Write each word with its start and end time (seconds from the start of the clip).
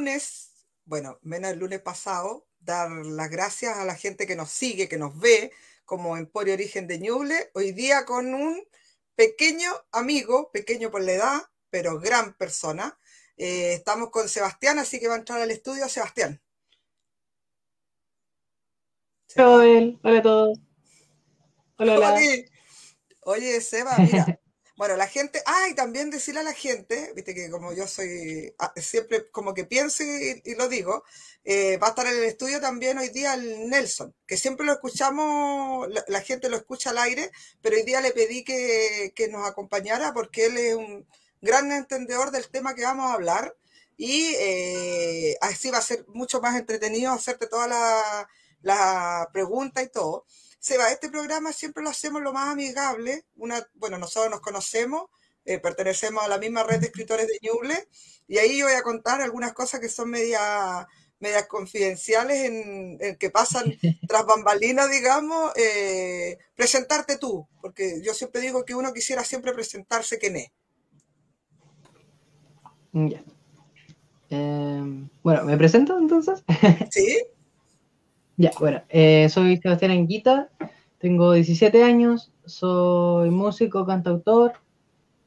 lunes, 0.00 0.50
bueno, 0.86 1.18
menos 1.20 1.50
el 1.50 1.58
lunes 1.58 1.80
pasado, 1.82 2.46
dar 2.58 2.90
las 2.90 3.28
gracias 3.28 3.76
a 3.76 3.84
la 3.84 3.94
gente 3.94 4.26
que 4.26 4.34
nos 4.34 4.50
sigue, 4.50 4.88
que 4.88 4.96
nos 4.96 5.18
ve, 5.18 5.52
como 5.84 6.16
Emporio 6.16 6.54
Origen 6.54 6.86
de 6.86 6.98
Ñuble, 6.98 7.50
hoy 7.52 7.72
día 7.72 8.06
con 8.06 8.32
un 8.32 8.62
pequeño 9.14 9.70
amigo, 9.92 10.50
pequeño 10.52 10.90
por 10.90 11.02
la 11.02 11.12
edad, 11.12 11.42
pero 11.68 12.00
gran 12.00 12.34
persona. 12.38 12.98
Eh, 13.36 13.74
estamos 13.74 14.10
con 14.10 14.26
Sebastián, 14.28 14.78
así 14.78 14.98
que 14.98 15.08
va 15.08 15.16
a 15.16 15.18
entrar 15.18 15.42
al 15.42 15.50
estudio 15.50 15.86
Sebastián. 15.86 16.40
Hola, 19.36 19.98
hola 20.02 20.18
a 20.18 20.22
todos. 20.22 20.58
Hola, 21.76 21.96
hola. 21.96 22.20
Oye, 23.24 23.60
Seba, 23.60 23.98
mira, 23.98 24.39
Bueno, 24.80 24.96
la 24.96 25.08
gente, 25.08 25.42
ah, 25.44 25.68
y 25.68 25.74
también 25.74 26.08
decirle 26.08 26.40
a 26.40 26.42
la 26.42 26.54
gente, 26.54 27.12
viste 27.14 27.34
que 27.34 27.50
como 27.50 27.74
yo 27.74 27.86
soy, 27.86 28.54
ah, 28.58 28.72
siempre 28.76 29.30
como 29.30 29.52
que 29.52 29.66
pienso 29.66 30.02
y, 30.02 30.54
lo 30.54 30.70
digo, 30.70 31.04
eh, 31.44 31.76
va 31.76 31.88
a 31.88 31.90
estar 31.90 32.06
en 32.06 32.16
el 32.16 32.24
estudio 32.24 32.62
también 32.62 32.96
hoy 32.96 33.10
día 33.10 33.34
el 33.34 33.68
Nelson, 33.68 34.14
que 34.26 34.38
siempre 34.38 34.64
lo 34.64 34.72
escuchamos, 34.72 35.86
la, 36.08 36.20
gente 36.22 36.48
lo 36.48 36.56
escucha 36.56 36.90
al 36.90 36.98
aire, 36.98 37.30
pero 37.60 37.76
hoy 37.76 37.82
día 37.82 38.00
le 38.00 38.12
pedí 38.12 38.42
que, 38.42 39.28
nos 39.30 39.46
acompañara 39.46 40.14
porque 40.14 40.46
él 40.46 40.56
es 40.56 40.74
un 40.74 41.06
gran 41.42 41.70
entendedor 41.72 42.30
del 42.30 42.48
tema 42.48 42.74
que 42.74 42.84
vamos 42.84 43.10
a 43.10 43.14
hablar 43.14 43.54
y 43.98 44.32
eh, 44.38 45.36
así 45.42 45.70
va 45.70 45.76
a 45.76 45.82
ser 45.82 46.06
mucho 46.08 46.40
más 46.40 46.56
entretenido 46.58 47.12
hacerte 47.12 47.48
toda 47.48 47.68
la, 47.68 48.28
la 48.62 49.28
pregunta 49.30 49.82
y 49.82 49.88
todo. 49.88 50.24
Seba, 50.60 50.92
este 50.92 51.08
programa 51.08 51.52
siempre 51.52 51.82
lo 51.82 51.88
hacemos 51.88 52.20
lo 52.22 52.32
más 52.32 52.50
amigable. 52.50 53.24
Una, 53.36 53.66
bueno, 53.74 53.98
nosotros 53.98 54.30
nos 54.30 54.40
conocemos, 54.40 55.06
eh, 55.46 55.58
pertenecemos 55.58 56.22
a 56.22 56.28
la 56.28 56.38
misma 56.38 56.62
red 56.62 56.80
de 56.80 56.86
escritores 56.86 57.26
de 57.26 57.38
Ñuble, 57.42 57.88
y 58.28 58.38
ahí 58.38 58.58
yo 58.58 58.66
voy 58.66 58.74
a 58.74 58.82
contar 58.82 59.22
algunas 59.22 59.54
cosas 59.54 59.80
que 59.80 59.88
son 59.88 60.10
medias 60.10 60.86
medias 61.18 61.46
confidenciales 61.48 62.48
en, 62.48 63.16
que 63.18 63.30
pasan 63.30 63.64
tras 64.08 64.24
bambalinas, 64.24 64.90
digamos, 64.90 65.52
eh, 65.56 66.38
presentarte 66.56 67.18
tú, 67.18 67.46
porque 67.60 68.00
yo 68.02 68.14
siempre 68.14 68.40
digo 68.40 68.64
que 68.64 68.74
uno 68.74 68.92
quisiera 68.92 69.22
siempre 69.22 69.52
presentarse 69.52 70.18
quién 70.18 70.36
es. 70.36 70.50
Ya. 72.92 73.22
Em, 74.30 75.08
bueno, 75.22 75.44
¿me 75.44 75.56
presento 75.56 75.98
entonces? 75.98 76.42
Sí. 76.90 77.18
Ya, 78.40 78.52
bueno, 78.58 78.80
eh, 78.88 79.28
soy 79.28 79.58
Sebastián 79.58 79.90
Anguita, 79.90 80.48
tengo 80.96 81.32
17 81.32 81.84
años, 81.84 82.32
soy 82.46 83.28
músico, 83.28 83.84
cantautor, 83.84 84.52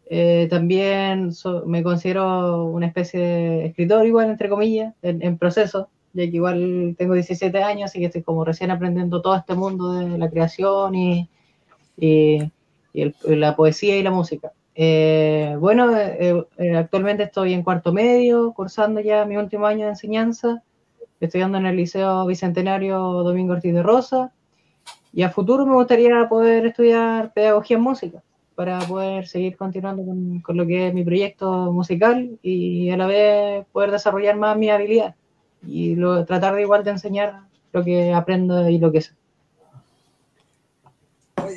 eh, 0.07 0.47
también 0.49 1.29
me 1.67 1.83
considero 1.83 2.65
una 2.65 2.87
especie 2.87 3.19
de 3.19 3.65
escritor 3.67 4.07
igual, 4.07 4.31
entre 4.31 4.49
comillas, 4.49 4.95
en, 5.03 5.37
proceso, 5.37 5.89
ya 6.13 6.23
que 6.23 6.37
igual 6.37 6.95
tengo 6.97 7.13
17 7.13 7.61
años 7.61 7.95
y 7.95 7.99
que 7.99 8.07
estoy 8.07 8.23
como 8.23 8.45
recién 8.45 8.71
aprendiendo 8.71 9.21
todo 9.21 9.35
este 9.35 9.53
mundo 9.53 9.93
de 9.93 10.17
la 10.17 10.27
creación 10.31 10.95
y, 10.95 11.29
la 12.95 13.55
poesía 13.55 13.95
y 13.95 14.01
la 14.01 14.09
música. 14.09 14.53
Eh, 14.73 15.55
bueno, 15.59 15.95
actualmente 16.79 17.21
estoy 17.21 17.53
en 17.53 17.61
cuarto 17.61 17.93
medio, 17.93 18.53
cursando 18.53 19.01
ya 19.01 19.23
mi 19.25 19.37
último 19.37 19.67
año 19.67 19.85
de 19.85 19.91
enseñanza 19.91 20.63
estudiando 21.25 21.57
en 21.57 21.65
el 21.65 21.75
Liceo 21.75 22.25
Bicentenario 22.25 22.97
Domingo 22.97 23.53
Ortiz 23.53 23.73
de 23.73 23.83
Rosa. 23.83 24.31
Y 25.11 25.23
a 25.23 25.29
futuro 25.29 25.65
me 25.65 25.75
gustaría 25.75 26.27
poder 26.27 26.65
estudiar 26.65 27.33
pedagogía 27.33 27.77
en 27.77 27.83
música 27.83 28.23
para 28.55 28.79
poder 28.79 29.27
seguir 29.27 29.57
continuando 29.57 30.03
con, 30.03 30.57
lo 30.57 30.65
que 30.65 30.87
es 30.87 30.93
mi 30.93 31.03
proyecto 31.03 31.71
musical 31.71 32.37
y 32.41 32.89
a 32.89 32.97
la 32.97 33.07
vez 33.07 33.65
poder 33.71 33.91
desarrollar 33.91 34.35
más 34.35 34.57
mi 34.57 34.69
habilidad 34.69 35.15
y 35.65 35.95
tratar 36.25 36.55
de 36.55 36.61
igual 36.61 36.83
de 36.83 36.91
enseñar 36.91 37.41
lo 37.71 37.83
que 37.83 38.13
aprendo 38.13 38.69
y 38.69 38.77
lo 38.77 38.91
que 38.91 39.01
sé. 39.01 39.13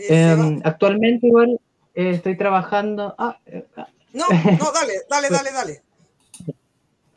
Em, 0.09 0.61
actualmente 0.65 1.27
igual 1.27 1.61
eh, 1.95 2.11
estoy 2.11 2.37
trabajando... 2.37 3.15
Ah, 3.19 3.39
eh, 3.47 3.67
ah. 3.77 3.89
no, 4.13 4.25
no, 4.29 4.73
dale, 4.73 4.95
dale, 5.09 5.29
dale, 5.31 5.53
dale. 5.53 5.83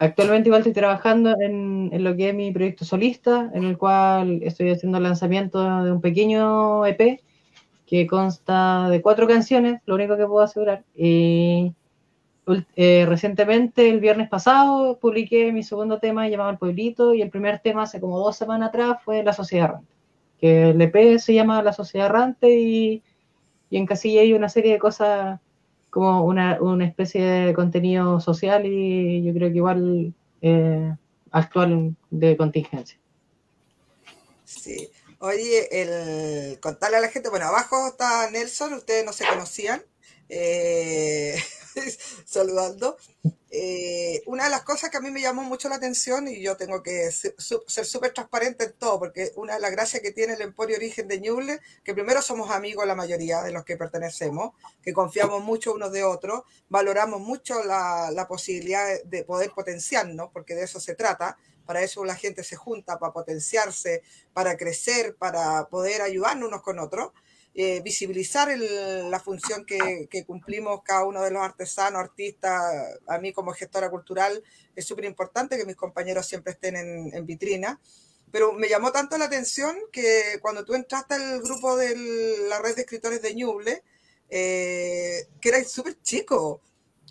Actualmente 0.02 0.48
igual 0.48 0.62
estoy 0.62 0.72
trabajando 0.72 1.36
en, 1.42 1.92
lo 2.04 2.16
que 2.16 2.30
es 2.30 2.36
mi 2.36 2.54
proyecto 2.54 2.86
solista, 2.86 3.52
en 3.54 3.66
el 3.66 3.78
cual 3.78 4.40
estoy 4.44 4.70
haciendo 4.72 4.98
el 4.98 5.04
lanzamiento 5.04 5.84
de 5.84 5.92
un 5.92 6.00
pequeño 6.00 6.86
EP 6.86 7.22
que 7.86 8.08
consta 8.08 8.88
de 8.90 9.02
cuatro 9.02 9.28
canciones, 9.28 9.82
lo 9.86 9.96
único 9.96 10.16
que 10.16 10.26
puedo 10.26 10.40
asegurar. 10.40 10.86
Y 10.96 11.74
eh, 12.78 13.06
recientemente, 13.10 13.90
el 13.90 14.00
viernes 14.00 14.30
pasado, 14.30 14.98
publiqué 15.00 15.52
mi 15.52 15.64
segundo 15.64 16.00
tema 16.00 16.30
llamado 16.30 16.52
El 16.52 16.58
Pueblito 16.58 17.14
y 17.14 17.22
el 17.22 17.30
primer 17.30 17.60
tema 17.60 17.84
hace 17.84 18.00
como 18.00 18.20
dos 18.20 18.38
semanas 18.38 18.70
atrás 18.70 19.04
fue 19.04 19.22
La 19.22 19.34
Sociedad 19.34 19.66
Errante, 19.66 19.94
que 20.40 20.70
el 20.70 20.82
EP 20.82 21.20
se 21.20 21.34
llama 21.34 21.62
La 21.62 21.74
Sociedad 21.74 22.08
Errante 22.08 22.50
y, 22.50 23.04
y 23.70 23.78
en 23.78 23.86
casilla 23.86 24.22
hay 24.22 24.32
una 24.32 24.48
serie 24.48 24.72
de 24.72 24.80
cosas 24.80 25.42
como 25.90 26.24
una, 26.24 26.62
una, 26.62 26.86
especie 26.86 27.24
de 27.24 27.54
contenido 27.54 28.20
social 28.20 28.66
y 28.66 29.24
yo 29.24 29.34
creo 29.34 29.50
que 29.50 29.58
igual 29.58 30.14
eh, 30.42 30.96
actual 31.32 31.96
de 32.10 32.38
contingencia. 32.38 33.00
Sí. 34.46 34.90
Oye, 35.20 35.82
el 35.82 36.60
contarle 36.60 36.98
a 36.98 37.02
la 37.02 37.10
gente, 37.10 37.30
bueno, 37.30 37.48
abajo 37.48 37.90
está 37.90 38.30
Nelson, 38.32 38.74
ustedes 38.74 39.06
no 39.06 39.12
se 39.12 39.28
conocían, 39.28 39.84
eh, 40.30 41.36
saludando. 42.26 42.96
Eh, 43.52 44.22
una 44.28 44.44
de 44.44 44.52
las 44.52 44.62
cosas 44.62 44.92
que 44.92 44.98
a 44.98 45.02
mí 45.02 45.10
me 45.10 45.22
llamó 45.22 45.42
mucho 45.42 45.70
la 45.70 45.76
atención, 45.76 46.28
y 46.28 46.42
yo 46.42 46.56
tengo 46.56 46.84
que 46.84 47.10
ser 47.12 47.86
súper 47.86 48.14
transparente 48.14 48.66
en 48.66 48.74
todo, 48.74 49.00
porque 49.00 49.32
una 49.38 49.56
de 49.56 49.60
las 49.60 49.72
gracias 49.72 50.04
que 50.04 50.12
tiene 50.12 50.34
el 50.34 50.42
Emporio 50.42 50.78
Origen 50.78 51.08
de 51.08 51.20
Ñuble, 51.20 51.60
que 51.84 51.96
primero 51.96 52.22
somos 52.22 52.52
amigos 52.52 52.86
la 52.86 52.94
mayoría 52.96 53.42
de 53.42 53.52
los 53.52 53.66
que 53.66 53.76
pertenecemos, 53.76 54.54
que 54.84 54.94
confiamos 54.94 55.44
mucho 55.44 55.74
unos 55.74 55.92
de 55.92 56.04
otros, 56.04 56.44
valoramos 56.70 57.22
mucho 57.22 57.64
la, 57.64 58.12
la 58.12 58.28
posibilidad 58.28 59.02
de 59.04 59.24
poder 59.24 59.52
potenciarnos, 59.52 60.30
porque 60.32 60.54
de 60.54 60.66
eso 60.66 60.80
se 60.80 60.94
trata, 60.94 61.38
para 61.66 61.82
eso 61.82 62.04
la 62.06 62.16
gente 62.16 62.44
se 62.44 62.56
junta, 62.56 62.98
para 63.00 63.14
potenciarse, 63.14 64.04
para 64.34 64.58
crecer, 64.58 65.16
para 65.16 65.70
poder 65.70 66.02
ayudarnos 66.02 66.48
unos 66.50 66.62
con 66.62 66.80
otros. 66.80 67.12
Eh, 67.62 67.82
visibilizar 67.82 68.48
la 68.58 69.20
función 69.20 69.66
que, 69.66 70.08
cumplimos 70.26 70.82
cada 70.82 71.04
uno 71.04 71.22
de 71.22 71.30
los 71.30 71.42
artesanos, 71.42 72.00
artistas, 72.00 72.58
a 73.06 73.18
mí 73.18 73.34
como 73.34 73.52
gestora 73.52 73.90
cultural 73.90 74.42
es 74.78 74.86
súper 74.86 75.04
importante 75.04 75.58
que 75.58 75.66
mis 75.66 75.76
compañeros 75.76 76.26
siempre 76.26 76.54
estén 76.54 76.78
en, 76.78 77.26
vitrina. 77.26 77.78
Pero 78.32 78.54
me 78.54 78.70
llamó 78.70 78.94
tanto 78.94 79.18
la 79.18 79.26
atención 79.26 79.76
que 79.92 80.40
cuando 80.42 80.64
tú 80.64 80.74
entraste 80.74 81.16
al 81.16 81.42
grupo 81.42 81.76
de 81.76 81.98
la 82.48 82.62
red 82.62 82.76
de 82.76 82.84
escritores 82.84 83.22
de 83.22 83.36
Ñuble, 83.36 83.84
eh, 84.30 85.28
que 85.42 85.50
eras 85.50 85.70
súper 85.70 86.02
chico, 86.02 86.62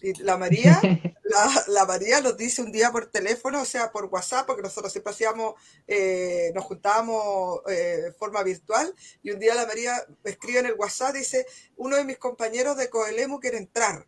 y 0.03 0.15
la 0.23 0.37
María, 0.37 0.81
la, 1.69 1.85
María 1.87 2.21
nos 2.21 2.37
dice 2.37 2.63
un 2.63 2.73
día 2.73 2.91
por 2.91 3.07
teléfono, 3.07 3.63
o 3.63 3.65
sea, 3.65 3.91
por 3.91 4.07
WhatsApp, 4.07 4.47
porque 4.47 4.63
nosotros 4.63 4.93
siempre 4.93 5.13
hacíamos, 5.13 5.55
eh, 5.87 6.53
nos 6.55 6.65
juntábamos 6.65 7.61
eh, 7.69 8.01
de 8.05 8.13
forma 8.13 8.43
virtual, 8.43 8.95
y 9.23 9.31
un 9.31 9.39
día 9.39 9.55
la 9.55 9.67
María 9.67 9.97
escribe 10.25 10.61
en 10.61 10.67
el 10.67 10.75
WhatsApp, 10.75 11.15
dice, 11.15 11.47
uno 11.77 11.97
de 11.97 12.05
mis 12.05 12.19
compañeros 12.19 12.77
de 12.77 12.89
Coelemu 12.91 13.41
quiere 13.41 13.59
entrar. 13.59 14.07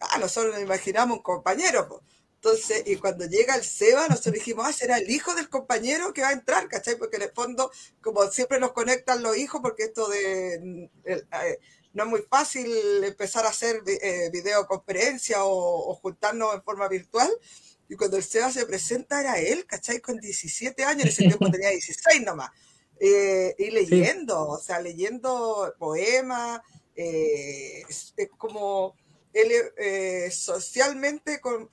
Ah, 0.00 0.18
nosotros 0.18 0.54
nos 0.54 0.62
imaginamos 0.62 1.18
un 1.18 1.22
compañero. 1.22 2.02
Entonces, 2.34 2.82
y 2.84 2.96
cuando 2.96 3.24
llega 3.24 3.56
el 3.56 3.64
Seba, 3.64 4.06
nosotros 4.06 4.34
dijimos, 4.34 4.66
ah, 4.68 4.72
será 4.72 4.98
el 4.98 5.10
hijo 5.10 5.34
del 5.34 5.48
compañero 5.48 6.12
que 6.12 6.20
va 6.20 6.28
a 6.28 6.32
entrar, 6.32 6.68
¿cachai? 6.68 6.96
Porque 6.96 7.16
en 7.16 7.22
el 7.22 7.32
fondo, 7.32 7.70
como 8.02 8.30
siempre 8.30 8.60
nos 8.60 8.72
conectan 8.72 9.22
los 9.22 9.36
hijos, 9.36 9.62
porque 9.62 9.84
esto 9.84 10.08
de... 10.08 10.90
Eh, 11.04 11.58
no 11.94 12.04
es 12.04 12.08
muy 12.08 12.22
fácil 12.28 12.66
empezar 13.02 13.46
a 13.46 13.50
hacer 13.50 13.82
eh, 13.86 14.28
videoconferencia 14.32 15.38
o, 15.44 15.94
juntarnos 15.94 16.54
en 16.54 16.62
forma 16.62 16.88
virtual. 16.88 17.30
Y 17.88 17.96
cuando 17.96 18.16
el 18.16 18.22
Seba 18.22 18.50
se 18.50 18.66
presenta 18.66 19.20
era 19.20 19.38
él, 19.38 19.66
¿cachai? 19.66 20.00
Con 20.00 20.18
17 20.18 20.84
años, 20.84 21.04
en 21.04 21.08
ese 21.08 21.22
tiempo 21.28 21.50
tenía 21.50 21.70
16 21.70 22.22
nomás. 22.22 22.50
Eh, 23.00 23.54
y 23.58 23.70
leyendo, 23.70 24.48
o 24.48 24.58
sea, 24.58 24.80
leyendo 24.80 25.74
poemas, 25.78 26.60
eh, 26.96 27.84
como 28.38 28.94
él 29.32 29.50
eh, 29.76 30.30
socialmente 30.30 31.40
con, 31.40 31.68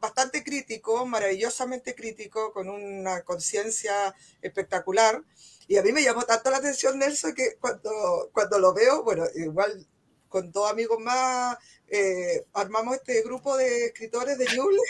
bastante 0.00 0.42
crítico, 0.42 1.06
maravillosamente 1.06 1.94
crítico, 1.94 2.52
con 2.52 2.68
una 2.68 3.22
conciencia 3.22 4.14
espectacular. 4.42 5.22
Y 5.66 5.76
a 5.76 5.82
mí 5.82 5.92
me 5.92 6.02
llamó 6.02 6.22
tanto 6.22 6.50
la 6.50 6.58
atención 6.58 6.98
Nelson 6.98 7.34
que 7.34 7.56
cuando, 7.60 8.30
cuando 8.32 8.58
lo 8.58 8.74
veo, 8.74 9.02
bueno, 9.02 9.24
igual 9.34 9.86
con 10.28 10.50
dos 10.52 10.70
amigos 10.70 10.98
más, 11.00 11.56
eh, 11.88 12.44
armamos 12.54 12.96
este 12.96 13.22
grupo 13.22 13.56
de 13.56 13.86
escritores 13.86 14.36
de 14.36 14.46
Ñuble. 14.54 14.80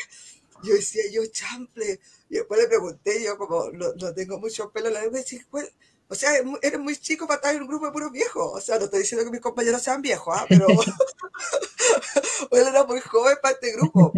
Yo 0.63 0.75
decía, 0.75 1.03
yo 1.13 1.21
chample. 1.27 2.01
Y 2.31 2.37
después 2.37 2.61
le 2.61 2.67
pregunté, 2.67 3.23
yo 3.23 3.37
como 3.37 3.71
no, 3.71 4.15
tengo 4.15 4.39
mucho 4.39 4.71
pelo, 4.71 4.89
le 4.89 5.11
dije, 5.11 5.45
pues, 5.51 5.71
o 6.09 6.15
sea, 6.15 6.31
eres 6.63 6.81
muy 6.81 6.97
chico 6.97 7.27
para 7.27 7.37
estar 7.37 7.55
en 7.55 7.63
un 7.63 7.69
grupo 7.69 7.87
de 7.87 7.93
puros 7.93 8.13
viejos. 8.13 8.53
O 8.55 8.61
sea, 8.61 8.79
no 8.79 8.87
estoy 8.87 9.01
diciendo 9.01 9.25
que 9.25 9.31
mis 9.31 9.41
compañeros 9.41 9.83
sean 9.83 10.01
viejos, 10.01 10.35
¿ah? 10.37 10.47
pero 10.49 10.67
él 12.51 12.67
era 12.67 12.85
muy 12.85 13.01
joven 13.01 13.37
para 13.43 13.55
este 13.55 13.73
grupo. 13.73 14.13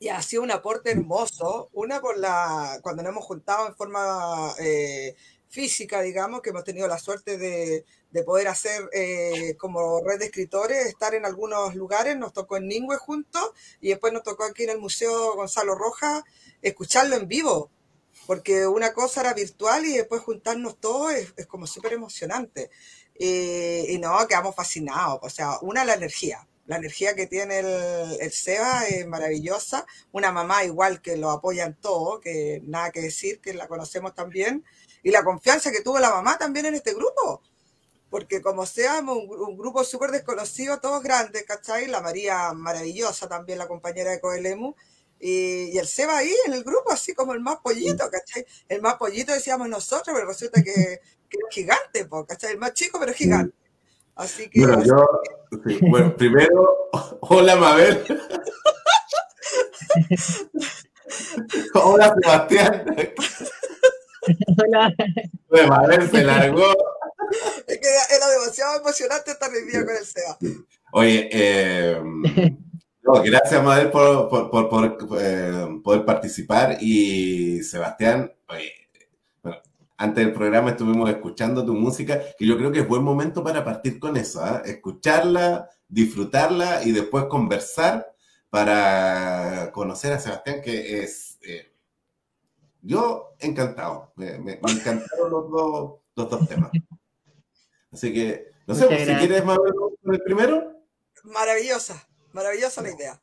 y 0.00 0.08
ha 0.08 0.20
sido 0.22 0.42
un 0.42 0.50
aporte 0.50 0.90
hermoso. 0.90 1.70
Una 1.72 2.00
por 2.00 2.18
la, 2.18 2.78
cuando 2.82 3.02
nos 3.02 3.10
hemos 3.12 3.24
juntado 3.24 3.68
en 3.68 3.76
forma 3.76 4.54
eh, 4.58 5.14
física, 5.54 6.02
digamos, 6.02 6.42
que 6.42 6.50
hemos 6.50 6.64
tenido 6.64 6.88
la 6.88 6.98
suerte 6.98 7.38
de, 7.38 7.84
de 8.10 8.22
poder 8.24 8.48
hacer 8.48 8.90
eh, 8.92 9.54
como 9.56 10.02
red 10.02 10.18
de 10.18 10.24
escritores, 10.26 10.86
estar 10.86 11.14
en 11.14 11.24
algunos 11.24 11.76
lugares, 11.76 12.16
nos 12.16 12.32
tocó 12.32 12.56
en 12.56 12.66
Ningüe 12.66 12.96
juntos 12.96 13.52
y 13.80 13.90
después 13.90 14.12
nos 14.12 14.24
tocó 14.24 14.44
aquí 14.44 14.64
en 14.64 14.70
el 14.70 14.78
Museo 14.78 15.36
Gonzalo 15.36 15.76
Rojas 15.76 16.24
escucharlo 16.60 17.14
en 17.14 17.28
vivo, 17.28 17.70
porque 18.26 18.66
una 18.66 18.92
cosa 18.92 19.20
era 19.20 19.32
virtual 19.32 19.86
y 19.86 19.96
después 19.96 20.22
juntarnos 20.22 20.80
todos 20.80 21.12
es, 21.12 21.46
como 21.46 21.68
súper 21.68 21.92
emocionante. 21.92 22.70
Eh, 23.16 23.86
y 23.88 23.98
no, 23.98 24.26
quedamos 24.26 24.56
fascinados, 24.56 25.20
o 25.22 25.30
sea, 25.30 25.58
una 25.62 25.84
la 25.84 25.94
energía, 25.94 26.48
la 26.66 26.78
energía 26.78 27.14
que 27.14 27.26
tiene 27.26 27.60
el, 27.60 28.16
el, 28.20 28.32
Seba 28.32 28.86
es 28.86 29.06
maravillosa. 29.06 29.86
Una 30.12 30.32
mamá 30.32 30.64
igual 30.64 31.02
que 31.02 31.16
lo 31.16 31.30
apoya 31.30 31.64
en 31.64 31.74
todo, 31.74 32.20
que 32.20 32.62
nada 32.64 32.90
que 32.90 33.02
decir, 33.02 33.40
que 33.40 33.52
la 33.54 33.68
conocemos 33.68 34.14
también. 34.14 34.64
Y 35.04 35.12
la 35.12 35.22
confianza 35.22 35.70
que 35.70 35.82
tuvo 35.82 36.00
la 36.00 36.10
mamá 36.10 36.36
también 36.36 36.66
en 36.66 36.74
este 36.74 36.94
grupo 36.94 37.42
porque 38.14 38.40
como 38.40 38.64
seamos 38.64 39.18
un, 39.28 39.58
grupo 39.58 39.82
súper 39.82 40.12
desconocido, 40.12 40.78
todos 40.78 41.02
grandes, 41.02 41.42
¿cachai? 41.42 41.88
La 41.88 42.00
María 42.00 42.52
maravillosa 42.52 43.28
también, 43.28 43.58
la 43.58 43.66
compañera 43.66 44.12
de 44.12 44.20
Coelemu, 44.20 44.72
y, 45.18 45.72
y, 45.74 45.78
el 45.78 45.88
Seba 45.88 46.18
ahí 46.18 46.32
en 46.46 46.52
el 46.52 46.62
grupo, 46.62 46.92
así 46.92 47.12
como 47.12 47.32
el 47.32 47.40
más 47.40 47.56
pollito, 47.56 48.08
¿cachai? 48.08 48.46
El 48.68 48.82
más 48.82 48.94
pollito 48.98 49.32
decíamos 49.32 49.68
nosotros, 49.68 50.14
pero 50.14 50.28
resulta 50.28 50.62
que, 50.62 51.00
que 51.28 51.38
es 51.38 51.44
gigante, 51.50 52.08
¿cachai? 52.28 52.52
El 52.52 52.58
más 52.58 52.72
chico, 52.74 53.00
pero 53.00 53.12
gigante. 53.12 53.56
Así 54.14 54.48
que... 54.48 54.60
Bueno, 54.60 54.84
yo, 54.84 55.04
sí, 55.66 55.80
bueno 55.80 56.16
primero, 56.16 56.88
hola 57.18 57.56
Mabel. 57.56 58.04
hola 61.74 62.14
Sebastián. 62.22 62.84
Hola. 64.64 64.94
Pues 65.48 65.68
Mabel 65.68 66.10
se 66.10 66.24
largó 66.24 66.74
es 67.66 67.78
que 67.78 67.88
era 68.16 68.28
demasiado 68.28 68.80
emocionante 68.80 69.30
estar 69.30 69.50
el 69.54 69.66
día 69.66 69.84
con 69.84 69.96
el 69.96 70.04
SEA. 70.04 70.38
Oye, 70.92 71.28
eh, 71.32 72.00
gracias, 73.24 73.62
Madel, 73.62 73.90
por, 73.90 74.28
por, 74.28 74.50
por, 74.50 74.68
por 74.68 75.18
eh, 75.20 75.80
poder 75.82 76.04
participar. 76.04 76.78
Y 76.80 77.62
Sebastián, 77.62 78.32
oye, 78.48 78.72
bueno, 79.42 79.58
antes 79.96 80.24
del 80.24 80.34
programa 80.34 80.70
estuvimos 80.70 81.10
escuchando 81.10 81.64
tu 81.64 81.74
música, 81.74 82.20
que 82.38 82.46
yo 82.46 82.56
creo 82.56 82.70
que 82.70 82.80
es 82.80 82.88
buen 82.88 83.02
momento 83.02 83.42
para 83.42 83.64
partir 83.64 83.98
con 83.98 84.16
eso, 84.16 84.44
¿eh? 84.46 84.62
escucharla, 84.66 85.68
disfrutarla 85.88 86.82
y 86.84 86.92
después 86.92 87.24
conversar 87.24 88.12
para 88.50 89.70
conocer 89.72 90.12
a 90.12 90.20
Sebastián, 90.20 90.60
que 90.62 91.02
es... 91.02 91.33
Yo 92.86 93.34
encantado, 93.38 94.12
me, 94.16 94.38
me, 94.38 94.60
me 94.62 94.72
encantaron 94.72 95.30
los 95.30 95.50
dos, 95.50 95.94
los 96.14 96.30
dos 96.30 96.48
temas. 96.48 96.70
Así 97.90 98.12
que, 98.12 98.50
no 98.66 98.74
sé, 98.74 99.06
si 99.06 99.14
quieres 99.14 99.42
más 99.42 99.56
con 99.56 100.14
el 100.14 100.20
primero. 100.20 100.82
Maravillosa, 101.24 102.06
maravillosa 102.32 102.82
la 102.82 102.90
idea. 102.90 103.20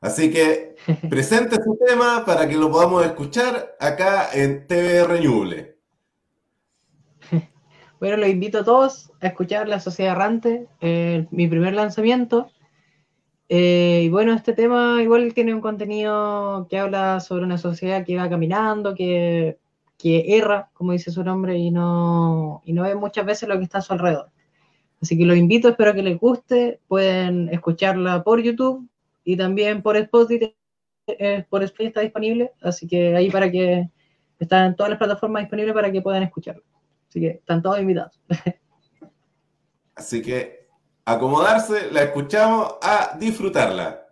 Así 0.00 0.30
que 0.30 0.74
presente 1.08 1.56
su 1.62 1.78
tema 1.86 2.24
para 2.26 2.48
que 2.48 2.56
lo 2.56 2.68
podamos 2.68 3.06
escuchar 3.06 3.76
acá 3.78 4.28
en 4.32 4.66
TV 4.66 5.04
Reñuble. 5.04 5.78
Bueno, 8.00 8.18
los 8.18 8.28
invito 8.28 8.58
a 8.58 8.64
todos 8.64 9.12
a 9.22 9.28
escuchar 9.28 9.66
La 9.66 9.80
Sociedad 9.80 10.12
Errante, 10.12 10.68
eh, 10.82 11.26
mi 11.30 11.48
primer 11.48 11.72
lanzamiento. 11.72 12.50
Eh, 13.48 14.02
y 14.04 14.08
bueno, 14.08 14.32
este 14.32 14.52
tema 14.52 15.02
igual 15.02 15.34
tiene 15.34 15.54
un 15.54 15.60
contenido 15.60 16.66
que 16.70 16.78
habla 16.78 17.20
sobre 17.20 17.44
una 17.44 17.58
sociedad 17.58 18.04
que 18.04 18.16
va 18.16 18.28
caminando, 18.28 18.94
que 18.94 19.58
que 19.98 20.36
erra, 20.36 20.70
como 20.74 20.92
dice 20.92 21.10
su 21.10 21.22
nombre, 21.24 21.56
y 21.56 21.70
no, 21.70 22.62
y 22.64 22.72
no 22.72 22.82
ve 22.82 22.94
muchas 22.94 23.24
veces 23.24 23.48
lo 23.48 23.56
que 23.56 23.64
está 23.64 23.78
a 23.78 23.82
su 23.82 23.92
alrededor. 23.92 24.30
Así 25.00 25.16
que 25.16 25.24
los 25.24 25.36
invito, 25.36 25.68
espero 25.68 25.94
que 25.94 26.02
les 26.02 26.18
guste. 26.18 26.80
Pueden 26.88 27.48
escucharla 27.50 28.22
por 28.22 28.42
YouTube 28.42 28.88
y 29.24 29.36
también 29.36 29.82
por 29.82 29.96
Spotify. 29.96 30.54
Eh, 31.06 31.44
por 31.48 31.62
Spotify 31.62 31.88
está 31.88 32.00
disponible, 32.00 32.52
así 32.62 32.86
que 32.86 33.14
ahí 33.14 33.30
para 33.30 33.50
que 33.50 33.90
están 34.38 34.74
todas 34.74 34.90
las 34.90 34.98
plataformas 34.98 35.42
disponibles 35.42 35.74
para 35.74 35.92
que 35.92 36.00
puedan 36.02 36.22
escucharla. 36.22 36.62
Así 37.08 37.20
que 37.20 37.28
están 37.28 37.62
todos 37.62 37.80
invitados. 37.80 38.20
Así 39.96 40.20
que 40.22 40.63
acomodarse, 41.04 41.90
la 41.90 42.02
escuchamos 42.02 42.74
a 42.82 43.16
disfrutarla. 43.18 44.04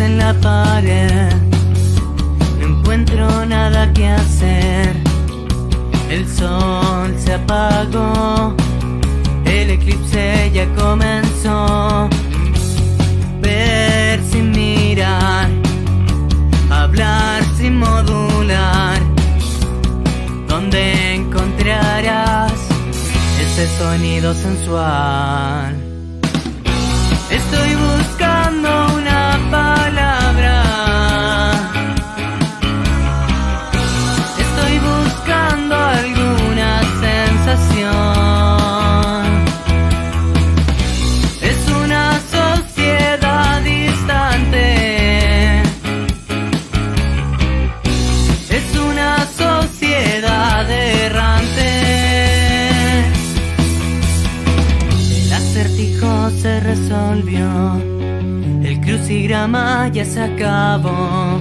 en 0.00 0.18
la 0.18 0.34
pared. 0.34 1.32
No 2.60 2.78
encuentro 2.78 3.46
nada 3.46 3.92
que 3.92 4.06
hacer. 4.06 4.96
El 6.10 6.28
sol 6.28 7.14
se 7.18 7.34
apagó. 7.34 8.35
Ya 10.56 10.66
comenzó. 10.74 12.08
Ver 13.42 14.18
sin 14.30 14.52
mirar. 14.52 15.50
Hablar 16.70 17.44
sin 17.58 17.76
modular. 17.76 18.98
Donde 20.48 21.16
encontrarás 21.16 22.54
ese 23.38 23.68
sonido 23.76 24.32
sensual. 24.32 25.85
Ya 59.92 60.04
se 60.04 60.20
acabó. 60.20 61.38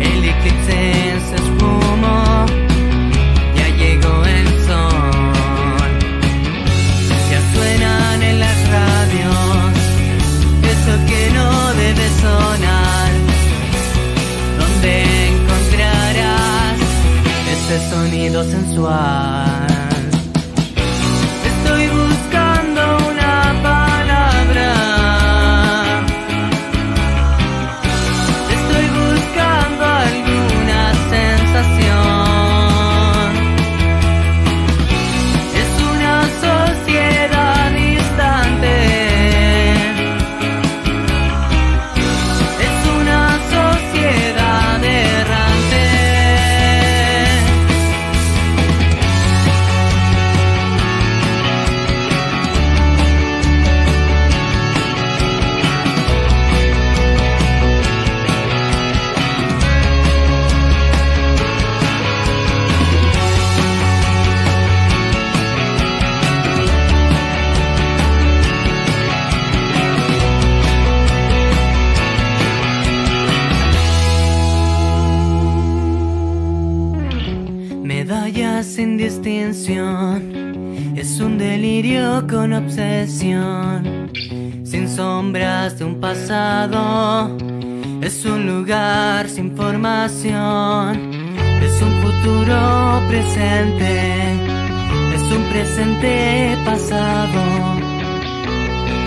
El 0.00 0.24
eclipse 0.24 1.18
se 1.28 1.34
esfumó. 1.34 2.46
Ya 3.56 3.68
llegó 3.76 4.24
el 4.24 4.46
sol. 4.66 5.90
Ya 7.30 7.40
suenan 7.52 8.22
en 8.22 8.38
las 8.38 8.58
radios. 8.70 9.76
Eso 10.72 10.92
que 11.08 11.30
no 11.34 11.74
debe 11.74 12.08
sonar. 12.20 13.10
Donde 14.58 15.28
encontrarás 15.30 16.78
ese 17.50 17.90
sonido 17.90 18.44
sensual. 18.44 19.69
Es 90.06 91.82
un 91.82 91.92
futuro 92.00 93.02
presente, 93.06 94.32
es 95.14 95.22
un 95.36 95.42
presente 95.52 96.56
pasado. 96.64 97.42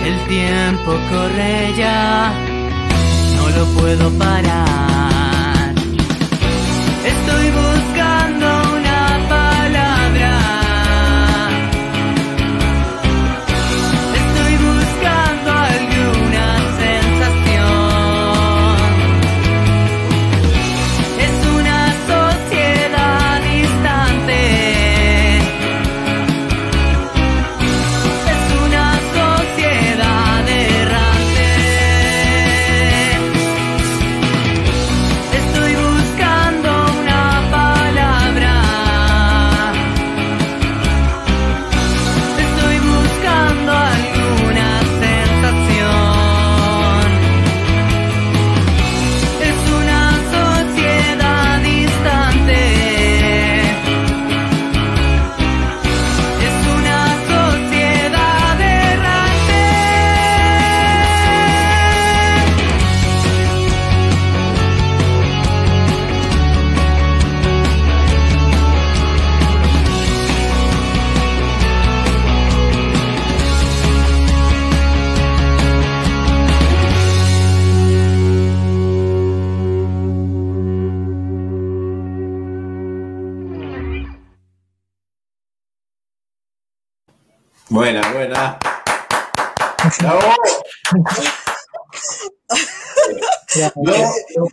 El 0.04 0.28
tiempo 0.28 0.92
corre 1.10 1.74
ya, 1.76 2.32
no 3.36 3.48
lo 3.58 3.64
puedo 3.80 4.10
parar. 4.18 4.93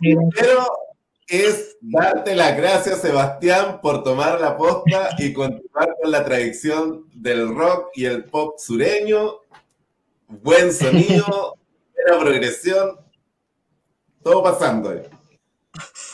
Primero 0.02 0.66
es 1.28 1.76
darte 1.80 2.34
las 2.34 2.56
gracias, 2.56 3.00
Sebastián, 3.00 3.80
por 3.80 4.02
tomar 4.02 4.40
la 4.40 4.56
posta 4.56 5.10
y 5.18 5.32
continuar 5.32 5.96
con 6.00 6.10
la 6.10 6.24
tradición 6.24 7.06
del 7.14 7.54
rock 7.54 7.90
y 7.94 8.04
el 8.04 8.24
pop 8.24 8.58
sureño. 8.58 9.36
Buen 10.28 10.72
sonido, 10.72 11.56
buena 11.94 12.20
progresión, 12.20 12.98
todo 14.22 14.42
pasando. 14.42 15.02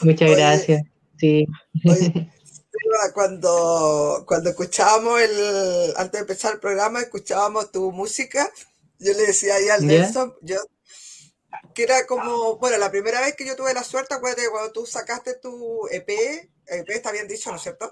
Muchas 0.03 0.29
Oye. 0.31 0.37
gracias. 0.37 0.83
Sí. 1.17 1.47
Oye, 1.85 2.31
Seba, 2.45 3.13
cuando, 3.15 4.25
cuando 4.27 4.51
escuchábamos 4.51 5.21
el, 5.21 5.95
antes 5.97 6.13
de 6.13 6.19
empezar 6.19 6.55
el 6.55 6.61
programa, 6.61 7.01
escuchábamos 7.01 7.73
tu 7.73 7.91
música, 7.93 8.49
yo 8.99 9.13
le 9.15 9.27
decía 9.27 9.55
ahí 9.55 9.69
al. 9.69 9.87
Nelson, 9.87 10.35
yo, 10.43 10.57
que 11.75 11.83
era 11.85 12.07
como, 12.07 12.59
bueno, 12.59 12.77
la 12.79 12.91
primera 12.91 13.21
vez 13.21 13.37
que 13.37 13.47
yo 13.47 13.57
tuve 13.57 13.75
la 13.75 13.85
suerte, 13.85 14.15
acuérdate, 14.15 14.51
cuando 14.51 14.73
tú 14.73 14.87
sacaste 14.87 15.35
tu 15.35 15.87
EP, 15.91 16.51
EP 16.67 16.95
está 16.97 17.13
bien 17.13 17.29
dicho, 17.29 17.51
¿no 17.51 17.57
es 17.57 17.63
cierto? 17.63 17.91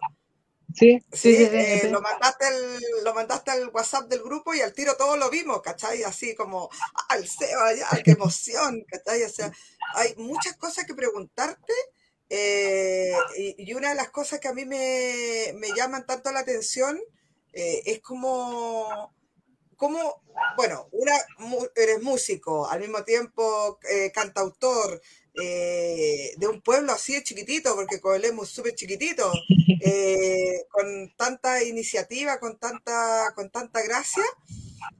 Sí, 0.74 1.00
sí, 1.12 1.34
Sí, 1.34 1.48
sí, 1.48 1.58
eh, 1.58 1.78
sí. 1.80 1.88
lo 1.90 2.02
mandaste 2.02 2.44
al, 2.46 2.78
lo 3.02 3.14
mandaste 3.14 3.50
al 3.50 3.68
WhatsApp 3.68 4.08
del 4.08 4.22
grupo 4.22 4.52
y 4.54 4.60
al 4.60 4.74
tiro 4.74 4.96
todos 4.96 5.18
lo 5.18 5.30
vimos, 5.30 5.62
¿cachai? 5.62 6.02
Así 6.02 6.34
como, 6.34 6.68
el 7.16 7.26
Seba, 7.28 7.74
ya, 7.74 7.88
qué 8.04 8.12
emoción, 8.12 8.84
¿cachai? 8.90 9.22
O 9.22 9.28
sea, 9.30 9.50
hay 9.94 10.14
muchas 10.16 10.56
cosas 10.56 10.84
que 10.86 10.94
preguntarte 10.94 11.72
eh, 12.28 13.12
y, 13.38 13.70
y 13.70 13.74
una 13.74 13.90
de 13.90 13.94
las 13.94 14.10
cosas 14.10 14.40
que 14.40 14.48
a 14.48 14.52
mí 14.54 14.64
me, 14.66 15.52
me 15.54 15.72
llaman 15.72 16.04
tanto 16.06 16.32
la 16.32 16.40
atención 16.40 17.00
eh, 17.52 17.82
es 17.86 18.00
como, 18.02 19.14
como, 19.76 20.22
bueno, 20.56 20.88
una, 20.92 21.14
eres 21.74 22.02
músico, 22.02 22.68
al 22.68 22.80
mismo 22.80 23.04
tiempo 23.04 23.78
eh, 23.90 24.10
cantautor, 24.12 25.00
eh, 25.34 26.32
de 26.36 26.46
un 26.46 26.62
pueblo 26.62 26.92
así 26.92 27.12
de 27.12 27.22
chiquitito, 27.22 27.74
porque 27.74 28.00
Coelemu 28.00 28.42
es 28.42 28.48
súper 28.48 28.74
chiquitito, 28.74 29.30
eh, 29.84 30.64
con 30.70 31.14
tanta 31.16 31.62
iniciativa, 31.62 32.40
con 32.40 32.58
tanta, 32.58 33.32
con 33.34 33.50
tanta 33.50 33.82
gracia. 33.82 34.24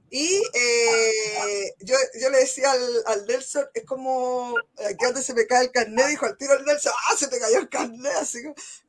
Y 0.09 0.41
eh, 0.53 1.73
yo, 1.79 1.95
yo 2.21 2.29
le 2.29 2.39
decía 2.39 2.71
al, 2.71 2.81
al 3.07 3.25
Nelson, 3.27 3.65
es 3.73 3.83
como, 3.83 4.55
aquí 4.89 5.03
donde 5.05 5.21
se 5.21 5.33
me 5.33 5.45
cae 5.45 5.65
el 5.65 5.71
carnet, 5.71 6.07
dijo 6.07 6.25
al 6.25 6.37
tiro 6.37 6.53
el 6.53 6.63
Nelson, 6.65 6.93
¡ah, 7.09 7.15
se 7.17 7.27
te 7.27 7.39
cayó 7.39 7.59
el 7.59 7.67
carnet! 7.69 8.13
Así, 8.21 8.39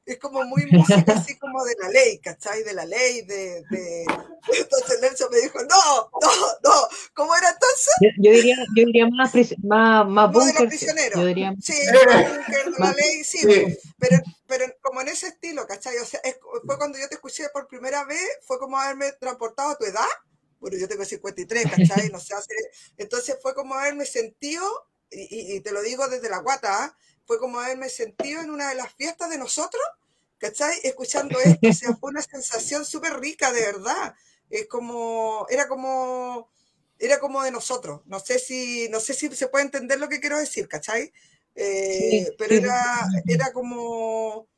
es 0.06 0.18
como 0.18 0.44
muy 0.44 0.64
música 0.70 1.12
así 1.14 1.36
como 1.38 1.64
de 1.64 1.74
la 1.80 1.88
ley, 1.88 2.18
¿cachai? 2.20 2.62
De 2.62 2.72
la 2.72 2.86
ley, 2.86 3.22
de... 3.22 3.62
de... 3.68 4.04
Entonces 4.58 5.00
Nelson 5.02 5.28
me 5.32 5.40
dijo, 5.40 5.58
no, 5.64 6.10
no, 6.22 6.30
no, 6.62 6.88
¿cómo 7.14 7.36
era 7.36 7.50
entonces? 7.50 7.92
Yo, 8.00 8.08
yo 8.22 8.30
diría, 8.30 8.56
yo 8.76 8.84
diría 8.86 9.06
más, 9.08 9.32
pris- 9.34 9.56
más, 9.64 10.06
más 10.08 10.30
No 10.32 10.38
de 10.40 10.46
los 10.46 10.54
búnker, 10.54 10.70
sí. 10.70 10.78
prisioneros. 10.86 11.20
Yo 11.20 11.26
diría, 11.26 11.52
Sí, 11.60 11.74
de 11.74 12.70
la 12.78 12.92
ley, 12.92 13.24
sí, 13.24 13.38
Sí. 13.38 13.76
pero, 13.98 14.22
pero 14.46 14.66
como 14.80 15.00
en 15.02 15.08
ese 15.08 15.26
estilo, 15.26 15.66
¿cachai? 15.66 15.98
O 15.98 16.06
sea, 16.06 16.20
es- 16.24 16.38
fue 16.64 16.78
cuando 16.78 16.96
yo 16.96 17.08
te 17.08 17.16
escuché 17.16 17.48
por 17.52 17.66
primera 17.66 18.04
vez, 18.04 18.22
fue 18.46 18.58
como 18.58 18.78
haberme 18.78 19.12
transportado 19.12 19.70
a 19.70 19.76
tu 19.76 19.84
edad. 19.84 20.06
Bueno, 20.60 20.76
yo 20.78 20.88
tengo 20.88 21.04
53, 21.04 21.66
¿cachai? 21.68 22.10
No 22.10 22.20
sé, 22.20 22.34
hace- 22.34 22.54
entonces 22.96 23.36
fue 23.42 23.54
como 23.54 23.74
haberme 23.74 24.06
sentido, 24.06 24.64
y, 25.10 25.56
y- 25.56 25.60
te 25.60 25.72
lo 25.72 25.82
digo 25.82 26.08
desde 26.08 26.28
la 26.28 26.38
guata, 26.38 26.84
¿ah? 26.84 26.96
fue 27.26 27.38
como 27.38 27.60
haberme 27.60 27.88
sentido 27.88 28.40
en 28.42 28.50
una 28.50 28.68
de 28.70 28.74
las 28.76 28.92
fiestas 28.94 29.30
de 29.30 29.38
nosotros, 29.38 29.82
¿cachai? 30.38 30.78
Escuchando 30.82 31.38
esto, 31.40 31.68
o 31.70 31.72
sea, 31.72 31.94
fue 31.96 32.10
una 32.10 32.22
sensación 32.22 32.84
súper 32.84 33.18
rica, 33.20 33.52
de 33.52 33.60
verdad. 33.62 34.14
Es 34.50 34.66
como, 34.66 35.46
era 35.50 35.68
como, 35.68 36.50
era 36.98 37.18
como 37.20 37.42
de 37.42 37.50
nosotros. 37.50 38.00
No 38.06 38.18
sé 38.20 38.38
si, 38.38 38.88
no 38.90 39.00
sé 39.00 39.14
si 39.14 39.28
se 39.34 39.48
puede 39.48 39.64
entender 39.66 40.00
lo 40.00 40.08
que 40.08 40.20
quiero 40.20 40.38
decir, 40.38 40.68
¿cachai? 40.68 41.12
Eh, 41.54 42.24
Sí, 42.26 42.32
pero 42.38 42.50
sí, 42.50 42.56
era, 42.56 43.06
era 43.26 43.52
como, 43.52 44.48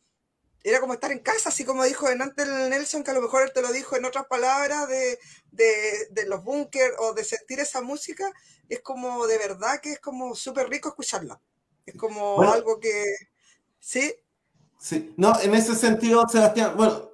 era 0.64 0.81
como 0.81 0.95
estar 0.95 1.12
en 1.12 1.21
casa, 1.21 1.49
así 1.50 1.64
como 1.64 1.85
dijo 1.85 2.09
delante 2.09 2.43
el 2.43 2.71
Nelson, 2.71 3.05
que 3.05 3.11
a 3.12 3.14
lo 3.14 3.23
mejor 3.23 3.43
él 3.43 3.52
te 3.55 3.62
lo 3.62 3.73
dijo 3.73 3.97
en 3.97 4.05
otras 4.05 4.26
palabras 4.26 4.88
de, 4.88 5.19
de, 5.52 6.09
de 6.11 6.26
los 6.26 6.43
búnker 6.45 6.93
o 6.99 7.14
de 7.14 7.25
sentir 7.25 7.61
esa 7.61 7.81
música, 7.83 8.31
es 8.69 8.81
como 8.83 9.26
de 9.26 9.38
verdad 9.38 9.81
que 9.81 9.93
es 9.93 10.00
como 10.00 10.35
súper 10.35 10.69
rico 10.69 10.88
escucharla. 10.90 11.40
Es 11.87 11.97
como 11.97 12.49
Bueno. 12.49 12.52
algo 12.52 12.79
que, 12.81 13.05
¿sí? 13.81 14.14
Sí, 14.79 15.14
no, 15.17 15.38
en 15.40 15.55
ese 15.55 15.75
sentido, 15.76 16.26
Sebastián, 16.29 16.75
bueno, 16.76 17.11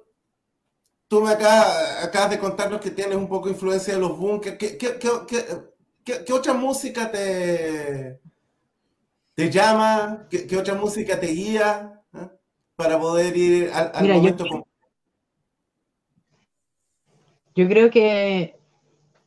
tú 1.07 1.21
me 1.21 1.31
acá- 1.31 2.03
acabas 2.03 2.31
de 2.31 2.39
contarnos 2.39 2.81
que 2.81 2.91
tienes 2.91 3.15
un 3.17 3.27
poco 3.29 3.47
de 3.47 3.53
influencia 3.53 3.93
de 3.93 3.99
los 3.99 4.17
bunkers. 4.17 4.57
¿Qué, 4.57 4.77
qué, 4.77 4.97
qué, 4.99 5.09
qué- 5.27 5.45
qué- 6.03 6.23
qué 6.25 6.33
otra 6.33 6.53
música 6.53 7.11
te, 7.11 8.19
te 9.35 9.49
llama? 9.49 10.27
¿Qué, 10.29 10.45
qué 10.47 10.57
otra 10.57 10.75
música 10.75 11.19
te 11.19 11.27
guía? 11.27 11.96
Para 12.77 12.97
poder 12.99 13.35
ir 13.35 13.69
al, 13.73 13.91
al 13.93 14.01
Mira, 14.03 14.15
yo- 14.15 14.21
momento. 14.21 14.45
con- 14.47 14.63
yo 17.55 17.67
creo 17.67 17.89
que 17.89 18.55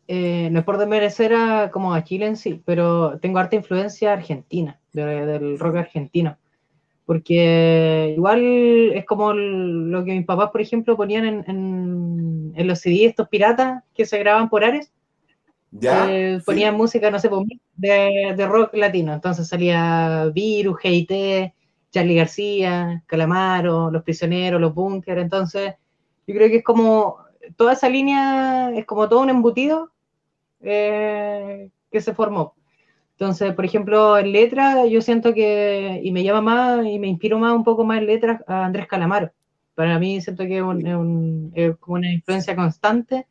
eh, 0.07 0.49
no 0.51 0.61
es 0.61 0.65
por 0.65 0.79
desmerecer 0.79 1.35
a, 1.35 1.71
como 1.71 1.93
a 1.95 2.03
Chile 2.05 2.27
en 2.27 2.37
sí, 2.37 2.63
pero 2.65 3.19
tengo 3.21 3.39
harta 3.39 3.57
influencia 3.57 4.13
argentina, 4.13 4.81
de- 4.93 5.27
del 5.27 5.59
rock 5.59 5.77
argentino. 5.77 6.37
Porque 7.07 8.15
igual 8.17 8.41
es 8.95 9.05
como 9.05 9.33
el- 9.33 9.91
lo 9.91 10.05
que 10.05 10.13
mis 10.13 10.27
papás, 10.27 10.51
por 10.51 10.61
ejemplo, 10.61 10.97
ponían 10.97 11.25
en, 11.25 11.45
en- 11.49 12.53
en 12.57 12.67
los 12.69 12.79
CD 12.81 13.05
estos 13.07 13.29
piratas 13.29 13.83
que 13.95 14.05
se 14.07 14.19
grababan 14.19 14.49
por 14.49 14.65
Ares. 14.65 14.93
¿Ya? 15.73 16.09
eh, 16.11 16.39
Sí. 16.41 16.45
ponían 16.47 16.77
música, 16.77 17.11
no 17.13 17.19
sé, 17.21 17.29
pues, 17.29 17.43
de, 17.77 18.35
de 18.37 18.47
rock 18.47 18.75
latino. 18.75 19.13
Entonces 19.15 19.47
salía 19.49 20.29
Virus, 20.35 20.79
GIT, 20.81 21.53
Charlie 21.91 22.17
García, 22.17 23.03
Calamaro, 23.07 23.91
Los 23.91 24.03
Prisioneros, 24.03 24.61
Los 24.61 24.75
Bunkers. 24.75 25.21
Entonces, 25.23 25.75
yo 26.27 26.35
creo 26.35 26.49
que 26.49 26.57
es 26.59 26.65
como 26.65 27.19
toda 27.57 27.73
esa 27.73 27.89
línea 27.89 28.71
es 28.75 28.85
como 28.87 29.09
todo 29.09 29.21
un 29.21 29.31
embutido 29.31 29.91
eh, 30.61 31.71
que 31.91 32.01
se 32.01 32.15
formó. 32.15 32.55
Entonces, 33.13 33.55
por 33.55 33.65
ejemplo, 33.65 34.19
en 34.19 34.33
letras, 34.33 34.89
yo 34.89 35.03
siento 35.03 35.35
que, 35.35 36.01
y 36.03 36.11
me 36.13 36.23
llama 36.25 36.41
más, 36.41 36.87
y 36.87 36.99
me 36.99 37.09
inspiro 37.09 37.39
más 37.39 37.53
un 37.55 37.65
poco 37.65 37.85
más 37.85 37.99
en 37.99 38.07
letras 38.07 38.43
a 38.47 38.65
Andrés 38.65 38.87
Calamaro. 38.87 39.31
Para 39.75 39.99
mí 39.99 40.21
siento 40.21 40.45
que 40.45 40.59
es 40.59 40.63
un- 40.63 41.53
es 41.55 41.77
como 41.79 41.97
una 41.97 42.13
influencia 42.13 42.57
constante 42.57 43.27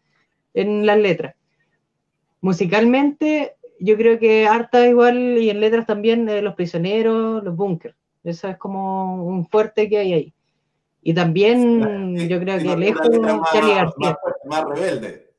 en 0.54 0.86
las 0.86 0.98
letras. 0.98 1.36
Musicalmente, 2.42 3.56
yo 3.80 3.98
creo 3.98 4.20
que 4.20 4.48
harta 4.48 4.88
igual, 4.88 5.38
y 5.40 5.50
en 5.50 5.60
letras 5.60 5.86
también, 5.86 6.28
eh, 6.30 6.42
Los 6.42 6.56
Prisioneros, 6.56 7.44
Los 7.44 7.56
Bunkers. 7.56 7.96
Eso 8.24 8.48
es 8.50 8.58
como 8.58 9.24
un 9.26 9.46
fuerte 9.48 9.88
que 9.90 9.98
hay 10.00 10.14
ahí. 10.14 10.34
Y 11.02 11.14
también, 11.14 12.16
Sí, 12.18 12.28
yo 12.28 12.40
creo 12.40 12.58
que 12.58 12.76
lejos, 12.76 13.08
más, 13.22 13.52
Charlie 13.54 13.74
García. 13.76 14.18
más 14.46 14.64
rebelde. 14.66 15.30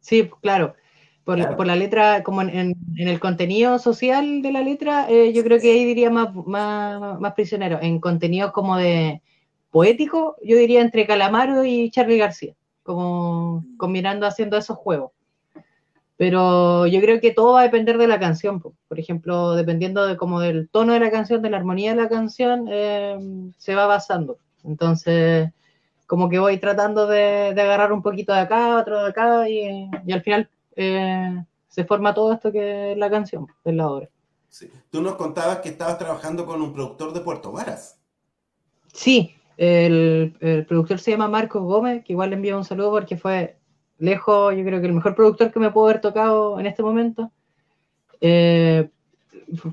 Sí, 0.00 0.28
claro. 0.40 0.74
Por, 1.24 1.36
Claro. 1.36 1.56
por 1.56 1.66
la 1.68 1.76
letra, 1.76 2.24
como 2.24 2.42
en, 2.42 2.48
en- 2.50 2.74
en 2.96 3.06
el 3.08 3.20
contenido 3.20 3.78
social 3.78 4.42
de 4.42 4.50
la 4.50 4.60
letra, 4.62 5.06
eh, 5.08 5.32
yo 5.32 5.44
creo 5.44 5.60
que 5.60 5.70
ahí 5.70 5.84
diría 5.84 6.10
más, 6.10 6.34
más, 6.34 7.20
más 7.20 7.32
prisionero. 7.34 7.78
En 7.80 8.00
contenidos 8.00 8.50
como 8.50 8.76
de 8.76 9.22
poético, 9.70 10.36
yo 10.42 10.56
diría 10.56 10.80
entre 10.80 11.06
Calamaro 11.06 11.64
y 11.64 11.90
Charlie 11.92 12.18
García, 12.18 12.54
como 12.82 13.64
combinando, 13.76 14.26
haciendo 14.26 14.56
esos 14.56 14.76
juegos. 14.76 15.12
Pero 16.22 16.86
yo 16.86 17.00
creo 17.00 17.20
que 17.20 17.32
todo 17.32 17.54
va 17.54 17.62
a 17.62 17.64
depender 17.64 17.98
de 17.98 18.06
la 18.06 18.20
canción. 18.20 18.60
po. 18.60 18.74
Por 18.86 19.00
ejemplo, 19.00 19.56
dependiendo 19.56 20.06
de 20.06 20.16
como 20.16 20.38
del 20.38 20.68
tono 20.68 20.92
de 20.92 21.00
la 21.00 21.10
canción, 21.10 21.42
de 21.42 21.50
la 21.50 21.56
armonía 21.56 21.96
de 21.96 22.00
la 22.00 22.08
canción, 22.08 22.68
eh, 22.70 23.18
se 23.58 23.74
va 23.74 23.88
basando. 23.88 24.38
Entonces, 24.62 25.50
como 26.06 26.28
que 26.28 26.38
voy 26.38 26.58
tratando 26.58 27.08
de, 27.08 27.54
de 27.54 27.60
agarrar 27.60 27.92
un 27.92 28.02
poquito 28.02 28.32
de 28.32 28.38
acá, 28.38 28.78
otro 28.78 29.02
de 29.02 29.08
acá, 29.08 29.48
y, 29.48 29.90
y 30.06 30.12
al 30.12 30.22
final 30.22 30.48
eh, 30.76 31.42
se 31.66 31.84
forma 31.84 32.14
todo 32.14 32.34
esto 32.34 32.52
que 32.52 32.92
es 32.92 32.98
la 32.98 33.10
canción, 33.10 33.48
es 33.64 33.74
la 33.74 33.88
obra. 33.88 34.08
Sí. 34.48 34.70
Tú 34.92 35.02
nos 35.02 35.16
contabas 35.16 35.58
que 35.58 35.70
estabas 35.70 35.98
trabajando 35.98 36.46
con 36.46 36.62
un 36.62 36.72
productor 36.72 37.12
de 37.14 37.18
Puerto 37.18 37.50
Varas. 37.50 37.98
Sí, 38.92 39.34
el, 39.56 40.36
el 40.38 40.66
productor 40.66 41.00
se 41.00 41.10
llama 41.10 41.26
Marcos 41.26 41.64
Gómez, 41.64 42.04
que 42.04 42.12
igual 42.12 42.30
le 42.30 42.36
envío 42.36 42.56
un 42.56 42.64
saludo 42.64 42.92
porque 42.92 43.16
fue 43.16 43.56
lejos, 44.02 44.54
yo 44.56 44.64
creo 44.64 44.80
que 44.80 44.86
el 44.86 44.92
mejor 44.92 45.14
productor 45.14 45.52
que 45.52 45.60
me 45.60 45.70
pudo 45.70 45.84
haber 45.86 46.00
tocado 46.00 46.58
en 46.60 46.66
este 46.66 46.82
momento. 46.82 47.30
Eh, 48.20 48.88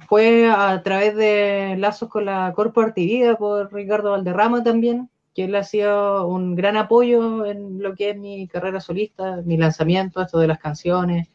fue 0.07 0.49
a 0.49 0.81
través 0.83 1.15
de 1.15 1.75
lazos 1.77 2.09
con 2.09 2.25
la 2.25 2.51
Corpo 2.55 2.81
Artivida 2.81 3.37
por 3.37 3.73
Ricardo 3.73 4.11
Valderrama 4.11 4.63
también, 4.63 5.09
que 5.33 5.45
él 5.45 5.55
ha 5.55 5.63
sido 5.63 6.27
un 6.27 6.55
gran 6.55 6.77
apoyo 6.77 7.45
en 7.45 7.81
lo 7.81 7.95
que 7.95 8.11
es 8.11 8.17
mi 8.17 8.47
carrera 8.47 8.79
solista, 8.81 9.41
mi 9.45 9.57
lanzamiento, 9.57 10.21
esto 10.21 10.39
de 10.39 10.47
las 10.47 10.59
canciones, 10.59 11.27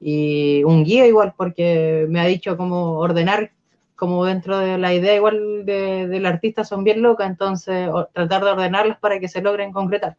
y 0.00 0.62
un 0.64 0.84
guía 0.84 1.06
igual, 1.06 1.34
porque 1.36 2.06
me 2.08 2.20
ha 2.20 2.26
dicho 2.26 2.56
cómo 2.56 2.98
ordenar, 2.98 3.50
como 3.96 4.24
dentro 4.24 4.58
de 4.58 4.78
la 4.78 4.94
idea 4.94 5.16
igual 5.16 5.64
de- 5.64 6.06
del 6.08 6.26
artista 6.26 6.64
son 6.64 6.84
bien 6.84 7.02
locas, 7.02 7.28
entonces 7.28 7.88
tratar 8.12 8.44
de 8.44 8.50
ordenarlas 8.50 8.98
para 8.98 9.18
que 9.18 9.28
se 9.28 9.42
logren 9.42 9.72
concretar. 9.72 10.16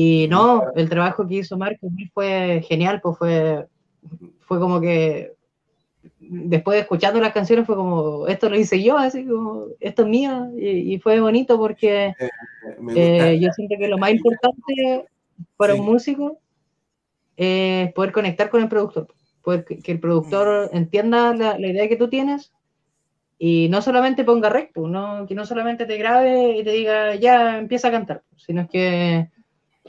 Y 0.00 0.28
no, 0.28 0.62
el 0.76 0.88
trabajo 0.88 1.26
que 1.26 1.38
hizo 1.38 1.58
Marco 1.58 1.88
fue 2.14 2.62
genial, 2.68 3.00
pues 3.02 3.18
fue, 3.18 3.66
fue 4.46 4.60
como 4.60 4.80
que 4.80 5.32
después 6.20 6.76
de 6.76 6.82
escuchando 6.82 7.18
las 7.18 7.32
canciones 7.32 7.66
fue 7.66 7.74
como, 7.74 8.28
esto 8.28 8.48
lo 8.48 8.56
hice 8.56 8.80
yo, 8.80 8.96
así 8.96 9.26
como, 9.26 9.64
esto 9.80 10.02
es 10.02 10.08
mío, 10.08 10.52
y, 10.56 10.94
y 10.94 10.98
fue 11.00 11.18
bonito 11.18 11.58
porque 11.58 12.14
Eh, 12.94 13.38
yo 13.40 13.50
siento 13.52 13.74
que 13.76 13.88
lo 13.88 13.98
más 13.98 14.10
importante 14.10 15.06
para 15.56 15.72
Sí. 15.74 15.80
un 15.80 15.86
músico 15.86 16.38
es 17.36 17.92
poder 17.92 18.12
conectar 18.12 18.50
con 18.50 18.62
el 18.62 18.68
productor, 18.68 19.08
poder 19.42 19.64
que, 19.64 19.80
que 19.80 19.92
el 19.92 19.98
productor 19.98 20.70
entienda 20.72 21.34
la, 21.34 21.58
la 21.58 21.66
idea 21.66 21.88
que 21.88 21.96
tú 21.96 22.08
tienes 22.08 22.52
y 23.36 23.68
no 23.68 23.82
solamente 23.82 24.22
ponga 24.22 24.48
recto, 24.48 24.86
no, 24.86 25.26
que 25.26 25.34
no 25.34 25.44
solamente 25.44 25.86
te 25.86 25.96
grabe 25.96 26.58
y 26.58 26.62
te 26.62 26.70
diga 26.70 27.16
ya 27.16 27.58
empieza 27.58 27.88
a 27.88 27.92
cantar, 27.96 28.22
sino 28.36 28.68
que, 28.68 29.28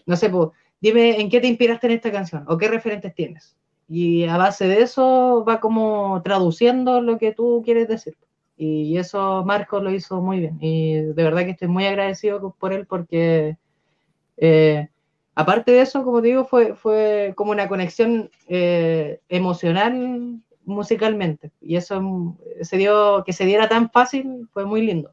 no 0.10 0.16
sé, 0.16 0.28
pues, 0.32 0.50
dime 0.82 1.22
en 1.22 1.30
qué 1.30 1.40
te 1.40 1.46
inspiraste 1.46 1.86
en 1.86 1.94
esta 1.94 2.12
canción 2.12 2.44
o 2.48 2.58
qué 2.58 2.68
referentes 2.68 3.14
tienes. 3.14 3.56
Y 3.88 4.26
a 4.26 4.38
base 4.38 4.68
de 4.68 4.82
eso 4.82 5.46
va 5.48 5.60
como 5.60 6.20
traduciendo 6.24 7.00
lo 7.00 7.20
que 7.20 7.32
tú 7.32 7.62
quieres 7.64 7.88
decir. 7.88 8.18
Y 8.58 8.98
eso 8.98 9.44
Marcos 9.46 9.84
lo 9.84 9.92
hizo 9.92 10.20
muy 10.20 10.40
bien. 10.40 10.58
Y 10.62 10.94
de 10.96 11.24
verdad 11.24 11.44
que 11.46 11.52
estoy 11.52 11.68
muy 11.68 11.86
agradecido 11.86 12.56
por 12.60 12.74
él 12.74 12.88
porque, 12.88 13.58
eh, 14.38 14.90
aparte 15.36 15.74
de 15.74 15.82
eso, 15.82 16.04
como 16.04 16.24
te 16.24 16.30
digo, 16.30 16.46
fue, 16.46 16.74
fue 16.74 17.34
como 17.36 17.52
una 17.52 17.68
conexión 17.68 18.32
eh, 18.48 19.20
emocional 19.30 20.42
musicalmente. 20.66 21.52
Y 21.62 21.76
eso 21.76 22.02
mm, 22.02 22.38
se 22.62 22.78
dio, 22.78 23.24
que 23.24 23.34
se 23.34 23.46
diera 23.46 23.70
tan 23.70 23.92
fácil, 23.92 24.48
fue 24.52 24.66
muy 24.66 24.82
lindo. 24.82 25.12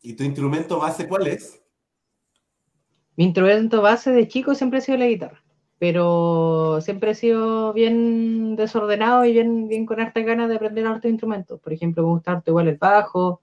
¿Y 0.00 0.12
tu 0.12 0.22
instrumento 0.22 0.78
base 0.78 1.08
cuál 1.08 1.26
es? 1.26 1.59
Mi 3.16 3.24
instrumento 3.24 3.82
base 3.82 4.12
de 4.12 4.28
chico 4.28 4.54
siempre 4.54 4.78
ha 4.78 4.82
sido 4.82 4.98
la 4.98 5.06
guitarra, 5.06 5.42
pero 5.78 6.80
siempre 6.80 7.12
he 7.12 7.14
sido 7.14 7.72
bien 7.72 8.56
desordenado 8.56 9.24
y 9.24 9.32
bien, 9.32 9.68
bien 9.68 9.86
con 9.86 10.00
hartas 10.00 10.24
ganas 10.24 10.48
de 10.48 10.56
aprender 10.56 10.86
hartos 10.86 11.10
instrumentos. 11.10 11.60
Por 11.60 11.72
ejemplo, 11.72 12.02
me 12.02 12.10
gusta 12.10 12.32
harto 12.32 12.50
igual 12.50 12.68
el 12.68 12.76
bajo, 12.76 13.42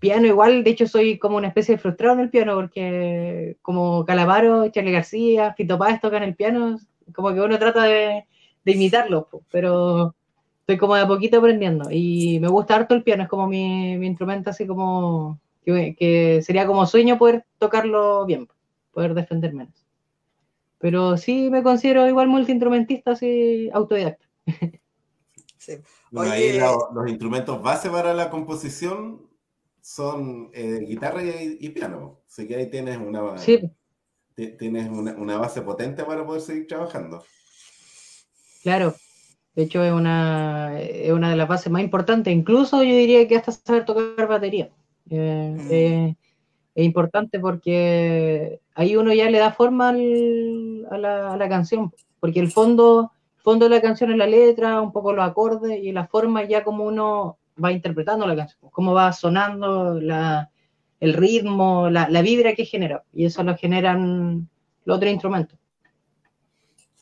piano 0.00 0.26
igual, 0.26 0.64
de 0.64 0.70
hecho 0.70 0.86
soy 0.88 1.18
como 1.18 1.36
una 1.36 1.48
especie 1.48 1.76
de 1.76 1.80
frustrado 1.80 2.14
en 2.14 2.20
el 2.20 2.30
piano, 2.30 2.54
porque 2.56 3.58
como 3.62 4.04
Calamaro, 4.04 4.68
Charlie 4.70 4.92
García, 4.92 5.54
Fito 5.54 5.78
Páez 5.78 6.00
tocan 6.00 6.22
el 6.22 6.34
piano, 6.34 6.78
como 7.14 7.32
que 7.32 7.40
uno 7.40 7.58
trata 7.58 7.84
de, 7.84 8.24
de 8.64 8.72
imitarlos, 8.72 9.26
pero 9.50 10.14
estoy 10.60 10.78
como 10.78 10.94
de 10.94 11.02
a 11.02 11.08
poquito 11.08 11.38
aprendiendo 11.38 11.90
y 11.90 12.38
me 12.40 12.48
gusta 12.48 12.76
harto 12.76 12.94
el 12.94 13.02
piano, 13.02 13.24
es 13.24 13.28
como 13.28 13.46
mi, 13.46 13.92
instrumento 14.06 14.50
así 14.50 14.66
como 14.66 15.38
que 15.64 16.40
sería 16.42 16.66
como 16.66 16.86
sueño 16.86 17.18
poder 17.18 17.44
tocarlo 17.58 18.24
bien, 18.26 18.48
poder 18.92 19.14
defenderme. 19.14 19.64
en 19.64 19.68
eso. 19.70 19.84
Pero 20.78 21.16
sí 21.16 21.50
me 21.50 21.62
considero 21.62 22.08
igual 22.08 22.28
multiinstrumentista, 22.28 23.12
así 23.12 23.68
autodidacta. 23.72 24.26
Sí. 25.58 25.74
Bueno, 26.10 26.32
Oye. 26.32 26.52
ahí 26.52 26.58
lo- 26.58 26.90
los 26.94 27.06
instrumentos 27.10 27.60
base 27.62 27.90
para 27.90 28.14
la 28.14 28.30
composición 28.30 29.28
son 29.82 30.48
eh, 30.54 30.80
guitarra 30.88 31.22
y, 31.22 31.58
y 31.60 31.68
piano. 31.68 32.20
Así 32.26 32.48
que 32.48 32.56
ahí 32.56 32.70
tienes 32.70 32.96
una, 32.96 33.36
Sí, 33.36 33.60
ti- 34.34 34.52
tienes 34.56 34.88
una, 34.88 35.12
una 35.16 35.36
base 35.36 35.60
potente 35.60 36.02
para 36.04 36.24
poder 36.24 36.40
seguir 36.40 36.66
trabajando. 36.66 37.22
claro. 38.62 38.94
De 39.54 39.64
hecho, 39.64 39.84
es 39.84 39.92
una, 39.92 40.80
es 40.80 41.12
una 41.12 41.28
de 41.28 41.36
las 41.36 41.46
bases 41.48 41.70
más 41.70 41.82
importantes. 41.82 42.32
Incluso 42.32 42.82
yo 42.82 42.94
diría 42.96 43.28
que 43.28 43.36
hasta 43.36 43.52
saber 43.52 43.84
tocar 43.84 44.28
batería. 44.28 44.70
Eh, 45.10 45.54
Mm. 45.58 45.68
eh, 45.70 46.16
es 46.74 46.84
importante 46.86 47.38
porque 47.40 48.60
ahí 48.80 48.96
uno 48.96 49.12
ya 49.12 49.28
le 49.28 49.38
da 49.38 49.52
forma 49.52 49.90
a, 49.90 50.98
la, 50.98 51.34
a 51.34 51.48
canción. 51.50 51.92
Porque 52.18 52.40
el 52.40 52.50
fondo, 52.50 53.12
fondo 53.36 53.68
de 53.68 53.74
la 53.74 53.82
canción 53.82 54.10
es 54.10 54.16
la 54.16 54.26
letra, 54.26 54.80
un 54.80 54.90
poco 54.90 55.12
los 55.12 55.28
acordes 55.28 55.78
y 55.82 55.92
la 55.92 56.06
forma 56.06 56.44
ya 56.44 56.64
como 56.64 56.84
uno 56.84 57.38
va 57.62 57.72
interpretando 57.72 58.26
la 58.26 58.36
canción, 58.36 58.70
cómo 58.70 58.94
va 58.94 59.12
sonando 59.12 59.98
el 59.98 61.12
ritmo, 61.12 61.90
la, 61.90 62.22
vibra 62.22 62.54
que 62.54 62.64
genera. 62.64 63.04
Y 63.12 63.26
eso 63.26 63.42
lo 63.42 63.54
generan 63.54 64.48
los 64.86 64.96
otros 64.96 65.12
instrumentos. 65.12 65.58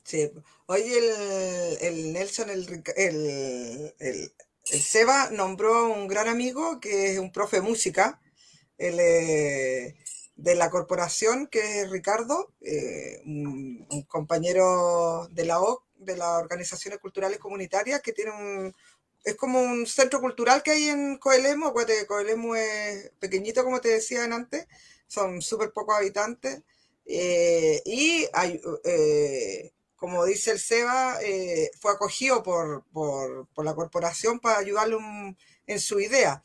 Sí. 0.03 0.29
Oye, 0.67 0.99
el, 0.99 1.79
el 1.81 2.13
Nelson, 2.13 2.51
el, 2.51 2.83
el, 4.01 4.33
Seba 4.65 5.31
nombró 5.31 5.93
un 5.93 6.09
gran 6.09 6.27
amigo 6.27 6.81
que 6.81 7.13
es 7.13 7.19
un 7.21 7.31
profe 7.31 7.59
de 7.59 7.63
música 7.63 8.21
eh, 8.79 9.95
de 10.39 10.55
la 10.55 10.71
corporación, 10.71 11.49
que 11.49 11.81
es 11.83 11.91
Ricardo, 11.91 12.53
eh, 12.61 13.21
un, 13.27 13.87
compañero 14.09 15.29
de 15.33 15.45
la 15.45 15.61
OC, 15.61 15.85
de 15.97 16.17
las 16.17 16.41
Organizaciones 16.41 17.01
Culturales 17.01 17.39
Comunitarias, 17.39 18.01
que 18.01 18.13
tiene 18.13 18.31
un... 18.31 18.75
Es 19.25 19.35
como 19.35 19.61
un 19.61 19.85
centro 19.87 20.21
cultural 20.21 20.63
que 20.63 20.71
hay 20.71 20.89
en 20.89 21.19
Coelemo. 21.19 21.67
Acuérdate 21.67 21.99
que 21.99 22.07
Coelemo 22.07 22.55
es 22.55 23.11
pequeñito, 23.19 23.65
como 23.65 23.81
te 23.81 23.89
decían 23.89 24.33
antes, 24.33 24.67
son 25.09 25.43
súper 25.43 25.73
pocos 25.73 25.97
habitantes. 25.97 26.63
eh, 27.05 27.83
y 27.85 28.29
eh, 28.85 29.73
como 29.97 30.25
dice 30.25 30.53
el 30.53 30.61
Seba, 30.61 31.19
eh, 31.23 31.71
fue 31.81 31.93
acogido 31.93 32.43
por, 32.45 32.85
por, 32.93 33.49
por 33.49 33.65
la 33.65 33.75
corporación 33.75 34.39
para 34.39 34.59
ayudarle 34.59 34.97
en 35.67 35.81
su 35.81 35.99
idea. 35.99 36.41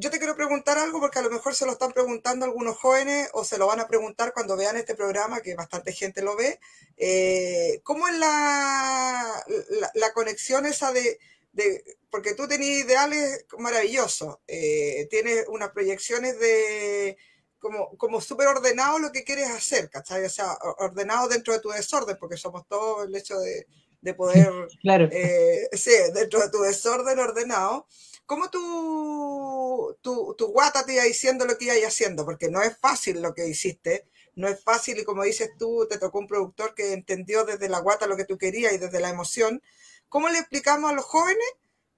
Yo 0.00 0.10
te 0.10 0.18
quiero 0.18 0.36
preguntar 0.36 0.78
algo 0.78 1.00
porque 1.00 1.18
a 1.18 1.22
lo 1.22 1.30
mejor 1.30 1.54
se 1.56 1.66
lo 1.66 1.72
están 1.72 1.90
preguntando 1.92 2.44
algunos 2.44 2.76
jóvenes 2.76 3.28
o 3.32 3.44
se 3.44 3.58
lo 3.58 3.66
van 3.66 3.80
a 3.80 3.88
preguntar 3.88 4.32
cuando 4.32 4.56
vean 4.56 4.76
este 4.76 4.94
programa, 4.94 5.40
que 5.40 5.56
bastante 5.56 5.92
gente 5.92 6.22
lo 6.22 6.36
ve. 6.36 6.60
Eh, 6.96 7.80
¿Cómo 7.82 8.06
es 8.06 8.16
la, 8.18 9.44
la, 9.70 9.90
la 9.94 10.12
conexión 10.12 10.66
esa 10.66 10.92
de, 10.92 11.18
de- 11.52 11.82
porque 12.10 12.34
tú 12.34 12.46
tenías 12.46 12.84
ideales 12.84 13.44
maravillosos, 13.58 14.38
eh, 14.46 15.08
tienes 15.10 15.46
unas 15.48 15.70
proyecciones 15.70 16.38
de 16.38 17.16
como, 17.58 17.96
como 17.96 18.20
súper 18.20 18.46
ordenado 18.46 19.00
lo 19.00 19.10
que 19.10 19.24
quieres 19.24 19.48
hacer, 19.50 19.90
¿cachai? 19.90 20.24
O 20.24 20.30
sea, 20.30 20.56
ordenado 20.78 21.26
dentro 21.28 21.52
de 21.52 21.60
tu 21.60 21.70
desorden, 21.70 22.16
porque 22.20 22.36
somos 22.36 22.68
todos 22.68 23.06
el 23.08 23.16
hecho 23.16 23.36
de, 23.40 23.66
de 24.00 24.14
poder, 24.14 24.48
Claro. 24.80 25.08
eh, 25.10 25.68
sí, 25.72 25.90
dentro 26.14 26.40
de 26.40 26.50
tu 26.50 26.60
desorden 26.60 27.18
ordenado. 27.18 27.86
¿Cómo 28.28 28.50
tu, 28.50 29.96
tu, 30.02 30.34
tu 30.36 30.46
guata 30.48 30.84
te 30.84 30.94
iba 30.94 31.04
diciendo 31.04 31.46
lo 31.46 31.56
que 31.56 31.64
iba 31.66 31.88
haciendo? 31.88 32.24
Porque 32.26 32.48
no 32.50 32.62
es 32.62 32.76
fácil 32.78 33.22
lo 33.22 33.34
que 33.34 33.48
hiciste, 33.48 34.06
no 34.36 34.48
es 34.48 34.62
fácil 34.62 34.98
y 34.98 35.04
como 35.04 35.24
dices 35.24 35.50
tú, 35.58 35.86
te 35.88 35.98
tocó 35.98 36.18
un 36.18 36.26
productor 36.28 36.74
que 36.74 36.92
entendió 36.92 37.44
desde 37.44 37.68
la 37.68 37.80
guata 37.80 38.06
lo 38.06 38.16
que 38.16 38.26
tú 38.26 38.36
querías 38.38 38.72
y 38.74 38.78
desde 38.78 39.00
la 39.00 39.08
emoción. 39.10 39.62
¿Cómo 40.08 40.28
le 40.28 40.38
explicamos 40.38 40.90
a 40.90 40.94
los 40.94 41.06
jóvenes 41.06 41.46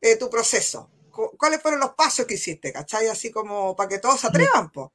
eh, 0.01 0.16
tu 0.16 0.31
proceso? 0.31 0.88
Cu- 1.11 1.37
¿Cuáles 1.37 1.61
fueron 1.62 1.81
los 1.81 1.95
pasos 1.95 2.27
que 2.27 2.35
hiciste? 2.35 2.73
¿Cachai? 2.73 3.09
Así 3.09 3.31
como 3.33 3.75
para 3.77 3.88
que 3.88 3.99
todos 3.99 4.21
se 4.21 4.29
atrevan, 4.29 4.71
po. 4.71 4.93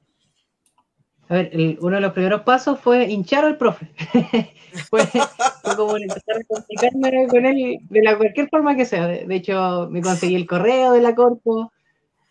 A 1.27 1.33
ver, 1.33 1.49
el- 1.53 1.77
uno 1.81 1.95
de 1.95 2.01
los 2.01 2.13
primeros 2.13 2.41
pasos 2.41 2.79
fue 2.79 3.05
hinchar 3.09 3.45
al 3.45 3.57
profe. 3.57 3.87
fue, 4.89 5.01
fue 5.05 5.75
como 5.75 5.97
empezar 5.97 6.37
a 6.37 6.43
comunicarme 6.47 7.27
con 7.29 7.45
él 7.45 7.79
de 7.89 8.01
la 8.03 8.17
cualquier 8.17 8.49
forma 8.49 8.75
que 8.75 8.85
sea. 8.85 9.07
De, 9.07 9.25
de 9.25 9.35
hecho, 9.35 9.87
me 9.89 10.01
conseguí 10.01 10.35
el 10.35 10.45
correo 10.47 10.91
de 10.93 11.01
la 11.01 11.15
Corpo. 11.15 11.71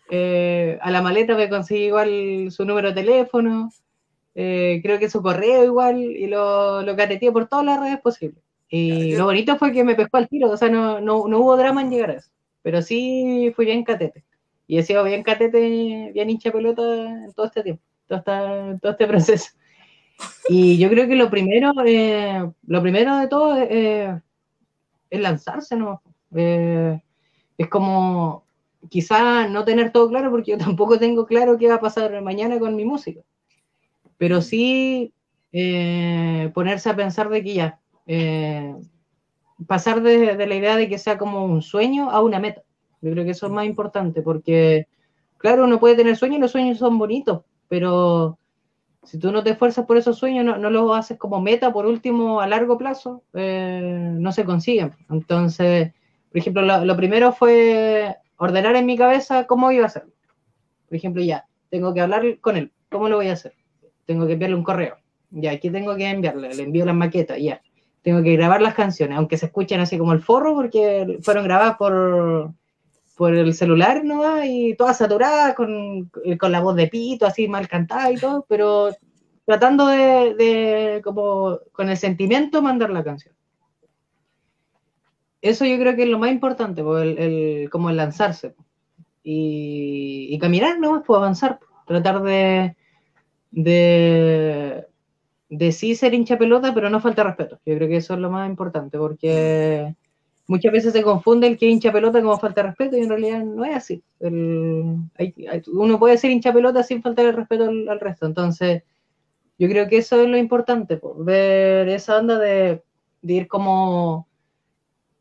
eh, 0.09 0.77
a 0.81 0.91
la 0.91 1.01
maleta 1.01 1.35
me 1.35 1.49
conseguí 1.49 1.85
igual 1.85 2.47
su 2.51 2.65
número 2.65 2.89
de 2.89 2.95
teléfono. 3.01 3.71
eh, 4.35 4.79
creo 4.83 4.99
que 4.99 5.09
su 5.09 5.21
correo 5.21 5.63
igual. 5.65 5.99
Y 6.01 6.27
lo, 6.27 6.81
lo 6.81 6.95
cateteé 6.95 7.31
por 7.31 7.47
todas 7.47 7.65
las 7.65 7.79
redes 7.79 7.99
posibles. 8.01 8.43
Y 8.69 9.15
lo 9.15 9.25
bonito 9.25 9.57
fue 9.57 9.71
que 9.73 9.83
me 9.83 9.95
pescó 9.95 10.17
al 10.17 10.27
tiro. 10.29 10.49
O 10.51 10.57
sea, 10.57 10.69
no, 10.69 11.01
no, 11.01 11.27
no 11.27 11.39
hubo 11.39 11.57
drama 11.57 11.81
en 11.81 11.91
llegar 11.91 12.11
a 12.11 12.13
eso. 12.15 12.31
Pero 12.61 12.81
sí 12.81 13.51
fui 13.55 13.65
bien 13.65 13.83
catete. 13.83 14.23
Y 14.67 14.77
he 14.79 14.83
sido 14.83 15.03
bien 15.03 15.21
catete, 15.23 16.11
bien 16.13 16.29
hincha 16.29 16.51
pelota 16.51 16.81
en 16.83 17.33
todo 17.33 17.45
este 17.47 17.61
tiempo 17.63 17.83
todo, 18.07 18.19
esta- 18.19 18.77
todo 18.81 18.91
este 18.93 19.07
proceso. 19.07 19.51
Y 20.49 20.77
yo 20.77 20.89
creo 20.89 21.07
que 21.07 21.15
lo 21.15 21.29
primero, 21.29 21.73
eh, 21.85 22.49
lo 22.67 22.81
primero 22.81 23.17
de 23.17 23.27
todo 23.27 23.57
eh, 23.57 24.21
es 25.09 25.19
lanzarse, 25.19 25.75
¿no? 25.75 26.01
Eh, 26.35 26.99
es 27.57 27.67
como 27.69 28.45
quizá 28.89 29.47
no 29.47 29.65
tener 29.65 29.91
todo 29.91 30.09
claro, 30.09 30.29
porque 30.31 30.51
yo 30.51 30.57
tampoco 30.57 30.99
tengo 30.99 31.25
claro 31.25 31.57
qué 31.57 31.67
va 31.67 31.75
a 31.75 31.79
pasar 31.81 32.21
mañana 32.21 32.59
con 32.59 32.75
mi 32.75 32.85
música, 32.85 33.21
pero 34.17 34.41
sí 34.41 35.13
eh, 35.51 36.51
ponerse 36.53 36.89
a 36.89 36.95
pensar 36.95 37.29
de 37.29 37.43
que 37.43 37.53
ya, 37.53 37.79
eh, 38.05 38.75
pasar 39.67 40.01
de, 40.01 40.35
de 40.35 40.47
la 40.47 40.55
idea 40.55 40.75
de 40.77 40.87
que 40.89 40.97
sea 40.97 41.17
como 41.17 41.45
un 41.45 41.61
sueño 41.61 42.09
a 42.11 42.21
una 42.21 42.39
meta. 42.39 42.61
Yo 43.01 43.11
creo 43.11 43.23
que 43.25 43.31
eso 43.31 43.47
es 43.47 43.51
más 43.51 43.65
importante, 43.65 44.21
porque 44.21 44.87
claro, 45.37 45.65
uno 45.65 45.79
puede 45.79 45.95
tener 45.95 46.15
sueños 46.15 46.37
y 46.37 46.41
los 46.41 46.51
sueños 46.51 46.77
son 46.77 46.97
bonitos, 46.97 47.43
pero 47.67 48.37
si 49.03 49.19
tú 49.19 49.31
no 49.31 49.43
te 49.43 49.51
esfuerzas 49.51 49.85
por 49.85 49.97
esos 49.97 50.17
sueños, 50.17 50.45
no, 50.45 50.69
los 50.69 50.97
haces 50.97 51.17
como 51.17 51.39
meta, 51.41 51.71
por 51.71 51.85
último, 51.85 52.41
a 52.41 52.47
largo 52.47 52.77
plazo, 52.77 53.23
eh, 53.33 53.99
no 54.13 54.31
se 54.31 54.45
consiguen. 54.45 54.93
Entonces, 55.09 55.93
por 56.29 56.39
ejemplo, 56.39 56.61
lo, 56.63 56.83
lo 56.83 56.97
primero 56.97 57.31
fue 57.31 58.15
ordenar 58.37 58.75
en 58.75 58.85
mi 58.85 58.97
cabeza 58.97 59.45
cómo 59.45 59.71
iba 59.71 59.83
a 59.83 59.87
hacer. 59.87 60.05
Por 60.87 60.95
ejemplo, 60.95 61.23
ya, 61.23 61.45
tengo 61.69 61.93
que 61.93 62.01
hablar 62.01 62.39
con 62.39 62.57
él, 62.57 62.71
¿cómo 62.89 63.09
lo 63.09 63.17
voy 63.17 63.29
a 63.29 63.33
hacer? 63.33 63.53
Tengo 64.05 64.27
que 64.27 64.33
enviarle 64.33 64.55
un 64.55 64.63
correo, 64.63 64.97
ya, 65.31 65.51
aquí 65.51 65.69
tengo 65.69 65.95
que 65.95 66.09
enviarle, 66.09 66.53
le 66.53 66.63
envío 66.63 66.85
las 66.85 66.95
maquetas, 66.95 67.39
ya. 67.39 67.61
Tengo 68.01 68.21
que 68.21 68.35
grabar 68.35 68.61
las 68.61 68.75
canciones, 68.75 69.17
aunque 69.17 69.37
se 69.37 69.47
escuchen 69.47 69.79
así 69.79 69.97
como 69.97 70.13
el 70.13 70.21
forro, 70.21 70.53
porque 70.53 71.17
fueron 71.23 71.43
grabadas 71.43 71.75
por, 71.77 72.53
por 73.15 73.33
el 73.33 73.53
celular, 73.53 74.03
¿no? 74.03 74.43
Y 74.43 74.75
todas 74.75 74.97
saturadas, 74.97 75.55
con, 75.55 76.11
con 76.39 76.51
la 76.51 76.59
voz 76.59 76.75
de 76.75 76.87
pito, 76.87 77.25
así 77.25 77.47
mal 77.47 77.67
cantada 77.67 78.11
y 78.11 78.17
todo, 78.17 78.45
pero 78.47 78.91
tratando 79.45 79.87
de, 79.87 81.01
como, 81.03 81.59
con 81.71 81.89
el 81.89 81.97
sentimiento, 81.97 82.61
mandar 82.61 82.89
la 82.89 83.03
canción. 83.03 83.33
Eso 85.41 85.65
yo 85.65 85.77
creo 85.77 85.95
que 85.95 86.03
es 86.03 86.09
lo 86.09 86.19
más 86.19 86.31
importante, 86.31 86.83
po, 86.83 86.97
el, 86.97 87.69
como 87.71 87.89
el 87.89 87.97
lanzarse. 87.97 88.55
Y, 89.23 90.37
caminar 90.39 90.79
nomás, 90.79 91.03
pues 91.05 91.17
avanzar, 91.17 91.59
tratar 91.87 92.21
de, 92.23 92.75
de, 93.51 94.85
de 95.49 95.71
sí 95.71 95.95
ser 95.95 96.13
hincha 96.13 96.37
pelota, 96.37 96.73
pero 96.73 96.89
no 96.89 96.99
falta 96.99 97.23
respeto. 97.23 97.59
Yo 97.65 97.75
creo 97.75 97.87
que 97.87 97.97
eso 97.97 98.15
es 98.15 98.19
lo 98.19 98.29
más 98.29 98.49
importante, 98.49 98.97
porque 98.97 99.95
muchas 100.47 100.71
veces 100.71 100.93
se 100.93 101.03
confunde 101.03 101.47
el 101.47 101.57
que 101.57 101.67
hincha 101.67 101.91
pelota 101.91 102.21
como 102.21 102.39
falta 102.39 102.61
de 102.61 102.67
respeto 102.69 102.97
y 102.97 103.01
en 103.01 103.09
realidad 103.09 103.43
no 103.43 103.65
es 103.65 103.75
así. 103.75 104.03
El- 104.19 104.97
hay- 105.17 105.33
hay- 105.49 105.61
uno 105.73 105.99
puede 105.99 106.17
ser 106.17 106.31
hincha 106.31 106.53
pelota 106.53 106.83
sin 106.83 107.01
faltar 107.01 107.25
el 107.25 107.35
respeto 107.35 107.65
al, 107.65 107.87
al 107.89 107.99
resto. 107.99 108.25
Entonces, 108.25 108.83
yo 109.59 109.67
creo 109.69 109.87
que 109.89 109.97
eso 109.99 110.21
es 110.21 110.29
lo 110.29 110.37
importante, 110.37 110.97
po, 110.97 111.15
ver 111.23 111.89
esa 111.89 112.17
onda 112.19 112.39
de, 112.39 112.83
de 113.21 113.33
ir 113.33 113.47
como 113.47 114.27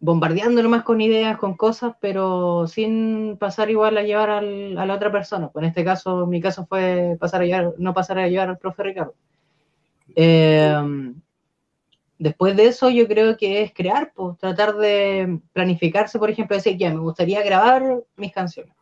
bombardeando 0.00 0.62
nomás 0.62 0.82
con 0.84 1.00
ideas, 1.00 1.38
con 1.38 1.56
cosas, 1.56 1.94
pero 2.00 2.66
sin 2.68 3.36
pasar 3.38 3.70
igual 3.70 3.96
a 3.98 4.02
llevar 4.02 4.30
al- 4.30 4.76
a 4.78 4.86
la 4.86 4.94
otra 4.94 5.10
persona. 5.12 5.48
Pues 5.50 5.62
en 5.64 5.68
este 5.70 5.84
caso, 5.84 6.26
mi 6.26 6.40
caso 6.40 6.66
fue 6.66 7.16
pasar 7.20 7.42
a 7.42 7.46
llevar, 7.46 7.74
no 7.78 7.94
pasar 7.94 8.18
a 8.18 8.28
llevar 8.28 8.50
al 8.50 8.58
profe 8.58 8.82
Ricardo. 8.82 9.14
Eh, 10.16 10.74
Después 12.18 12.56
de 12.56 12.66
eso, 12.66 12.90
yo 12.90 13.08
creo 13.08 13.36
que 13.36 13.62
es 13.62 13.72
crear, 13.74 14.12
pues, 14.14 14.38
tratar 14.38 14.76
de 14.76 15.40
planificarse, 15.52 16.18
por 16.18 16.30
ejemplo, 16.30 16.56
decir, 16.56 16.76
ya, 16.76 16.90
me 16.90 17.00
gustaría 17.00 17.42
grabar 17.42 18.02
mis 18.16 18.32
canciones. 18.32 18.74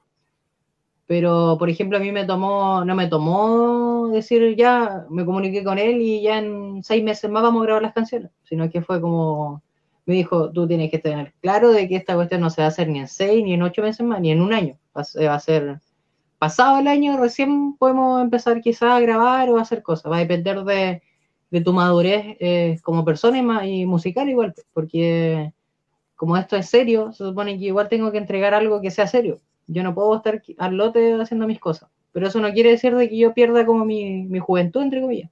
Pero, 1.07 1.57
por 1.59 1.68
ejemplo, 1.68 1.99
a 1.99 2.01
mí 2.01 2.12
me 2.12 2.25
no 2.27 2.85
me 2.95 3.07
tomó 3.09 4.09
decir, 4.09 4.55
ya, 4.57 5.07
me 5.11 5.25
comuniqué 5.25 5.64
con 5.64 5.79
él 5.79 6.01
y 6.01 6.23
ya 6.23 6.38
en 6.38 6.83
seis 6.83 7.03
meses 7.03 7.31
más 7.31 7.42
vamos 7.42 7.62
a 7.62 7.64
grabar 7.66 7.83
las 7.83 7.95
canciones, 7.95 8.31
sino 8.45 8.71
que 8.71 8.83
fue 8.83 9.01
como, 9.01 9.62
me 10.07 10.14
dijo, 10.14 10.51
tú 10.53 10.66
tienes 10.66 10.90
que 10.90 10.99
tener 10.99 11.35
claro 11.40 11.71
de 11.71 11.88
que 11.88 11.97
esta 11.97 12.14
cuestión 12.14 12.40
no 12.40 12.51
se 12.51 12.62
va 12.62 12.66
a 12.66 12.68
hacer 12.68 12.88
ni 12.88 13.01
en 13.01 13.09
seis, 13.09 13.42
ni 13.45 13.55
en 13.55 13.62
ocho 13.62 13.83
meses 13.83 14.07
más, 14.07 14.21
ni 14.21 14.31
en 14.31 14.40
un 14.40 14.53
año. 14.53 14.79
Va 14.97 15.03
a 15.35 15.40
ser 15.40 15.81
pasado 16.38 16.79
el 16.79 16.87
año, 16.87 17.18
recién 17.18 17.77
podemos 17.77 18.23
empezar 18.23 18.61
quizás 18.61 18.90
a 18.90 19.01
grabar 19.01 19.49
o 19.51 19.59
a 19.59 19.62
hacer 19.62 19.83
cosas. 19.83 20.11
Va 20.11 20.16
a 20.16 20.21
depender 20.21 20.64
de, 20.64 21.03
de 21.53 21.61
tu 21.61 21.75
madurez 21.75 22.38
eh, 22.41 22.79
como 22.83 23.05
persona 23.05 23.67
y, 23.67 23.85
musical 23.85 24.29
igual, 24.31 24.55
porque 24.73 25.53
como 26.17 26.38
esto 26.38 26.57
es 26.57 26.67
serio, 26.67 27.12
se 27.12 27.25
supone 27.25 27.59
que 27.59 27.67
igual 27.67 27.91
tengo 27.91 28.11
que 28.11 28.17
entregar 28.17 28.55
algo 28.55 28.81
que 28.81 28.91
sea 28.91 29.07
serio. 29.07 29.38
Yo 29.67 29.83
no 29.83 29.95
puedo 29.95 30.17
estar 30.17 30.43
al 30.57 30.77
lote 30.77 31.12
haciendo 31.21 31.47
mis 31.47 31.61
cosas. 31.61 31.91
Pero 32.12 32.27
eso 32.27 32.41
no 32.41 32.53
quiere 32.53 32.71
decir 32.71 32.97
de 32.97 33.09
que 33.09 33.19
yo 33.19 33.35
pierda 33.35 33.67
como 33.67 33.85
mi, 33.85 34.23
mi 34.23 34.38
juventud, 34.38 34.81
entre 34.81 35.03
comillas. 35.03 35.31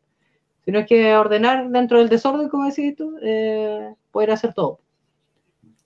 Sino 0.67 0.85
que 0.85 1.17
ordenar 1.17 1.71
dentro 1.71 1.99
del 1.99 2.11
desorden, 2.11 2.51
como 2.51 2.67
decís 2.67 2.97
tú, 2.97 3.17
eh, 3.23 3.95
poder 4.11 4.33
hacer 4.33 4.53
todo. 4.53 4.81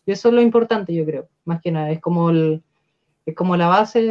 Y 0.05 0.13
eso 0.13 0.29
es 0.29 0.35
lo 0.35 0.43
importante, 0.43 0.93
yo 0.93 1.05
creo. 1.05 1.29
Más 1.45 1.61
que 1.61 1.71
nada, 1.71 1.93
es 1.93 2.01
como 2.01 2.31
el, 2.31 2.63
es 3.25 3.37
como 3.37 3.57
la 3.57 3.69
base 3.69 4.11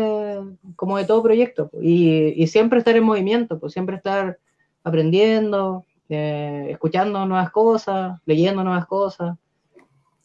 como 0.77 0.97
de 0.97 1.05
todo 1.05 1.21
proyecto. 1.21 1.67
po. 1.67 1.79
Y, 1.81 2.33
y 2.37 2.47
siempre 2.47 2.79
estar 2.79 2.95
en 2.95 3.03
movimiento, 3.03 3.59
pues 3.59 3.73
siempre 3.73 3.97
estar 3.97 4.37
aprendiendo, 4.83 5.85
eh, 6.09 6.67
escuchando 6.71 7.25
nuevas 7.25 7.51
cosas, 7.51 8.19
leyendo 8.25 8.63
nuevas 8.63 8.85
cosas 8.85 9.37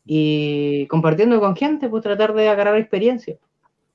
y 0.05 0.87
compartiendo 0.89 1.39
con 1.41 1.55
gente, 1.57 1.89
pues 1.89 2.03
tratar 2.03 2.35
de 2.35 2.49
agarrar 2.49 2.77
experiencia. 2.79 3.37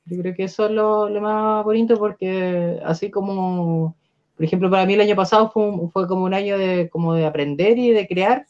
Yo 0.06 0.22
creo 0.22 0.36
que 0.36 0.44
eso 0.46 0.66
es 0.66 0.72
lo, 0.72 1.10
lo 1.10 1.22
más 1.22 1.64
bonito 1.66 1.98
porque 1.98 2.80
así 2.86 3.10
como, 3.12 3.96
por 4.36 4.46
ejemplo, 4.46 4.70
para 4.70 4.86
mí 4.86 4.94
el 4.96 5.02
año 5.02 5.16
pasado 5.16 5.50
fue, 5.52 5.64
un- 5.68 5.92
fue 5.92 6.08
como 6.08 6.26
un 6.26 6.34
año 6.34 6.58
de, 6.58 6.90
como 6.90 7.14
de 7.16 7.26
aprender 7.26 7.78
y 7.80 7.92
de 7.92 8.08
crear, 8.08 8.46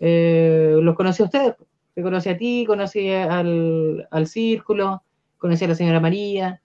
eh, 0.00 0.76
los 0.80 0.94
conocí 0.96 1.22
a 1.22 1.26
ustedes. 1.26 1.54
pues. 1.56 1.68
Te 1.94 2.02
conocí 2.02 2.28
a 2.28 2.36
ti, 2.38 2.64
conocí 2.66 3.10
al, 3.10 4.08
al 4.10 4.26
círculo, 4.26 5.02
conocí 5.38 5.64
a 5.64 5.68
la 5.68 5.74
señora 5.76 6.00
María, 6.00 6.60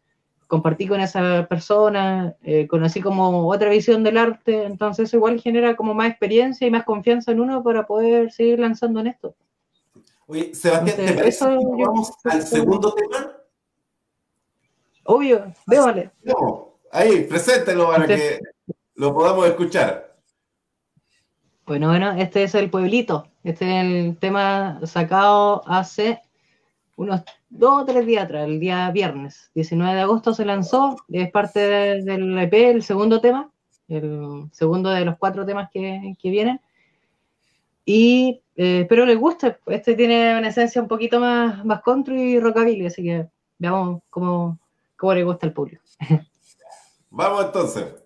compartí 0.50 0.88
con 0.88 1.00
esa 1.00 1.46
persona, 1.48 2.36
eh, 2.42 2.68
conocí 2.68 3.02
como 3.02 3.48
otra 3.48 3.70
visión 3.70 4.04
del 4.04 4.18
arte, 4.18 4.64
entonces 4.64 5.08
eso 5.08 5.18
igual 5.18 5.40
genera 5.40 5.76
como 5.76 5.94
más 5.94 6.10
experiencia 6.10 6.66
y 6.68 6.72
más 6.72 6.84
confianza 6.86 7.32
en 7.32 7.40
uno 7.40 7.64
para 7.64 7.86
poder 7.86 8.32
seguir 8.32 8.60
lanzando 8.60 9.00
en 9.00 9.08
esto. 9.08 9.36
Oye, 10.26 10.54
Sebastián, 10.56 10.98
¿te 10.98 11.14
parece 11.14 11.28
eso 11.30 11.50
que 11.50 11.54
yo- 11.82 11.86
vamos 11.88 12.12
al 12.24 12.42
segundo 12.42 12.94
tema? 12.96 13.32
Obvio, 15.06 15.54
déjale. 15.68 16.10
No, 16.24 16.74
ahí, 16.92 17.26
preséntelo 17.26 17.88
para 17.88 18.04
Entonces- 18.06 18.40
que 18.40 18.72
lo 18.96 19.14
podamos 19.14 19.46
escuchar. 19.48 20.16
Bueno, 21.68 21.90
bueno, 21.90 22.12
este 22.14 22.42
es 22.44 22.56
el 22.56 22.72
pueblito. 22.72 23.28
Este 23.44 23.66
es 23.66 23.86
el 23.86 24.18
tema 24.18 24.80
sacado 24.86 25.62
hace 25.68 26.20
unos 27.00 27.22
dos 27.50 27.82
o 27.84 27.86
tres 27.86 28.06
días 28.06 28.26
atrás, 28.26 28.46
el 28.46 28.60
día 28.60 28.92
viernes, 28.92 29.50
19 29.56 29.96
de 29.96 30.02
agosto 30.02 30.34
se 30.34 30.44
lanzó, 30.44 30.98
es 31.08 31.32
parte 31.32 31.60
de- 31.62 32.04
del 32.04 32.38
EP, 32.38 32.54
el 32.72 32.84
segundo 32.84 33.22
tema, 33.22 33.50
el 33.88 34.50
segundo 34.52 34.90
de 34.90 35.06
los 35.06 35.18
cuatro 35.18 35.46
temas 35.46 35.70
que, 35.72 36.16
que 36.22 36.30
vienen. 36.30 36.60
Y 37.86 38.42
eh, 38.58 38.82
espero 38.82 39.06
les 39.06 39.18
guste. 39.18 39.58
Este 39.68 39.96
tiene 39.96 40.38
una 40.38 40.50
esencia 40.50 40.82
un 40.82 40.90
poquito 40.90 41.20
más, 41.22 41.64
más 41.64 41.82
country 41.82 42.34
y 42.34 42.40
rockabilly, 42.40 42.86
así 42.88 43.02
que 43.02 43.28
veamos 43.58 44.02
cómo, 44.10 44.60
cómo 44.98 45.14
le 45.14 45.24
gusta 45.24 45.48
al 45.48 45.54
público. 45.54 45.82
Vamos 47.10 47.46
entonces. 47.46 47.99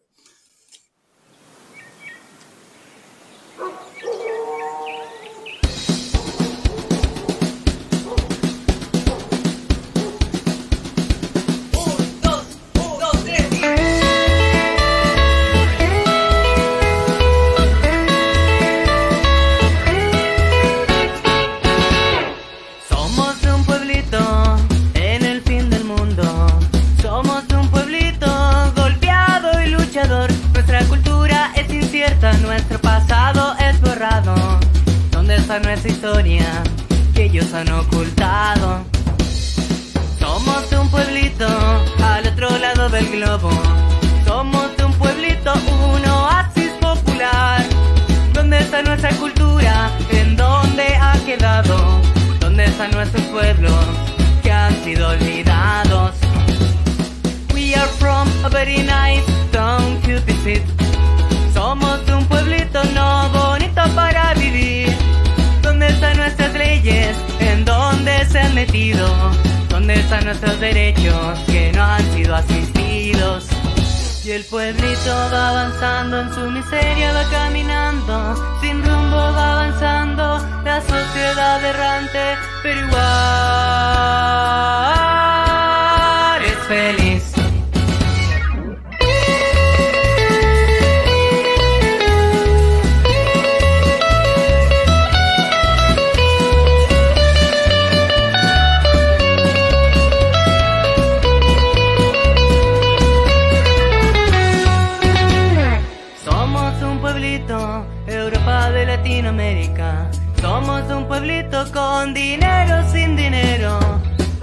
Pueblito, 107.13 107.85
Europa 108.07 108.71
de 108.71 108.87
Latinoamérica. 108.87 110.09
Somos 110.41 110.81
un 110.89 111.07
pueblito 111.07 111.63
con 111.71 112.11
dinero 112.11 112.83
sin 112.91 113.15
dinero, 113.15 113.77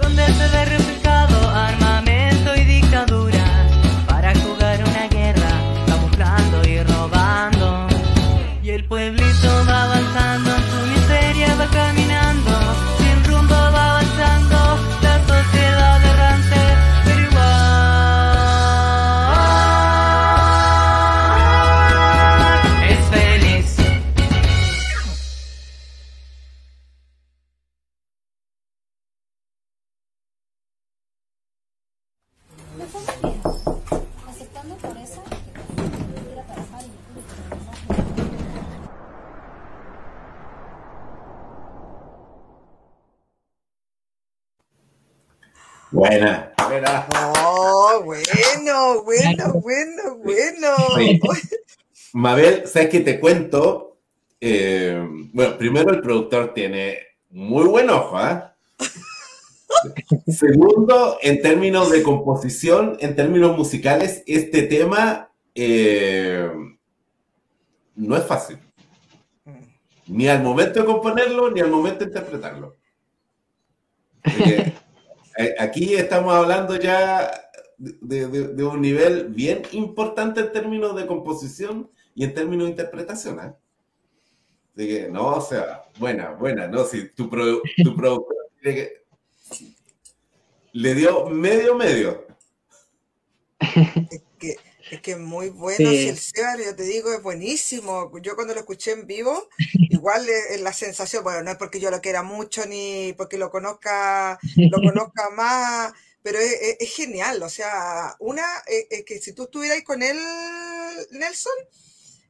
donde 0.01 0.25
se 0.25 0.47
ve 0.47 0.65
reflejado 0.65 1.49
armamento 1.49 2.55
y 2.55 2.63
dictadura 2.63 3.43
para 4.07 4.33
jugar 4.35 4.79
una 4.89 5.07
guerra, 5.09 5.51
camuflando 5.85 6.65
y 6.65 6.81
robando. 6.83 7.87
Y 8.63 8.69
el 8.69 8.85
pueblito 8.85 9.49
va 9.67 9.83
avanzando 9.83 10.50
bueno, 49.61 50.17
bueno, 50.23 50.67
bueno. 50.93 51.39
Mabel, 52.13 52.67
¿sabes 52.67 52.89
qué 52.89 52.99
te 52.99 53.19
cuento? 53.19 53.97
Eh, 54.39 55.07
bueno, 55.33 55.57
primero 55.57 55.91
el 55.91 56.01
productor 56.01 56.53
tiene 56.53 56.97
muy 57.29 57.65
buen 57.65 57.89
ojo, 57.89 58.17
¿ah? 58.17 58.55
Segundo, 60.27 61.17
en 61.21 61.41
términos 61.41 61.91
de 61.91 62.03
composición, 62.03 62.97
en 62.99 63.15
términos 63.15 63.57
musicales, 63.57 64.23
este 64.27 64.63
tema 64.63 65.31
eh, 65.55 66.49
no 67.95 68.17
es 68.17 68.25
fácil. 68.25 68.59
Ni 70.07 70.27
al 70.27 70.43
momento 70.43 70.81
de 70.81 70.85
componerlo, 70.85 71.51
ni 71.51 71.61
al 71.61 71.69
momento 71.69 71.99
de 71.99 72.05
interpretarlo. 72.05 72.75
Porque, 74.21 74.73
eh, 75.37 75.55
aquí 75.57 75.95
estamos 75.95 76.33
hablando 76.33 76.75
ya 76.75 77.31
de, 77.81 78.27
de- 78.27 78.47
de 78.49 78.63
un 78.63 78.79
nivel 78.81 79.29
bien 79.29 79.63
importante 79.71 80.39
en 80.41 80.51
términos 80.51 80.95
de 80.95 81.07
composición 81.07 81.89
y 82.13 82.23
en 82.23 82.33
términos 82.33 82.65
de 82.65 82.71
interpretación. 82.71 83.39
Así 83.39 83.55
que, 84.87 85.09
no, 85.09 85.27
o 85.35 85.41
sea, 85.41 85.83
buena, 85.97 86.31
buena, 86.31 86.67
¿no? 86.67 86.85
Si 86.85 87.09
tu, 87.09 87.29
produ- 87.29 87.61
tu 87.83 87.95
productor 87.97 88.35
le 90.73 90.95
dio 90.95 91.25
medio, 91.29 91.75
medio. 91.75 92.25
Es 93.59 94.21
que, 94.39 94.55
es 94.91 95.01
que 95.01 95.11
es 95.11 95.19
muy 95.19 95.49
bueno. 95.49 95.77
Sí. 95.77 95.85
Si 95.85 96.07
el 96.09 96.17
Seba, 96.17 96.55
yo 96.57 96.75
te 96.75 96.83
digo, 96.83 97.11
es 97.13 97.21
buenísimo. 97.21 98.11
Yo 98.21 98.35
cuando 98.35 98.53
lo 98.53 98.59
escuché 98.61 98.91
en 98.91 99.05
vivo, 99.07 99.49
igual 99.89 100.27
es, 100.29 100.51
es 100.51 100.61
la 100.61 100.73
sensación, 100.73 101.23
bueno, 101.23 101.43
no 101.43 101.51
es 101.51 101.57
porque 101.57 101.79
yo 101.79 101.91
lo 101.91 101.99
quiera 102.01 102.23
mucho 102.23 102.65
ni 102.65 103.13
porque 103.17 103.37
lo 103.37 103.49
conozca, 103.51 104.39
lo 104.55 104.77
conozca 104.81 105.29
más, 105.35 105.93
pero 106.23 106.39
es, 106.39 106.77
es- 106.79 106.93
genial. 106.95 107.41
O 107.43 107.49
sea, 107.49 108.15
una, 108.19 108.43
es, 108.67 108.85
es 108.89 109.05
que 109.05 109.19
si 109.19 109.33
tú 109.33 109.43
estuvieras 109.43 109.81
con 109.83 110.01
él, 110.03 110.17
Nelson, 111.11 111.53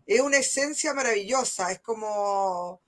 es 0.06 0.20
una 0.22 0.38
esencia 0.38 0.94
maravillosa. 0.94 1.72
Es 1.72 1.80
como, 1.80 2.82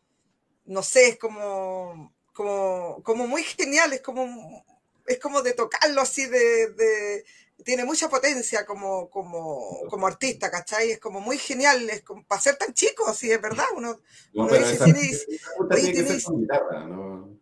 no 0.66 0.84
sé, 0.84 1.10
es 1.10 1.18
como, 1.18 2.14
como, 2.34 3.02
como 3.04 3.28
muy 3.28 3.44
genial, 3.44 3.94
es 3.94 4.02
como, 4.02 4.66
es 5.06 5.20
como 5.20 5.42
de 5.42 5.54
tocarlo 5.54 6.02
así 6.02 6.26
de, 6.26 6.70
de- 6.72 7.26
tiene 7.64 7.86
mucha 7.86 8.10
potencia 8.10 8.66
como, 8.66 9.10
como, 9.10 9.82
como 9.90 10.08
artista, 10.08 10.50
¿cachai? 10.52 10.92
Es 10.92 11.00
como 11.00 11.22
muy 11.22 11.38
genial, 11.38 11.90
es 11.90 12.02
como 12.02 12.26
para 12.26 12.42
ser 12.42 12.58
tan 12.58 12.74
chico, 12.74 13.08
así 13.08 13.32
es 13.32 13.40
verdad, 13.42 13.66
uno, 13.76 14.02
No, 14.34 14.46
Uno 14.46 14.54
dice, 14.58 14.74
esa, 14.74 14.86
tiene- 14.86 15.10
esa 15.10 15.26
oye, 15.60 15.92
tienes- 15.94 16.26
guitarra, 16.30 16.86
¿no? 16.88 17.38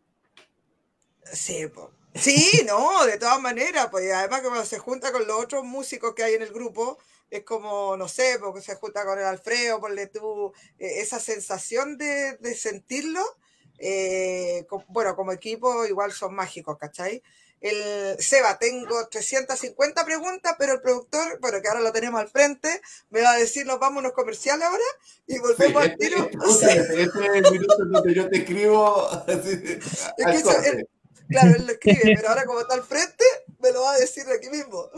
sí, 1.33 1.65
po. 1.67 1.91
Sí, 2.15 2.63
no, 2.67 3.05
de 3.05 3.17
todas 3.17 3.39
maneras, 3.41 3.87
pues 3.91 4.11
además 4.11 4.41
que 4.41 4.47
cuando 4.47 4.65
se 4.65 4.79
junta 4.79 5.11
con 5.11 5.25
los 5.27 5.41
otros 5.43 5.63
músicos 5.63 6.13
que 6.13 6.23
hay 6.23 6.33
en 6.35 6.41
el 6.41 6.51
grupo, 6.53 6.97
es 7.29 7.43
como, 7.43 7.95
no 7.95 8.07
sé, 8.07 8.37
porque 8.39 8.61
se 8.61 8.75
junta 8.75 9.05
con 9.05 9.17
el 9.17 9.25
Alfredo, 9.25 9.79
ponle 9.79 10.07
tú, 10.07 10.51
eh, 10.79 10.99
esa 11.01 11.19
sensación 11.19 11.97
de, 11.97 12.37
de 12.37 12.55
sentirlo, 12.55 13.23
eh, 13.77 14.65
bueno, 14.89 15.15
como 15.15 15.31
equipo 15.31 15.85
igual 15.85 16.11
son 16.11 16.35
mágicos, 16.35 16.77
¿cachai? 16.77 17.23
El 17.61 18.17
Seba, 18.19 18.57
tengo 18.57 19.07
350 19.07 20.03
preguntas, 20.03 20.55
pero 20.57 20.73
el 20.73 20.81
productor, 20.81 21.39
bueno, 21.39 21.61
que 21.61 21.67
ahora 21.67 21.79
lo 21.81 21.91
tenemos 21.91 22.19
al 22.19 22.27
frente, 22.29 22.81
me 23.11 23.21
va 23.21 23.31
a 23.33 23.37
decir, 23.37 23.65
nos 23.67 23.79
vamos 23.79 23.97
a 23.97 23.99
unos 23.99 24.13
comerciales 24.13 24.65
ahora 24.65 24.83
y 25.27 25.33
Sí, 25.35 25.39
volvemos 25.39 25.83
al 25.83 25.95
tiro. 25.97 26.27
este- 26.49 26.79
este- 26.81 27.01
este 27.03 27.19
es 27.25 27.33
el 27.35 27.51
minuto 27.51 27.75
donde 27.85 28.13
yo 28.15 28.27
te 28.29 28.37
escribo 28.39 29.07
así, 29.27 29.61
que 29.61 29.79
eso. 30.31 30.51
Claro, 31.31 31.55
él 31.55 31.65
lo 31.65 31.71
escribe, 31.73 32.13
pero 32.15 32.29
ahora 32.29 32.45
como 32.45 32.59
está 32.61 32.73
al 32.75 32.83
frente, 32.83 33.23
me 33.59 33.71
lo 33.71 33.81
va 33.81 33.93
a 33.93 33.97
decir 33.99 34.23
aquí 34.35 34.49
mismo. 34.49 34.89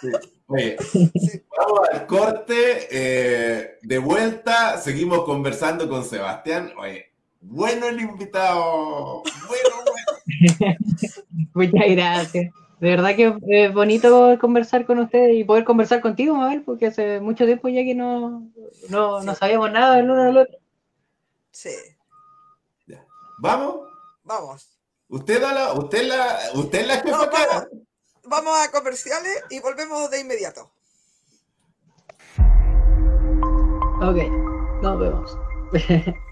Sí. 0.00 0.08
Oye, 0.48 0.76
Sí. 1.14 1.42
vamos 1.56 1.88
al 1.92 2.06
corte. 2.06 2.88
eh, 2.90 3.78
de 3.82 3.98
vuelta, 3.98 4.78
seguimos 4.78 5.24
conversando 5.24 5.88
con 5.88 6.04
Sebastián. 6.04 6.72
Oye, 6.78 7.12
bueno 7.40 7.86
el 7.86 8.00
invitado. 8.00 9.22
Bueno, 9.48 9.84
bueno. 9.84 10.76
Muchas 11.54 11.88
gracias. 11.90 12.52
De 12.80 12.88
verdad 12.88 13.14
que 13.14 13.36
es 13.46 13.72
bonito 13.72 14.36
conversar 14.40 14.84
con 14.84 14.98
ustedes 14.98 15.36
y 15.36 15.44
poder 15.44 15.62
conversar 15.64 16.00
contigo, 16.00 16.34
Mabel, 16.34 16.62
porque 16.62 16.86
hace 16.88 17.20
mucho 17.20 17.44
tiempo 17.46 17.68
ya 17.68 17.84
que 17.84 17.94
no, 17.94 18.50
no, 18.88 19.22
no 19.22 19.34
sabíamos 19.36 19.70
nada 19.70 19.94
del 19.96 20.10
uno 20.10 20.24
del 20.24 20.36
otro. 20.38 20.58
Sí, 21.52 21.70
Ya. 22.88 23.04
Vamos. 23.38 23.86
vamos. 24.24 24.71
Usted, 25.12 25.42
da 25.42 25.52
la, 25.52 25.72
usted, 25.74 26.08
la, 26.08 26.38
usted 26.54 26.80
es 26.80 26.86
la 26.86 26.94
jefa 26.94 27.10
No, 27.10 27.30
vamos, 27.30 27.68
vamos 28.24 28.58
a 28.58 28.70
comerciales 28.70 29.44
y 29.50 29.60
volvemos 29.60 30.10
de 30.10 30.20
inmediato. 30.20 30.72
Ok, 34.00 34.16
nos 34.80 34.98
vemos. 34.98 35.38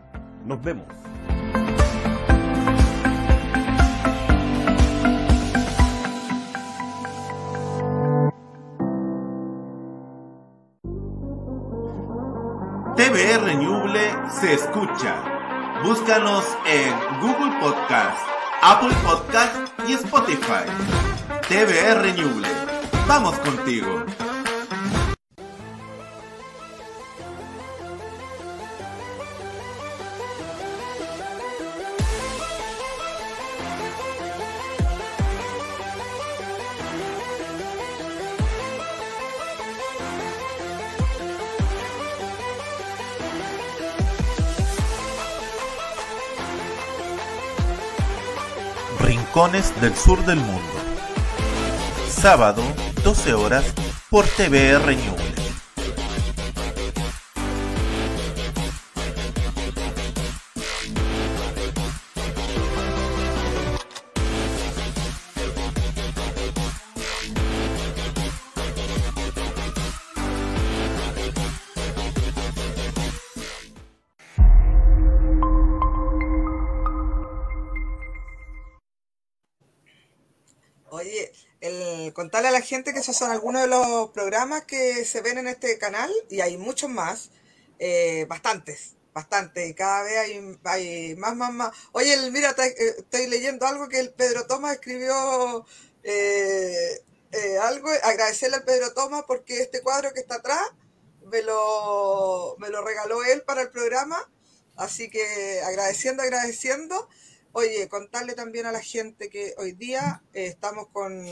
Nos 0.45 0.61
vemos. 0.61 0.85
TVR 12.95 13.55
Ñuble 13.55 14.11
se 14.39 14.53
escucha. 14.53 15.23
Búscanos 15.83 16.45
en 16.67 16.93
Google 17.19 17.51
Podcast, 17.59 18.19
Apple 18.61 18.95
Podcast 19.03 19.55
y 19.87 19.93
Spotify. 19.93 20.65
TVR 21.47 22.13
Ñuble. 22.15 22.47
Vamos 23.07 23.37
contigo. 23.39 24.05
Rincones 49.41 49.81
del 49.81 49.95
Sur 49.95 50.23
del 50.23 50.37
Mundo. 50.37 50.61
Sábado, 52.07 52.61
12 53.03 53.33
horas, 53.33 53.65
por 54.11 54.23
TVR 54.23 54.95
Ñuble. 54.95 55.30
Que 82.83 82.99
esos 82.99 83.15
son 83.15 83.31
algunos 83.31 83.61
de 83.61 83.67
los 83.67 84.09
programas 84.11 84.65
que 84.65 85.05
se 85.05 85.21
ven 85.21 85.37
en 85.37 85.47
este 85.47 85.77
canal 85.77 86.11
y 86.29 86.41
hay 86.41 86.57
muchos 86.57 86.89
más, 86.89 87.29
eh, 87.79 88.25
bastantes, 88.27 88.95
bastantes, 89.13 89.69
y 89.69 89.73
cada 89.73 90.03
vez 90.03 90.17
hay, 90.63 91.15
más, 91.15 91.35
más, 91.35 91.53
más. 91.53 91.71
Oye, 91.91 92.17
mira, 92.31 92.55
eh, 92.57 92.95
estoy 92.97 93.27
leyendo 93.27 93.65
algo 93.67 93.87
que 93.89 93.99
el 93.99 94.13
Pedro 94.13 94.47
Tomás 94.47 94.73
escribió, 94.73 95.65
eh, 96.03 97.03
eh, 97.31 97.57
algo, 97.59 97.89
agradecerle 98.03 98.57
al 98.57 98.63
Pedro 98.63 98.93
Tomás 98.93 99.23
porque 99.27 99.61
este 99.61 99.81
cuadro 99.81 100.13
que 100.13 100.19
está 100.19 100.35
atrás 100.35 100.61
me 101.25 101.41
lo, 101.43 102.55
me 102.59 102.69
lo 102.69 102.83
regaló 102.83 103.23
él 103.23 103.43
para 103.43 103.61
el 103.61 103.69
programa, 103.69 104.29
así 104.75 105.09
que 105.09 105.61
agradeciendo, 105.63 106.23
agradeciendo. 106.23 107.07
Oye, 107.53 107.89
contarle 107.89 108.33
también 108.33 108.65
a 108.65 108.71
la 108.71 108.79
gente 108.79 109.29
que 109.29 109.53
hoy 109.57 109.73
día 109.73 110.23
eh, 110.33 110.45
estamos 110.45 110.87
con, 110.93 111.25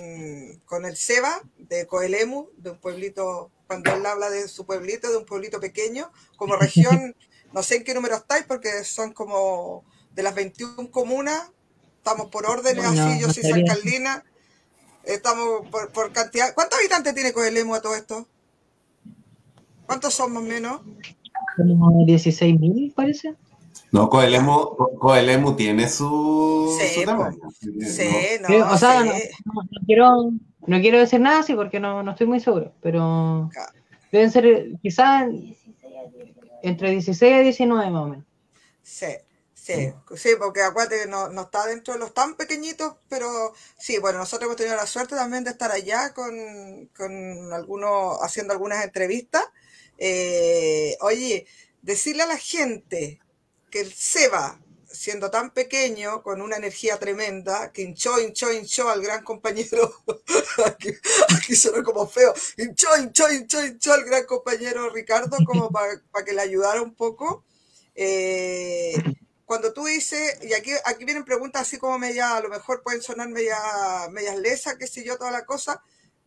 con 0.65 0.85
el 0.85 0.97
Seba 0.97 1.41
de 1.57 1.87
Coelemu, 1.87 2.49
de 2.57 2.71
un 2.71 2.77
pueblito, 2.77 3.51
cuando 3.67 3.93
él 3.93 4.05
habla 4.05 4.29
de 4.29 4.49
su 4.49 4.65
pueblito, 4.65 5.09
de 5.09 5.17
un 5.17 5.25
pueblito 5.25 5.61
pequeño, 5.61 6.11
como 6.35 6.55
región, 6.57 7.15
no 7.53 7.63
sé 7.63 7.77
en 7.77 7.83
qué 7.85 7.93
número 7.93 8.17
estáis, 8.17 8.43
porque 8.45 8.83
son 8.83 9.13
como 9.13 9.85
de 10.13 10.23
las 10.23 10.35
21 10.35 10.91
comunas, 10.91 11.51
estamos 11.97 12.29
por 12.29 12.45
órdenes 12.45 12.83
No, 12.83 12.89
así, 12.89 13.21
yo 13.21 13.31
soy 13.31 13.43
San. 13.43 13.65
Carlina, 13.65 14.25
estamos 15.05 15.69
por, 15.69 15.89
por 15.93 16.11
cantidad. 16.11 16.53
¿Cuántos 16.53 16.79
habitantes 16.79 17.13
tiene 17.13 17.31
Coelemu 17.31 17.75
a 17.75 17.81
todo 17.81 17.95
esto? 17.95 18.27
¿Cuántos 19.85 20.13
son 20.13 20.33
más 20.33 20.43
o 20.43 20.45
menos? 20.45 20.81
Como 21.55 22.05
16.000, 22.05 22.93
parece. 22.93 23.35
No, 23.91 24.09
Coelemu, 24.09 24.75
Coelemu 24.99 25.55
tiene 25.55 25.89
su, 25.89 26.77
Sí, 26.79 26.99
su 26.99 27.05
tamaño. 27.05 27.37
Sí, 27.59 28.07
no, 28.41 28.47
Sí, 28.47 28.55
o 28.55 28.77
sea, 28.77 29.01
sí. 29.01 29.07
no, 29.45 29.53
no- 29.53 29.63
no 29.71 29.85
quiero, 29.85 30.31
no 30.67 30.79
quiero 30.79 30.99
decir 30.99 31.19
nada 31.19 31.39
así 31.39 31.55
porque 31.55 31.79
no, 31.79 32.03
no 32.03 32.11
estoy 32.11 32.27
muy 32.27 32.39
seguro, 32.39 32.73
pero 32.81 33.49
deben 34.11 34.31
ser 34.31 34.71
quizás 34.81 35.27
entre 36.61 36.91
16 36.91 37.41
y 37.41 37.43
19 37.43 37.89
más 37.89 38.03
o 38.03 38.07
menos. 38.07 38.25
Sí, 38.83 39.07
sí, 39.53 39.93
sí, 40.15 40.29
porque 40.37 40.61
acuérdate 40.61 41.03
que 41.03 41.09
no, 41.09 41.29
no 41.29 41.41
está 41.43 41.65
dentro 41.67 41.93
de 41.93 41.99
los 41.99 42.13
tan 42.13 42.35
pequeñitos, 42.35 42.95
pero 43.07 43.53
sí, 43.77 43.97
bueno, 43.99 44.19
nosotros 44.19 44.47
hemos 44.47 44.57
tenido 44.57 44.75
la 44.75 44.85
suerte 44.87 45.15
también 45.15 45.43
de 45.43 45.51
estar 45.51 45.71
allá 45.71 46.13
con, 46.13 46.89
con 46.95 47.53
algunos, 47.53 48.17
haciendo 48.21 48.53
algunas 48.53 48.83
entrevistas. 48.83 49.43
Eh, 49.97 50.95
oye, 51.01 51.45
decirle 51.81 52.23
a 52.23 52.27
la 52.27 52.37
gente 52.37 53.19
que 53.69 53.81
el 53.81 53.93
Seba, 53.93 54.59
siendo 54.91 55.29
tan 55.29 55.51
pequeño, 55.51 56.23
con 56.23 56.41
una 56.41 56.57
energía 56.57 56.97
tremenda, 56.97 57.71
que 57.71 57.83
hinchó, 57.83 58.19
hinchó, 58.19 58.51
hinchó 58.51 58.89
al 58.89 59.01
gran 59.01 59.23
compañero, 59.23 59.93
aquí, 60.65 60.89
aquí 61.35 61.55
suena 61.55 61.83
como 61.83 62.07
feo, 62.07 62.33
hinchó, 62.57 62.87
hinchó, 62.97 63.31
hinchó, 63.31 63.65
hinchó 63.65 63.93
al 63.93 64.03
gran 64.03 64.25
compañero 64.25 64.89
Ricardo 64.89 65.37
como 65.45 65.69
para 65.69 66.25
que 66.25 66.33
le 66.33 66.41
ayudara 66.41 66.81
un 66.81 66.95
poco. 66.95 67.45
Eh, 67.95 68.95
cuando 69.49 69.73
tú 69.73 69.85
dices, 69.85 70.37
y 70.43 70.53
aquí, 70.53 70.71
aquí 70.85 71.05
vienen 71.05 71.25
preguntas 71.25 71.63
así 71.63 71.79
como 71.79 71.97
media, 71.97 72.37
a 72.37 72.41
lo 72.41 72.49
mejor 72.49 72.83
pueden 72.83 73.01
sonar 73.01 73.29
media, 73.29 73.57
medias 74.11 74.37
lesas, 74.37 74.75
qué 74.77 74.85
sé 74.85 75.03
yo, 75.03 75.17
toda 75.17 75.31
la 75.31 75.45
cosa. 75.45 75.81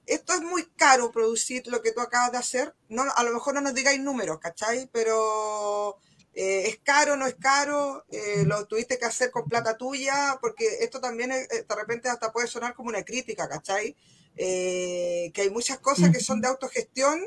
Esto 0.07 0.35
es 0.35 0.41
muy 0.43 0.67
caro 0.77 1.13
producir 1.13 1.67
lo 1.69 1.81
que 1.83 1.93
tú 1.93 2.01
acabas 2.01 2.33
de 2.33 2.39
hacer. 2.39 2.75
No, 2.89 3.05
a 3.15 3.23
lo 3.23 3.33
mejor 3.33 3.55
no 3.55 3.61
nos 3.61 3.75
digáis 3.75 4.01
números, 4.01 4.41
¿cachai? 4.41 4.91
Pero 4.93 5.99
eh, 6.35 6.69
es 6.69 6.79
caro, 6.83 7.17
no 7.17 7.27
es 7.27 7.35
caro, 7.37 8.05
eh, 8.11 8.45
lo 8.47 8.67
tuviste 8.67 8.99
que 8.99 9.05
hacer 9.05 9.31
con 9.31 9.49
plata 9.49 9.77
tuya, 9.77 10.39
porque 10.41 10.67
esto 10.81 11.01
también 11.01 11.33
es- 11.33 11.51
eh, 11.51 11.65
de 11.69 11.75
repente 11.75 12.09
hasta 12.09 12.33
puede 12.33 12.47
sonar 12.49 12.75
como 12.75 12.89
una 12.89 13.05
crítica, 13.05 13.49
¿cachai? 13.49 13.97
Eh, 14.37 15.31
que 15.35 15.43
hay 15.43 15.51
muchas 15.51 15.79
cosas 15.79 16.11
que 16.11 16.21
son 16.21 16.41
de 16.41 16.49
autogestión 16.49 17.21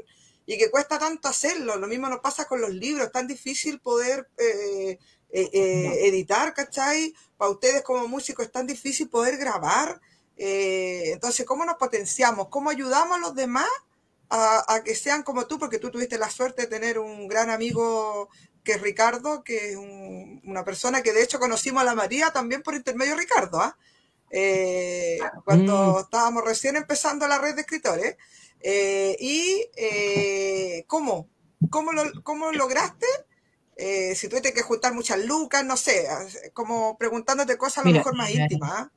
y 0.48 0.58
que 0.58 0.72
cuesta 0.72 0.98
tanto 1.00 1.28
hacerlo. 1.28 1.76
Lo 1.78 1.88
mismo 1.88 2.10
nos 2.10 2.20
pasa 2.20 2.46
con 2.46 2.62
los 2.62 2.72
libros, 2.72 3.06
es 3.08 3.12
tan 3.12 3.28
difícil 3.28 3.80
poder 3.80 4.28
editar, 5.32 6.54
¿cachai? 6.54 7.14
Para 7.38 7.52
ustedes 7.52 7.84
como 7.84 8.08
músicos 8.08 8.46
es 8.46 8.52
tan 8.52 8.68
difícil 8.68 9.10
poder 9.10 9.38
grabar. 9.38 10.00
Entonces, 10.38 11.46
¿cómo 11.46 11.66
nos 11.66 11.76
potenciamos? 11.78 12.48
¿Cómo 12.50 12.70
ayudamos 12.70 13.18
a 13.18 13.20
los 13.20 13.36
demás 13.36 13.70
a, 14.30 14.74
a 14.74 14.84
que 14.84 14.96
sean 14.96 15.24
como 15.24 15.46
tú? 15.48 15.60
Porque 15.60 15.80
tú 15.80 15.92
tuviste 15.92 16.18
la 16.18 16.30
suerte 16.30 16.64
de 16.64 16.68
tener 16.68 17.00
un 17.00 17.28
gran 17.28 17.50
amigo 17.50 18.30
que 18.66 18.74
es 18.74 18.82
Ricardo, 18.82 19.44
que 19.46 19.70
es 19.72 19.76
un- 19.78 20.42
una 20.44 20.66
persona 20.66 21.02
que 21.02 21.14
de 21.14 21.24
hecho 21.24 21.40
conocimos 21.40 21.82
a 21.82 21.86
la 21.86 21.96
María 21.96 22.32
también 22.32 22.62
por 22.62 22.76
intermedio 22.76 23.16
de 23.16 23.22
Ricardo, 23.22 23.62
¿ah? 23.62 23.78
Eh, 24.32 25.20
cuando 25.46 26.02
estábamos 26.02 26.44
recién 26.44 26.76
empezando 26.76 27.26
la 27.28 27.38
red 27.38 27.56
de 27.56 27.62
escritores. 27.62 28.18
Eh, 28.60 29.16
y 29.20 29.66
eh, 29.78 30.84
¿cómo? 30.88 31.30
¿Cómo, 31.70 31.94
lo, 31.94 32.04
cómo 32.24 32.52
lograste? 32.52 33.06
Eh, 33.78 34.16
si 34.16 34.28
tuviste 34.28 34.54
que 34.54 34.62
juntar 34.62 34.94
muchas 34.94 35.24
lucas, 35.24 35.64
no 35.64 35.78
sé, 35.78 36.06
como 36.54 36.98
preguntándote 36.98 37.58
cosas 37.58 37.80
a 37.80 37.82
lo 37.82 37.88
Mira, 37.88 38.00
mejor 38.00 38.16
más 38.18 38.30
íntimas. 38.32 38.72
¿ah? 38.72 38.92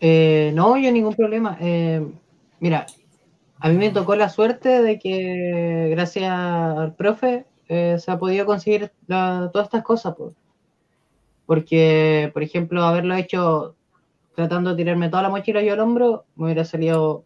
Eh, 0.00 0.52
no, 0.54 0.76
yo 0.76 0.90
ningún 0.92 1.14
problema. 1.14 1.58
Eh, 1.60 2.00
mira, 2.60 2.86
a 3.58 3.68
mí 3.68 3.76
me 3.76 3.90
tocó 3.90 4.14
la 4.16 4.28
suerte 4.28 4.82
de 4.82 4.98
que 4.98 5.88
gracias 5.90 6.30
al 6.30 6.94
profe 6.94 7.44
eh, 7.68 7.96
se 7.98 8.10
ha 8.10 8.18
podido 8.18 8.46
conseguir 8.46 8.92
la- 9.06 9.50
todas 9.52 9.66
estas 9.66 9.82
cosas. 9.84 10.14
pues. 10.16 10.32
Porque, 11.46 12.30
por 12.32 12.42
ejemplo, 12.42 12.82
haberlo 12.82 13.14
hecho 13.14 13.76
tratando 14.34 14.70
de 14.70 14.76
tirarme 14.76 15.08
toda 15.08 15.22
la 15.22 15.28
mochila 15.30 15.62
yo 15.62 15.72
al 15.72 15.80
hombro, 15.80 16.24
me 16.34 16.46
hubiera 16.46 16.64
salido 16.64 17.24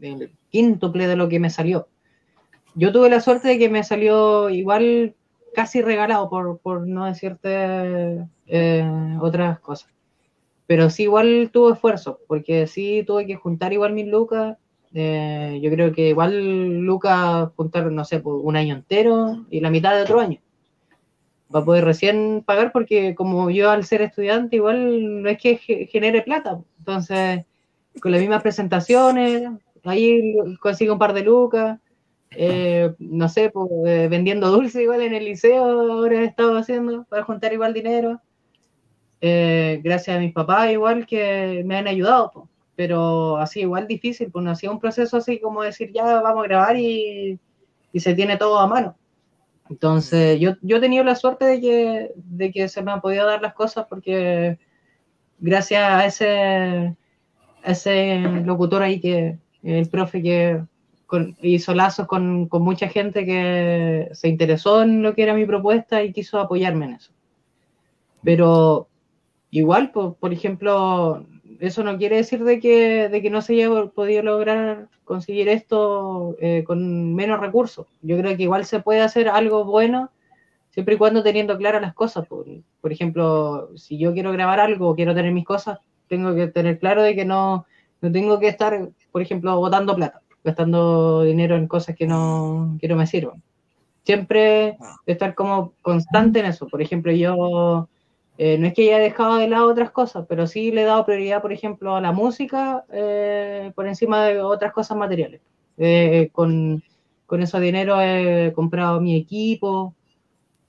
el 0.00 0.32
quíntuple 0.50 1.06
de 1.06 1.16
lo 1.16 1.28
que 1.28 1.40
me 1.40 1.50
salió. 1.50 1.88
Yo 2.74 2.92
tuve 2.92 3.10
la 3.10 3.20
suerte 3.20 3.48
de 3.48 3.58
que 3.58 3.68
me 3.68 3.82
salió 3.84 4.48
igual 4.50 5.14
casi 5.54 5.82
regalado, 5.82 6.28
por, 6.30 6.58
por 6.58 6.86
no 6.86 7.06
decirte 7.06 8.26
eh, 8.46 8.90
otras 9.20 9.58
cosas. 9.60 9.90
Pero 10.66 10.88
sí, 10.90 11.04
igual 11.04 11.50
tuvo 11.52 11.72
esfuerzo, 11.72 12.20
porque 12.28 12.66
sí 12.66 13.04
tuve 13.06 13.26
que 13.26 13.36
juntar 13.36 13.72
igual 13.72 13.92
mis 13.92 14.06
lucas. 14.06 14.56
Eh, 14.94 15.58
yo 15.62 15.70
creo 15.70 15.92
que 15.92 16.08
igual 16.10 16.80
lucas 16.80 17.48
juntar, 17.56 17.90
no 17.90 18.04
sé, 18.04 18.20
por 18.20 18.34
un 18.36 18.56
año 18.56 18.74
entero 18.74 19.44
y 19.50 19.60
la 19.60 19.70
mitad 19.70 19.94
de 19.94 20.02
otro 20.02 20.20
año. 20.20 20.38
Va 21.54 21.60
a 21.60 21.64
poder 21.64 21.84
recién 21.84 22.42
pagar 22.46 22.72
porque 22.72 23.14
como 23.14 23.50
yo 23.50 23.70
al 23.70 23.84
ser 23.84 24.02
estudiante 24.02 24.56
igual 24.56 25.22
no 25.22 25.28
es 25.28 25.38
que 25.38 25.56
ge- 25.56 25.86
genere 25.86 26.22
plata. 26.22 26.58
Entonces, 26.78 27.44
con 28.00 28.10
las 28.12 28.20
mismas 28.20 28.42
presentaciones, 28.42 29.44
ahí 29.84 30.34
consigo 30.60 30.94
un 30.94 30.98
par 30.98 31.12
de 31.12 31.22
lucas. 31.22 31.78
Eh, 32.34 32.94
no 32.98 33.28
sé, 33.28 33.50
pues, 33.50 33.70
eh, 33.86 34.08
vendiendo 34.10 34.50
dulce 34.50 34.82
igual 34.82 35.02
en 35.02 35.12
el 35.14 35.26
liceo, 35.26 35.64
ahora 35.92 36.22
he 36.22 36.24
estado 36.24 36.56
haciendo 36.56 37.04
para 37.04 37.22
juntar 37.24 37.52
igual 37.52 37.74
dinero. 37.74 38.20
Eh, 39.20 39.80
gracias 39.84 40.16
a 40.16 40.20
mis 40.20 40.32
papás 40.32 40.70
igual 40.70 41.06
que 41.06 41.62
me 41.64 41.76
han 41.76 41.86
ayudado. 41.86 42.48
Pero 42.76 43.36
así 43.38 43.60
igual 43.60 43.86
difícil, 43.86 44.30
pues 44.30 44.44
no 44.44 44.50
hacía 44.50 44.70
un 44.70 44.80
proceso 44.80 45.16
así 45.18 45.38
como 45.40 45.62
decir 45.62 45.92
ya 45.92 46.20
vamos 46.20 46.44
a 46.44 46.48
grabar 46.48 46.76
y, 46.76 47.38
y 47.92 48.00
se 48.00 48.14
tiene 48.14 48.36
todo 48.36 48.58
a 48.58 48.66
mano. 48.66 48.96
Entonces 49.70 50.38
yo, 50.40 50.54
yo 50.62 50.76
he 50.76 50.80
tenido 50.80 51.04
la 51.04 51.14
suerte 51.14 51.44
de 51.44 51.60
que, 51.60 52.12
de 52.16 52.50
que 52.50 52.68
se 52.68 52.82
me 52.82 52.92
han 52.92 53.00
podido 53.00 53.26
dar 53.26 53.40
las 53.40 53.54
cosas 53.54 53.86
porque 53.88 54.58
gracias 55.38 55.82
a 55.82 56.06
ese, 56.06 56.96
a 57.64 57.70
ese 57.70 58.18
locutor 58.44 58.82
ahí 58.82 59.00
que 59.00 59.38
el 59.62 59.88
profe 59.88 60.22
que 60.22 60.62
con- 61.06 61.36
hizo 61.42 61.74
lazos 61.74 62.06
con, 62.06 62.48
con 62.48 62.62
mucha 62.62 62.88
gente 62.88 63.24
que 63.24 64.08
se 64.12 64.28
interesó 64.28 64.82
en 64.82 65.02
lo 65.02 65.14
que 65.14 65.22
era 65.22 65.34
mi 65.34 65.46
propuesta 65.46 66.02
y 66.02 66.12
quiso 66.12 66.38
apoyarme 66.40 66.86
en 66.86 66.92
eso. 66.94 67.12
Pero 68.22 68.88
igual, 69.50 69.90
por, 69.90 70.14
por 70.16 70.32
ejemplo, 70.32 71.26
eso 71.62 71.84
no 71.84 71.96
quiere 71.96 72.16
decir 72.16 72.42
de 72.42 72.58
que, 72.58 73.08
de 73.08 73.22
que 73.22 73.30
no 73.30 73.40
se 73.40 73.54
haya 73.54 73.86
podido 73.86 74.22
lograr 74.22 74.88
conseguir 75.04 75.48
esto 75.48 76.36
eh, 76.40 76.64
con 76.66 77.14
menos 77.14 77.38
recursos. 77.38 77.86
Yo 78.02 78.18
creo 78.18 78.36
que 78.36 78.42
igual 78.42 78.64
se 78.64 78.80
puede 78.80 79.00
hacer 79.00 79.28
algo 79.28 79.64
bueno 79.64 80.10
siempre 80.70 80.96
y 80.96 80.98
cuando 80.98 81.22
teniendo 81.22 81.56
claras 81.56 81.80
las 81.80 81.94
cosas. 81.94 82.26
Por, 82.26 82.46
por 82.80 82.92
ejemplo, 82.92 83.70
si 83.76 83.96
yo 83.96 84.12
quiero 84.12 84.32
grabar 84.32 84.58
algo 84.58 84.88
o 84.88 84.94
quiero 84.96 85.14
tener 85.14 85.32
mis 85.32 85.44
cosas, 85.44 85.78
tengo 86.08 86.34
que 86.34 86.48
tener 86.48 86.80
claro 86.80 87.02
de 87.02 87.14
que 87.14 87.24
no, 87.24 87.64
no 88.00 88.10
tengo 88.10 88.40
que 88.40 88.48
estar, 88.48 88.88
por 89.12 89.22
ejemplo, 89.22 89.56
botando 89.56 89.94
plata, 89.94 90.20
gastando 90.42 91.22
dinero 91.22 91.54
en 91.54 91.68
cosas 91.68 91.94
que 91.94 92.08
no, 92.08 92.76
que 92.80 92.88
no 92.88 92.96
me 92.96 93.06
sirvan. 93.06 93.40
Siempre 94.04 94.76
estar 95.06 95.36
como 95.36 95.74
constante 95.80 96.40
en 96.40 96.46
eso. 96.46 96.66
Por 96.66 96.82
ejemplo, 96.82 97.12
yo 97.12 97.88
eh, 98.44 98.58
no 98.58 98.66
es 98.66 98.74
que 98.74 98.82
haya 98.82 98.98
dejado 98.98 99.36
de 99.36 99.46
lado 99.46 99.68
otras 99.70 99.92
cosas, 99.92 100.26
pero 100.28 100.48
sí 100.48 100.72
le 100.72 100.82
he 100.82 100.84
dado 100.84 101.06
prioridad, 101.06 101.40
por 101.40 101.52
ejemplo, 101.52 101.94
a 101.94 102.00
la 102.00 102.10
música 102.10 102.84
eh, 102.90 103.70
por 103.76 103.86
encima 103.86 104.24
de 104.24 104.40
otras 104.42 104.72
cosas 104.72 104.96
materiales. 104.96 105.40
Eh, 105.78 106.28
con, 106.32 106.82
con 107.24 107.40
dinero 107.60 108.00
he 108.02 108.52
comprado 108.52 109.00
mi 109.00 109.14
equipo, 109.14 109.94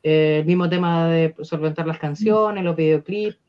el 0.04 0.46
mismo 0.46 0.70
tema 0.70 1.08
de 1.08 1.34
solventar 1.42 1.88
las 1.88 1.98
canciones, 1.98 2.64
los 2.64 2.76
videoclips. 2.76 3.40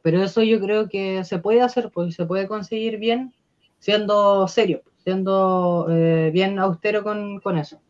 Pero 0.00 0.22
eso 0.22 0.42
yo 0.42 0.58
creo 0.58 0.88
que 0.88 1.22
se 1.24 1.38
puede 1.38 1.60
hacer, 1.60 1.90
pues 1.92 2.14
se 2.14 2.24
puede 2.24 2.48
conseguir 2.48 2.96
bien 2.96 3.34
siendo 3.80 4.48
serio, 4.48 4.80
siendo 5.04 5.88
bien 6.32 6.58
austero 6.58 7.02
con, 7.02 7.40
con 7.40 7.58
eso. 7.58 7.82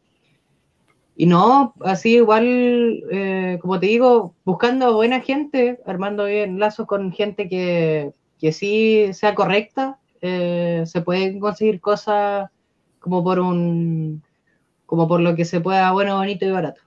Y 1.18 1.24
no, 1.24 1.72
así 1.80 2.16
igual, 2.16 3.02
eh, 3.10 3.58
como 3.62 3.80
te 3.80 3.86
digo, 3.86 4.34
buscando 4.44 4.94
buena 4.94 5.20
gente, 5.20 5.80
armando 5.86 6.26
bien 6.26 6.58
lazos 6.58 6.86
con 6.86 7.10
gente 7.10 7.48
que, 7.48 8.12
que 8.38 8.52
sí 8.52 9.08
sea 9.14 9.34
correcta, 9.34 9.98
eh, 10.20 10.82
se 10.84 11.00
pueden 11.00 11.40
conseguir 11.40 11.80
cosas 11.80 12.50
como 13.00 13.24
por 13.24 13.40
un, 13.40 14.22
como 14.84 15.08
por 15.08 15.20
lo 15.20 15.34
que 15.34 15.46
se 15.46 15.60
pueda 15.60 15.90
bueno, 15.92 16.16
bonito 16.16 16.44
y 16.44 16.50
barato. 16.50 16.82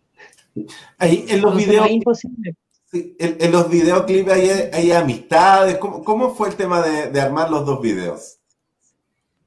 Ahí 0.99 1.25
en 1.27 1.41
los 1.41 1.55
videos, 1.55 1.81
no 1.81 1.85
es 1.85 1.91
imposible. 1.91 2.55
sí, 2.85 3.15
en, 3.17 3.37
en 3.39 3.51
los 3.51 3.69
videoclips 3.69 4.31
hay, 4.31 4.49
hay 4.71 4.91
amistades. 4.91 5.77
¿Cómo, 5.77 6.03
cómo 6.03 6.35
fue 6.35 6.49
el 6.49 6.55
tema 6.55 6.81
de, 6.81 7.09
de 7.09 7.21
armar 7.21 7.49
los 7.49 7.65
dos 7.65 7.81
videos? 7.81 8.38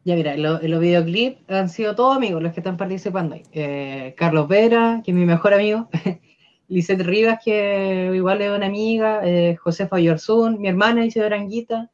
Ya 0.04 0.16
mira, 0.16 0.36
lo- 0.36 0.60
los 0.60 0.80
videoclips 0.80 1.38
han 1.48 1.68
sido 1.68 1.94
todos 1.94 2.16
amigos 2.16 2.42
los 2.42 2.52
que 2.52 2.60
están 2.60 2.76
participando 2.76 3.34
ahí. 3.36 3.42
Eh, 3.52 4.14
Carlos 4.16 4.48
Vera, 4.48 5.00
que 5.04 5.12
es 5.12 5.16
mi 5.16 5.24
mejor 5.24 5.54
amigo, 5.54 5.88
Lisette 6.68 7.02
Rivas, 7.02 7.38
que 7.44 8.10
igual 8.14 8.40
es 8.42 8.50
una 8.50 8.66
amiga, 8.66 9.20
eh, 9.24 9.56
Josefa 9.56 10.00
Yorzún, 10.00 10.60
mi 10.60 10.68
hermana 10.68 11.04
Isidora 11.04 11.36
Anguita, 11.36 11.90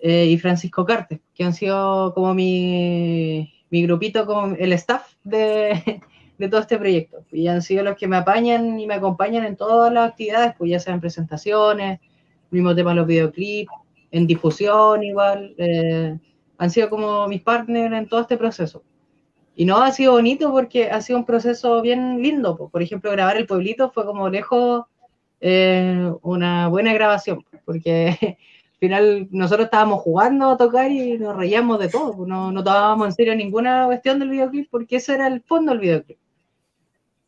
eh, 0.00 0.26
y 0.26 0.38
Francisco 0.38 0.84
Cartes, 0.84 1.20
que 1.34 1.44
han 1.44 1.54
sido 1.54 2.12
como 2.14 2.34
mi, 2.34 3.52
mi 3.70 3.82
grupito, 3.84 4.26
como 4.26 4.54
el 4.56 4.72
staff 4.74 5.06
de, 5.24 6.00
de 6.38 6.48
todo 6.48 6.60
este 6.60 6.78
proyecto. 6.78 7.18
Y 7.32 7.48
han 7.48 7.62
sido 7.62 7.84
los 7.84 7.96
que 7.96 8.08
me 8.08 8.16
apañan 8.16 8.80
y 8.80 8.86
me 8.86 8.94
acompañan 8.94 9.44
en 9.44 9.56
todas 9.56 9.92
las 9.92 10.10
actividades, 10.10 10.54
pues 10.58 10.70
ya 10.70 10.80
sean 10.80 11.00
presentaciones, 11.00 12.00
mismo 12.50 12.74
tema 12.74 12.94
los 12.94 13.06
videoclips, 13.06 13.72
en 14.10 14.26
difusión 14.26 15.02
igual. 15.04 15.54
eh, 15.58 16.18
han 16.58 16.70
sido 16.70 16.90
como 16.90 17.26
mis 17.28 17.42
partners 17.42 17.94
en 17.94 18.08
todo 18.08 18.20
este 18.20 18.36
proceso. 18.36 18.82
Y 19.54 19.64
no, 19.64 19.78
ha 19.78 19.90
sido 19.90 20.12
bonito 20.12 20.52
porque 20.52 20.90
ha 20.90 21.00
sido 21.00 21.18
un 21.18 21.24
proceso 21.24 21.80
bien 21.82 22.22
lindo. 22.22 22.56
po. 22.56 22.68
Por 22.68 22.82
ejemplo, 22.82 23.10
grabar 23.10 23.36
El 23.36 23.46
Pueblito 23.46 23.90
fue 23.90 24.04
como 24.04 24.28
lejos 24.28 24.84
eh, 25.40 26.12
una 26.22 26.68
buena 26.68 26.92
grabación, 26.92 27.44
porque 27.64 28.16
al 28.72 28.78
final 28.78 29.28
nosotros 29.30 29.66
estábamos 29.66 30.00
jugando 30.02 30.50
a 30.50 30.56
tocar 30.56 30.90
y 30.90 31.18
nos 31.18 31.36
reíamos 31.36 31.78
de 31.78 31.88
todo. 31.88 32.26
No, 32.26 32.52
no 32.52 32.62
tomábamos 32.62 33.08
en 33.08 33.14
serio 33.14 33.34
ninguna 33.34 33.86
cuestión 33.86 34.18
del 34.18 34.30
videoclip 34.30 34.68
porque 34.70 34.96
ese 34.96 35.14
era 35.14 35.26
el 35.26 35.42
fondo 35.42 35.72
del 35.72 35.80
videoclip. 35.80 36.18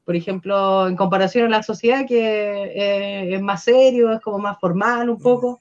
Por 0.05 0.17
ejemplo, 0.17 0.89
en 0.89 0.97
comparación 0.97 1.47
a 1.47 1.59
la 1.59 1.63
sociedad 1.63 2.07
que 2.07 2.19
eh, 2.19 3.35
es 3.35 3.41
más 3.41 3.63
serio, 3.63 4.13
es 4.13 4.21
como 4.21 4.39
más 4.39 4.59
formal 4.59 5.09
un 5.09 5.19
poco, 5.19 5.61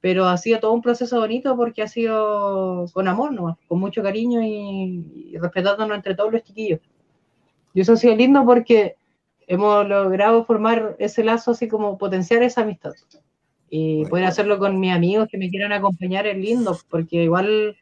pero 0.00 0.26
ha 0.26 0.36
sido 0.36 0.60
todo 0.60 0.72
un 0.72 0.82
proceso 0.82 1.20
bonito 1.20 1.56
porque 1.56 1.82
ha 1.82 1.88
sido 1.88 2.86
con 2.92 3.08
amor, 3.08 3.32
¿no? 3.32 3.58
con 3.68 3.80
mucho 3.80 4.02
cariño 4.02 4.42
y, 4.42 5.04
y 5.32 5.38
respetándonos 5.38 5.96
entre 5.96 6.14
todos 6.14 6.32
los 6.32 6.42
chiquillos. 6.42 6.80
Y 7.74 7.80
eso 7.80 7.92
ha 7.92 7.96
sido 7.96 8.16
lindo 8.16 8.44
porque 8.44 8.96
hemos 9.46 9.86
logrado 9.88 10.44
formar 10.44 10.96
ese 10.98 11.24
lazo, 11.24 11.50
así 11.50 11.68
como 11.68 11.98
potenciar 11.98 12.42
esa 12.42 12.62
amistad. 12.62 12.92
Y 13.68 14.04
poder 14.06 14.24
hacerlo 14.24 14.58
con 14.58 14.80
mis 14.80 14.92
amigos 14.92 15.28
que 15.28 15.38
me 15.38 15.50
quieran 15.50 15.72
acompañar 15.72 16.26
es 16.26 16.36
lindo, 16.36 16.78
porque 16.88 17.24
igual 17.24 17.76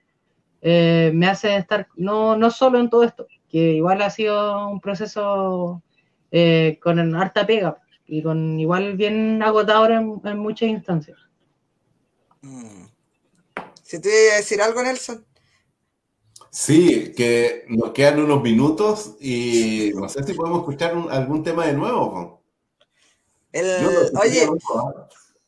eh, 0.62 1.10
me 1.14 1.26
hace 1.26 1.56
estar 1.56 1.86
no, 1.96 2.36
no 2.36 2.50
solo 2.50 2.78
en 2.80 2.90
todo 2.90 3.04
esto, 3.04 3.26
que 3.48 3.74
igual 3.74 4.02
ha 4.02 4.10
sido 4.10 4.68
un 4.68 4.80
proceso 4.80 5.82
eh, 6.30 6.78
con 6.82 7.14
harta 7.14 7.46
pega 7.46 7.78
y 8.06 8.22
con 8.22 8.58
igual 8.58 8.96
bien 8.96 9.42
agotador 9.42 9.92
en, 9.92 10.20
en 10.24 10.38
muchas 10.38 10.70
instancias. 10.70 11.27
Mm. 12.42 12.86
Si 13.82 14.00
te 14.00 14.24
iba 14.26 14.34
a 14.34 14.36
decir 14.36 14.60
algo, 14.62 14.82
Nelson. 14.82 15.24
Sí, 16.50 17.12
que 17.16 17.64
nos 17.68 17.92
quedan 17.92 18.20
unos 18.20 18.42
minutos 18.42 19.16
y 19.20 19.92
no 19.94 20.08
sé 20.08 20.24
si 20.24 20.32
podemos 20.34 20.60
escuchar 20.60 20.96
un- 20.96 21.10
algún 21.10 21.42
tema 21.42 21.66
de 21.66 21.72
nuevo. 21.74 22.42
El, 23.52 23.66
oye, 24.22 24.46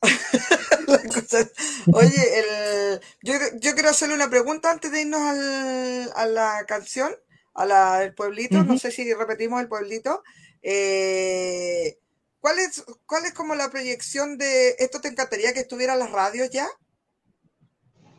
oye, 1.93 2.39
el, 2.41 3.01
yo, 3.23 3.35
yo 3.61 3.75
quiero 3.75 3.91
hacerle 3.91 4.15
una 4.15 4.31
pregunta 4.31 4.71
antes 4.71 4.91
de 4.91 5.03
irnos 5.03 5.21
al- 5.21 6.13
a 6.15 6.27
la 6.27 6.65
canción, 6.67 7.13
a 7.55 7.67
la 7.67 7.99
del 8.01 8.15
pueblito. 8.15 8.65
No 8.65 8.79
sé 8.79 8.91
si 8.91 9.13
repetimos 9.15 9.61
el 9.61 9.69
pueblito. 9.69 10.23
Eh, 10.63 11.99
¿cuál 12.41 12.59
es, 12.59 12.85
¿Cuál 13.07 13.25
es 13.27 13.35
como 13.35 13.55
la 13.55 13.71
proyección 13.71 14.39
de 14.39 14.71
esto? 14.79 15.01
¿Te 15.01 15.09
encantaría 15.09 15.53
que 15.53 15.61
estuviera 15.61 15.97
las 15.97 16.11
radios 16.11 16.51
ya? 16.51 16.67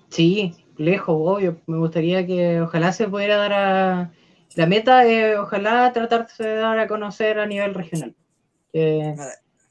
Sí, 0.09 0.53
lejos, 0.77 1.15
obvio. 1.17 1.61
Me 1.67 1.77
gustaría 1.77 2.25
que 2.25 2.61
ojalá 2.61 2.91
se 2.93 3.07
pudiera 3.07 3.37
dar 3.37 3.53
a... 3.53 4.11
La 4.55 4.65
meta 4.65 5.05
es 5.05 5.37
ojalá 5.37 5.91
tratarse 5.93 6.43
de 6.43 6.55
dar 6.55 6.77
a 6.77 6.87
conocer 6.87 7.39
a 7.39 7.45
nivel 7.45 7.73
regional. 7.73 8.15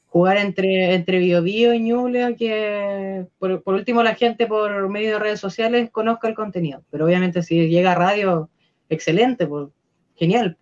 Jugar 0.07 0.37
entre, 0.37 0.95
entre 0.95 1.19
Biobío 1.19 1.73
y 1.73 1.79
Ñuble, 1.79 2.35
que 2.35 3.27
por, 3.39 3.63
por 3.63 3.75
último 3.75 4.03
la 4.03 4.15
gente 4.15 4.47
por 4.47 4.89
medio 4.89 5.13
de 5.13 5.19
redes 5.19 5.39
sociales 5.39 5.89
conozca 5.91 6.27
el 6.27 6.35
contenido. 6.35 6.83
Pero 6.89 7.05
obviamente 7.05 7.43
si 7.43 7.69
llega 7.69 7.91
a 7.91 7.95
radio, 7.95 8.49
excelente, 8.89 9.47
pues 9.47 9.69
genial. 10.15 10.57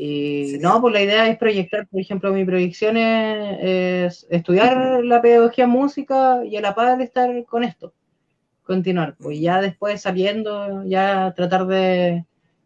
Y 0.00 0.46
Sí. 0.52 0.58
no, 0.60 0.80
pues 0.80 0.94
la 0.94 1.02
idea 1.02 1.28
es 1.28 1.38
proyectar, 1.38 1.88
por 1.88 2.00
ejemplo, 2.00 2.32
mi 2.32 2.44
proyección 2.46 2.96
es, 2.98 3.58
es 4.24 4.28
estudiar 4.30 5.04
la 5.04 5.20
pedagogía 5.22 5.64
en 5.66 5.70
música 5.72 6.44
y 6.46 6.56
a 6.56 6.62
la 6.62 6.74
par 6.76 7.00
estar 7.02 7.30
con 7.46 7.64
esto 7.64 7.94
continuar. 8.64 9.16
Pues 9.18 9.40
ya 9.40 9.60
después 9.60 10.00
saliendo, 10.02 10.84
ya 10.84 11.32
tratar 11.36 11.66
de, 11.66 12.24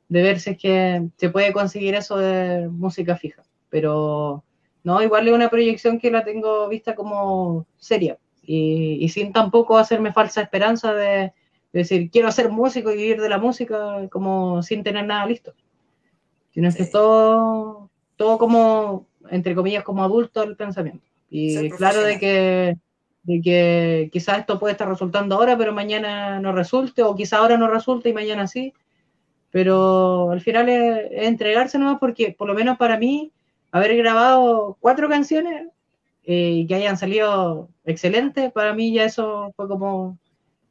de 0.09 0.22
ver 0.22 0.41
si 0.41 0.51
es 0.53 0.59
que 0.59 1.09
se 1.16 1.30
puede 1.30 1.53
conseguir 1.53 1.95
eso 1.95 2.18
de 2.18 2.68
música 2.68 3.16
fija. 3.16 3.43
pero 3.70 4.45
no, 4.85 5.03
igual 5.03 5.28
es 5.28 5.35
una 5.35 5.49
proyección 5.51 5.99
que 6.01 6.11
la 6.11 6.24
tengo 6.24 6.68
vista 6.68 6.95
como 6.97 7.66
seria 7.78 8.18
y, 8.43 8.99
y 9.05 9.09
sin 9.11 9.33
tampoco 9.33 9.78
hacerme 9.78 10.12
falsa 10.12 10.43
esperanza 10.43 10.93
de, 10.95 11.07
de 11.09 11.33
decir, 11.72 12.11
quiero 12.11 12.33
ser 12.33 12.51
músico 12.51 12.91
y 12.93 12.97
vivir 12.97 13.20
de 13.20 13.28
la 13.30 13.39
música 13.39 14.09
como 14.11 14.62
sin 14.62 14.83
tener 14.85 15.07
nada 15.07 15.26
listo. 15.26 15.55
Sino 16.53 16.72
que 16.72 16.82
es 16.82 16.90
todo, 16.90 17.90
todo 18.16 18.38
como, 18.38 19.07
entre 19.30 19.55
comillas, 19.55 19.84
como 19.84 20.05
adulto 20.05 20.42
el 20.42 20.57
pensamiento. 20.57 21.07
Y 21.30 21.55
Ser 21.55 21.70
claro 21.70 22.03
de 22.03 22.18
que, 22.18 22.76
de 23.22 23.40
que 23.40 24.11
quizás 24.12 24.38
esto 24.38 24.59
puede 24.59 24.72
estar 24.72 24.88
resultando 24.88 25.34
ahora, 25.34 25.57
pero 25.57 25.72
mañana 25.72 26.38
no 26.40 26.53
resulte, 26.53 27.03
o 27.03 27.14
quizás 27.14 27.40
ahora 27.40 27.57
no 27.57 27.68
resulte 27.68 28.11
y 28.11 28.12
mañana 28.12 28.46
sí. 28.46 28.74
Pero 29.50 30.30
al 30.30 30.40
final 30.40 30.68
es, 30.68 31.11
es 31.11 31.26
entregarse 31.26 31.78
nomás 31.78 31.98
porque, 31.98 32.34
por 32.36 32.48
lo 32.48 32.55
menos 32.55 32.76
para 32.76 32.98
mí, 32.98 33.32
haber 33.70 33.96
grabado 33.96 34.76
cuatro 34.80 35.09
canciones 35.09 35.68
eh, 36.24 36.50
y 36.50 36.66
que 36.66 36.74
hayan 36.74 36.96
salido 36.96 37.68
excelentes, 37.84 38.53
para 38.53 38.74
mí 38.74 38.92
ya 38.92 39.05
eso 39.05 39.53
fue 39.57 39.66
como 39.66 40.18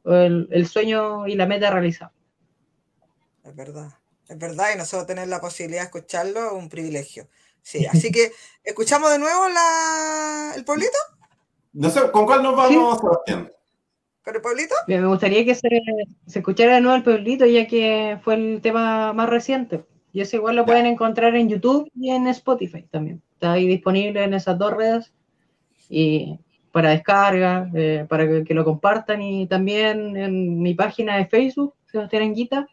el, 0.04 0.48
el 0.50 0.66
sueño 0.66 1.26
y 1.26 1.34
la 1.34 1.46
meta 1.46 1.70
realizada. 1.70 2.12
Es 3.44 3.54
verdad, 3.54 3.92
es 4.32 4.38
verdad, 4.38 4.66
y 4.74 4.78
nosotros 4.78 5.06
tener 5.06 5.28
la 5.28 5.40
posibilidad 5.40 5.82
de 5.82 5.86
escucharlo 5.86 6.46
es 6.46 6.52
un 6.52 6.68
privilegio. 6.68 7.28
Sí, 7.62 7.86
así 7.90 8.10
que 8.10 8.32
escuchamos 8.64 9.10
de 9.10 9.18
nuevo 9.18 9.48
la... 9.48 10.52
el 10.56 10.64
pueblito, 10.64 10.98
No 11.72 11.90
sé, 11.90 12.10
¿con 12.10 12.26
cuál 12.26 12.42
nos 12.42 12.56
vamos, 12.56 12.98
Sebastián? 13.00 13.50
con 14.24 14.36
el 14.36 14.40
pueblito. 14.40 14.74
Me 14.86 15.00
me 15.00 15.08
gustaría 15.08 15.44
que 15.44 15.54
se, 15.54 15.68
se 16.28 16.38
escuchara 16.38 16.76
de 16.76 16.80
nuevo 16.80 16.96
el 16.96 17.02
pueblito, 17.02 17.44
ya 17.44 17.66
que 17.66 18.18
fue 18.22 18.34
el 18.34 18.60
tema 18.62 19.12
más 19.12 19.28
reciente. 19.28 19.84
Y 20.12 20.20
eso 20.20 20.36
igual 20.36 20.54
lo 20.56 20.62
Ya. 20.62 20.66
pueden 20.66 20.86
encontrar 20.86 21.34
en 21.34 21.48
YouTube 21.48 21.90
y 21.96 22.10
en 22.10 22.28
Spotify 22.28 22.82
también. 22.90 23.20
Está 23.32 23.52
ahí 23.52 23.66
disponible 23.66 24.22
en 24.22 24.34
esas 24.34 24.56
dos 24.58 24.74
redes. 24.74 25.12
Y 25.88 26.38
para 26.70 26.90
descarga, 26.90 27.68
eh, 27.74 28.06
para 28.08 28.28
que, 28.28 28.44
que 28.44 28.54
lo 28.54 28.64
compartan. 28.64 29.22
Y 29.22 29.46
también 29.48 30.16
en 30.16 30.62
mi 30.62 30.74
página 30.74 31.16
de 31.16 31.26
Facebook, 31.26 31.74
Sebastián 31.90 32.22
Anguita, 32.22 32.68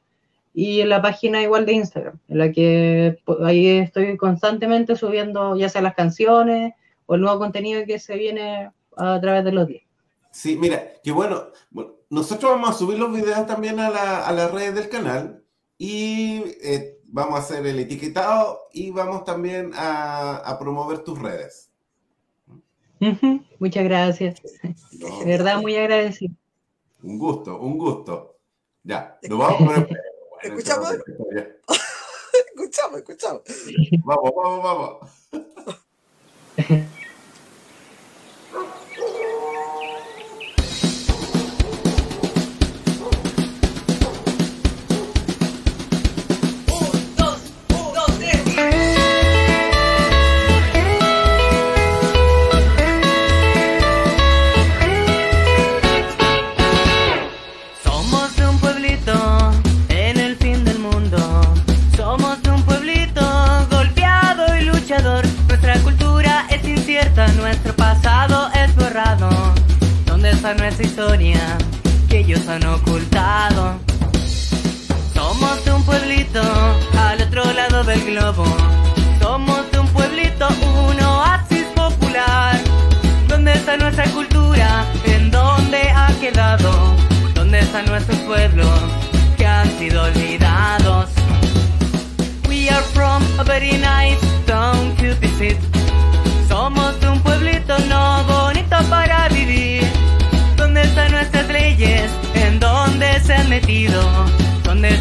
y 0.54 0.82
en 0.82 0.90
la 0.90 1.02
página 1.02 1.42
igual 1.42 1.66
de 1.66 1.74
Instagram, 1.74 2.20
en 2.28 2.38
la 2.38 2.52
que 2.52 3.20
ahí 3.44 3.68
estoy 3.68 4.18
constantemente 4.18 4.96
subiendo 4.96 5.56
ya 5.56 5.70
sea 5.70 5.82
las 5.82 5.96
canciones 5.96 6.74
o 7.06 7.16
el 7.16 7.22
nuevo 7.22 7.40
contenido 7.40 7.86
que 7.86 8.00
se 8.00 8.16
viene 8.16 8.72
a 8.98 9.22
través 9.22 9.44
de 9.44 9.52
los 9.52 9.68
días. 9.68 9.84
Sí, 10.32 10.58
mira, 10.58 10.84
qué 11.04 11.12
bueno. 11.12 11.46
Bueno, 11.72 11.94
nosotros 12.10 12.52
vamos 12.52 12.70
a 12.70 12.74
subir 12.74 13.00
los 13.00 13.14
videos 13.14 13.46
también 13.48 13.80
a, 13.80 13.90
la, 13.90 14.28
a 14.28 14.32
las 14.32 14.52
redes 14.52 14.76
del 14.76 14.90
canal 14.90 15.44
y 15.78 16.44
eh, 16.62 17.00
vamos 17.06 17.36
a 17.36 17.44
hacer 17.44 17.66
el 17.66 17.80
etiquetado 17.80 18.68
y 18.74 18.92
vamos 18.92 19.24
también 19.24 19.72
a, 19.76 20.38
a 20.38 20.60
promover 20.60 21.00
tus 21.00 21.20
redes. 21.20 21.72
Muchas 23.60 23.84
gracias. 23.86 24.42
¿no? 25.00 25.20
De 25.20 25.26
verdad, 25.26 25.62
muy 25.62 25.76
agradecido. 25.76 26.34
Un 27.02 27.18
gusto, 27.18 27.58
un 27.60 27.78
gusto. 27.78 28.36
Ya, 28.84 29.18
nos 29.30 29.40
vamos 29.40 29.58
con 29.58 29.76
el... 29.76 29.88
Bueno, 30.42 30.58
¿Escuchamos? 30.58 30.92
Escuchamos, 32.56 33.00
escuchamos. 33.00 33.42
Vamos, 34.04 34.32
vamos, 34.36 34.64
vamos. 34.64 35.10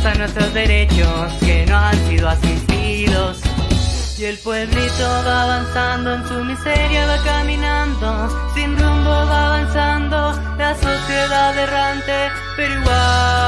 ¿Dónde 0.08 0.24
están 0.24 0.42
nuestros 0.42 0.54
derechos 0.54 1.32
que 1.40 1.66
no 1.66 1.76
han 1.76 2.08
sido 2.08 2.28
asistidos? 2.30 3.40
Y 4.18 4.24
el 4.24 4.38
pueblito 4.38 5.04
va 5.26 5.42
avanzando 5.42 6.14
en 6.14 6.26
su 6.26 6.44
miseria, 6.44 7.06
va 7.06 7.22
caminando, 7.22 8.52
sin 8.54 8.78
rumbo 8.78 9.10
va 9.10 9.56
avanzando, 9.56 10.32
la 10.56 10.74
sociedad 10.74 11.58
errante, 11.58 12.30
pero 12.56 12.80
igual 12.80 13.47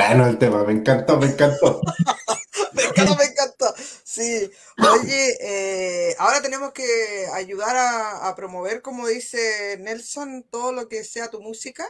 Bueno, 0.00 0.26
el 0.26 0.38
tema, 0.38 0.64
me 0.64 0.72
encantó, 0.72 1.18
me 1.18 1.26
encantó. 1.26 1.82
Me 2.72 2.84
encanta, 2.84 3.16
me 3.16 3.24
encanta. 3.24 3.74
Sí. 4.04 4.50
Oye, 4.78 5.36
eh, 5.40 6.16
ahora 6.18 6.40
tenemos 6.40 6.72
que 6.72 7.26
ayudar 7.34 7.76
a, 7.76 8.28
a 8.28 8.34
promover, 8.34 8.80
como 8.80 9.08
dice 9.08 9.76
Nelson, 9.80 10.44
todo 10.50 10.72
lo 10.72 10.88
que 10.88 11.04
sea 11.04 11.30
tu 11.30 11.42
música. 11.42 11.84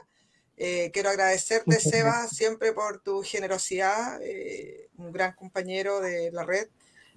Eh, 0.56 0.90
quiero 0.92 1.10
agradecerte, 1.10 1.78
Seba, 1.78 2.26
siempre 2.28 2.72
por 2.72 3.00
tu 3.00 3.22
generosidad, 3.22 4.20
eh, 4.22 4.88
un 4.96 5.12
gran 5.12 5.34
compañero 5.34 6.00
de 6.00 6.32
la 6.32 6.44
red, 6.44 6.68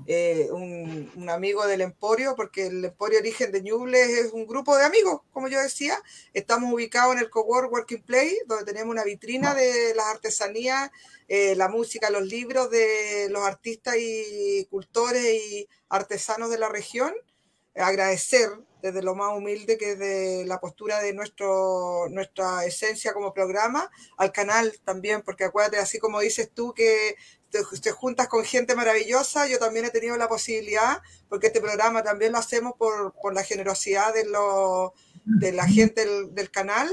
eh, 0.05 0.49
un, 0.51 1.29
amigo 1.29 1.65
del 1.65 1.81
Emporio, 1.81 2.35
porque 2.35 2.67
el 2.67 2.85
Emporio 2.85 3.19
Origen 3.19 3.51
de 3.51 3.61
Ñuble 3.61 4.01
es 4.01 4.31
un 4.33 4.45
grupo 4.45 4.75
de 4.77 4.83
amigos, 4.83 5.21
como 5.31 5.47
yo 5.47 5.61
decía. 5.61 6.01
Estamos 6.33 6.73
ubicados 6.73 7.13
en 7.13 7.19
el 7.19 7.29
Cowork 7.29 7.71
Working 7.71 8.03
Play, 8.03 8.37
donde 8.47 8.65
tenemos 8.65 8.91
una 8.91 9.03
vitrina 9.03 9.53
de 9.53 9.93
las 9.95 10.07
artesanías, 10.07 10.91
eh, 11.27 11.55
la 11.55 11.69
música, 11.69 12.09
los 12.09 12.23
libros 12.23 12.69
de 12.69 13.27
los 13.29 13.43
artistas 13.43 13.95
y 13.97 14.65
cultores 14.69 15.23
y 15.23 15.67
artesanos 15.89 16.49
de 16.49 16.59
la 16.59 16.69
región. 16.69 17.13
Agradecer 17.75 18.49
desde 18.83 19.01
lo 19.01 19.15
más 19.15 19.35
humilde 19.35 19.77
que 19.77 19.93
es 19.93 19.99
de 19.99 20.43
la 20.45 20.59
postura 20.59 20.99
de 21.01 21.13
nuestro, 21.13 22.09
nuestra 22.09 22.65
esencia 22.65 23.13
como 23.13 23.33
programa, 23.33 23.89
al 24.17 24.33
canal 24.33 24.77
también, 24.83 25.21
porque 25.21 25.45
acuérdate, 25.45 25.77
así 25.77 25.99
como 25.99 26.19
dices 26.19 26.51
tú 26.53 26.73
que 26.73 27.15
te, 27.81 27.91
juntas 27.91 28.27
con 28.27 28.43
gente 28.43 28.75
maravillosa. 28.75 29.47
Yo 29.47 29.59
también 29.59 29.85
he 29.85 29.91
tenido 29.91 30.17
la 30.17 30.27
posibilidad, 30.27 31.01
porque 31.29 31.47
este 31.47 31.61
programa 31.61 32.03
también 32.03 32.31
lo 32.31 32.39
hacemos 32.39 32.73
por, 32.77 33.13
por 33.21 33.33
la 33.33 33.43
generosidad 33.43 34.13
de, 34.13 34.25
los 34.25 34.91
de 35.25 35.51
la 35.51 35.67
gente 35.67 36.05
del, 36.05 36.33
del 36.33 36.49
canal. 36.49 36.89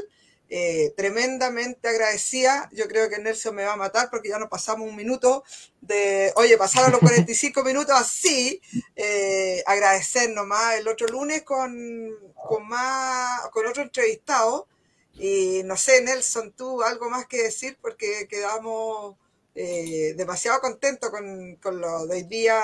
Eh, 0.53 0.93
tremendamente 0.97 1.89
agradecida. 1.89 2.69
Yo 2.73 2.89
creo 2.89 3.09
que 3.09 3.19
Nelson 3.19 3.55
me 3.55 3.65
va 3.65 3.75
a 3.75 3.77
matar 3.77 4.11
porque 4.11 4.31
ya 4.31 4.39
nos 4.39 4.49
pasamos 4.49 4.89
un 4.89 4.97
minuto 4.97 5.45
de, 5.81 6.33
oye, 6.35 6.59
pasaron 6.59 6.91
los 6.91 7.01
45 7.01 7.63
minutos 7.63 7.95
así. 7.95 8.61
Eh, 8.97 9.63
agradecer 9.65 10.29
nomás 10.31 10.75
el 10.75 10.89
otro 10.89 11.07
lunes 11.07 11.43
con, 11.43 12.11
con, 12.35 12.67
más, 12.69 13.49
con 13.53 13.65
otro 13.65 13.83
entrevistado. 13.83 14.67
Y 15.15 15.63
no 15.65 15.77
sé, 15.77 16.03
Nelson, 16.03 16.53
tú 16.53 16.83
algo 16.83 17.09
más 17.09 17.27
que 17.27 17.45
decir 17.45 17.79
porque 17.81 18.27
quedamos 18.29 19.17
eh, 19.55 20.15
demasiado 20.17 20.61
contentos 20.61 21.11
con, 21.11 21.57
con 21.57 21.81
lo 21.81 22.07
de 22.07 22.17
hoy 22.17 22.23
día 22.23 22.61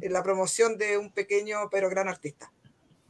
en 0.00 0.12
la 0.12 0.22
promoción 0.22 0.76
de 0.76 0.98
un 0.98 1.10
pequeño 1.12 1.68
pero 1.70 1.88
gran 1.88 2.08
artista. 2.08 2.52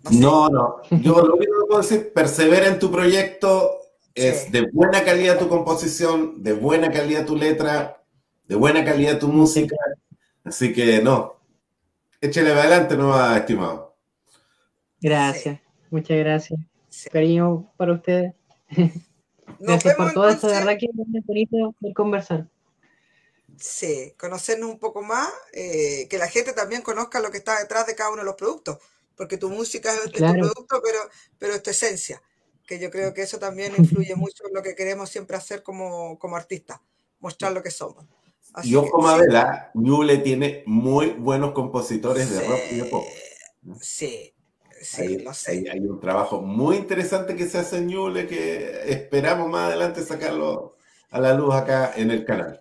No 0.05 0.11
sé. 0.11 0.19
No, 0.19 0.49
no. 0.49 0.83
Yo 0.91 1.21
lo 1.21 1.35
único 1.35 1.53
que 1.53 1.67
puedo 1.69 1.83
decir, 1.83 2.13
persevera 2.13 2.69
en 2.69 2.79
tu 2.79 2.91
proyecto. 2.91 3.77
Es 4.15 4.45
Sí. 4.45 4.51
de 4.51 4.69
buena 4.73 5.05
calidad 5.05 5.39
tu 5.39 5.49
composición, 5.49 6.43
de 6.43 6.53
buena 6.53 6.91
calidad 6.91 7.25
tu 7.25 7.37
letra, 7.37 8.03
de 8.47 8.57
buena 8.57 8.85
calidad 8.85 9.19
tu 9.19 9.29
música. 9.29 9.77
Así 10.45 10.73
que 10.73 11.01
no. 11.03 11.37
Échale 12.21 12.51
adelante, 12.51 12.97
no 12.97 13.37
estimado. 13.37 13.97
Gracias, 15.01 15.61
muchas 15.91 16.19
gracias. 16.19 16.59
Sí. 16.89 17.09
Cariño 17.11 17.71
para 17.77 17.93
ustedes. 17.93 18.35
Nos 18.71 19.59
Gracias 19.61 19.95
por 19.95 20.13
todo 20.13 20.29
esto, 20.29 20.49
de 20.49 20.55
verdad 20.55 20.77
que 20.79 20.87
es 20.87 21.25
bonito 21.25 21.75
conversar. 21.95 22.49
Sí, 23.61 24.15
conocernos 24.19 24.71
un 24.71 24.79
poco 24.79 25.03
más, 25.03 25.29
eh, 25.53 26.07
que 26.09 26.19
la 26.19 26.29
gente 26.29 26.53
también 26.53 26.83
conozca 26.83 27.19
lo 27.21 27.31
que 27.33 27.39
está 27.39 27.59
detrás 27.59 27.87
de 27.87 27.97
cada 27.97 28.11
uno 28.11 28.21
de 28.21 28.27
los 28.27 28.37
productos, 28.37 28.79
porque 29.17 29.37
tu 29.37 29.49
música 29.51 29.93
es, 29.95 30.11
es 30.15 30.25
tu 30.25 30.37
Claro. 30.37 30.37
producto, 30.37 30.81
pero, 30.83 30.99
pero 31.39 31.55
es 31.55 31.63
tu 31.63 31.71
esencia, 31.71 32.23
que 32.67 32.79
yo 32.79 32.89
creo 32.91 33.13
que 33.15 33.23
eso 33.23 33.39
también 33.41 33.75
influye 33.77 34.15
mucho 34.15 34.47
en 34.47 34.55
lo 34.55 34.63
que 34.63 34.77
queremos 34.77 35.11
siempre 35.11 35.37
hacer 35.37 35.63
como, 35.65 36.19
como 36.21 36.37
artistas, 36.37 36.81
mostrar 37.21 37.53
lo 37.53 37.63
que 37.63 37.71
somos. 37.73 38.07
Así 38.53 38.71
Y 38.71 38.77
que, 38.77 38.87
ojo, 38.87 39.01
sí, 39.03 39.03
Mabela, 39.03 39.71
Ñuble 39.75 40.19
tiene 40.19 40.63
muy 40.67 41.11
buenos 41.11 41.53
compositores 41.53 42.31
de 42.31 42.41
rock 42.41 42.71
y 42.71 42.77
de 42.77 42.85
pop. 42.85 43.09
sí, 43.81 44.35
sí, 44.83 45.01
Hay, 45.01 45.19
lo 45.25 45.35
sé. 45.35 45.65
hay- 45.65 45.69
hay 45.69 45.81
un 45.81 46.01
trabajo 46.01 46.41
muy 46.43 46.77
interesante 46.77 47.37
que 47.37 47.47
se 47.49 47.59
hace 47.59 47.79
en 47.79 47.87
Ñuble 47.89 48.27
que 48.27 48.91
esperamos 48.91 49.49
más 49.49 49.69
adelante 49.69 50.03
sacarlo 50.03 50.77
a 51.11 51.21
la 51.21 51.35
luz 51.35 51.55
acá 51.55 51.93
en 51.97 52.11
el 52.11 52.25
canal. 52.25 52.61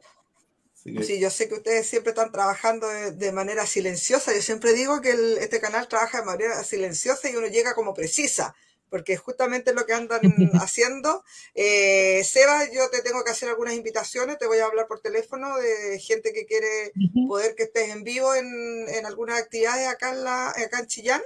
Que, 0.95 1.03
Sí, 1.03 1.19
yo 1.19 1.29
sé 1.29 1.47
que 1.49 1.55
ustedes 1.55 1.85
siempre 1.87 2.11
están 2.11 2.31
trabajando 2.31 2.87
de, 2.87 3.11
de 3.11 3.31
manera 3.31 3.65
silenciosa. 3.65 4.33
Yo 4.33 4.41
siempre 4.41 4.73
digo 4.73 5.01
que 5.01 5.11
el- 5.11 5.37
este 5.39 5.59
canal 5.59 5.87
trabaja 5.87 6.19
de 6.19 6.25
manera 6.25 6.63
silenciosa 6.63 7.29
y 7.29 7.35
uno 7.35 7.47
llega 7.47 7.75
como 7.75 7.93
precisa, 7.93 8.55
porque 8.89 9.13
es 9.13 9.19
justamente 9.19 9.73
lo 9.73 9.85
que 9.85 9.93
andan 9.93 10.21
haciendo. 10.61 11.23
Eh, 11.55 12.23
Seba, 12.23 12.71
yo 12.71 12.89
te 12.89 13.01
tengo 13.01 13.23
que 13.23 13.31
hacer 13.31 13.49
algunas 13.49 13.73
invitaciones, 13.73 14.37
te 14.37 14.45
voy 14.47 14.59
a 14.59 14.65
hablar 14.65 14.87
por 14.87 15.01
teléfono 15.01 15.57
de 15.57 15.99
gente 15.99 16.31
que 16.31 16.45
quiere 16.45 16.93
poder 17.27 17.53
que 17.55 17.63
estés 17.63 17.89
en 17.89 18.03
vivo 18.03 18.33
en, 18.33 18.85
en 18.87 19.05
algunas 19.05 19.39
actividades 19.41 19.87
acá 19.89 20.11
en, 20.11 20.23
la, 20.23 20.49
acá 20.49 20.79
en 20.79 20.87
Chillán. 20.87 21.21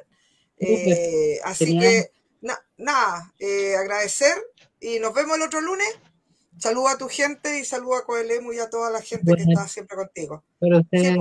Eh, 0.58 1.40
así 1.44 1.66
Genial. 1.68 1.84
que, 1.84 2.12
na- 2.42 2.66
nada, 2.78 3.34
eh, 3.40 3.76
agradecer 3.76 4.34
y 4.80 5.00
nos 5.00 5.14
vemos 5.14 5.38
el 5.38 5.44
otro 5.44 5.62
lunes. 5.62 5.88
Saluda 6.58 6.92
a 6.92 6.98
tu 6.98 7.08
gente 7.08 7.60
y 7.60 7.66
saluda 7.66 8.00
a 8.00 8.04
Coelemu 8.04 8.54
y 8.54 8.60
a 8.60 8.70
toda 8.70 8.90
la 8.92 9.02
gente 9.02 9.34
que 9.36 9.44
está 9.44 9.68
siempre 9.68 9.98
contigo. 9.98 10.44
Para 10.60 10.80
ustedes, 10.80 11.18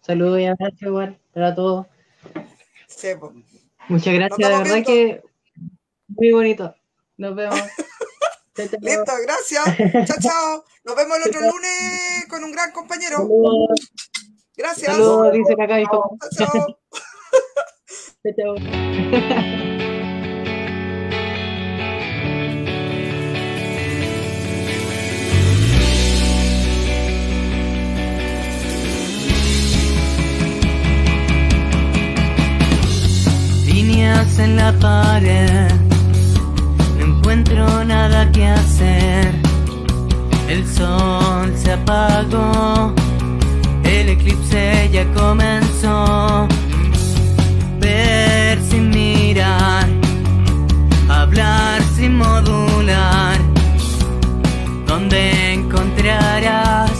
saludos 0.00 0.40
y 0.40 0.46
abrazos 0.46 0.82
igual 0.82 1.18
para 1.32 1.54
todos. 1.54 1.86
Muchas 3.88 4.14
gracias, 4.14 4.38
de 4.38 4.56
verdad 4.56 4.64
viendo. 4.64 4.86
que 4.86 5.22
muy 6.08 6.32
bonito. 6.32 6.74
Nos 7.16 7.34
vemos. 7.34 7.60
Listo, 8.80 9.12
gracias. 9.22 9.64
Chao, 10.06 10.16
chao. 10.20 10.64
Nos 10.84 10.96
vemos 10.96 11.18
el 11.18 11.28
otro 11.28 11.40
lunes 11.40 12.26
con 12.28 12.42
un 12.42 12.52
gran 12.52 12.72
compañero. 12.72 13.18
Saludos, 13.18 13.92
Gracias. 14.56 14.92
saludos, 14.92 15.32
dicen 15.32 15.60
acá 15.60 15.76
mis 15.76 15.88
Chao, 15.88 16.06
chao. 16.36 16.78
Chao, 19.36 19.95
En 34.38 34.54
la 34.56 34.70
pared, 34.78 35.68
no 36.98 37.04
encuentro 37.04 37.84
nada 37.84 38.30
que 38.30 38.46
hacer. 38.46 39.34
El 40.48 40.64
sol 40.64 41.52
se 41.56 41.72
apagó, 41.72 42.92
el 43.82 44.10
eclipse 44.10 44.90
ya 44.92 45.04
comenzó. 45.14 46.46
Ver 47.80 48.60
sin 48.70 48.90
mirar, 48.90 49.88
hablar 51.08 51.82
sin 51.96 52.16
modular. 52.16 53.38
¿Dónde 54.86 55.54
encontrarás 55.54 56.92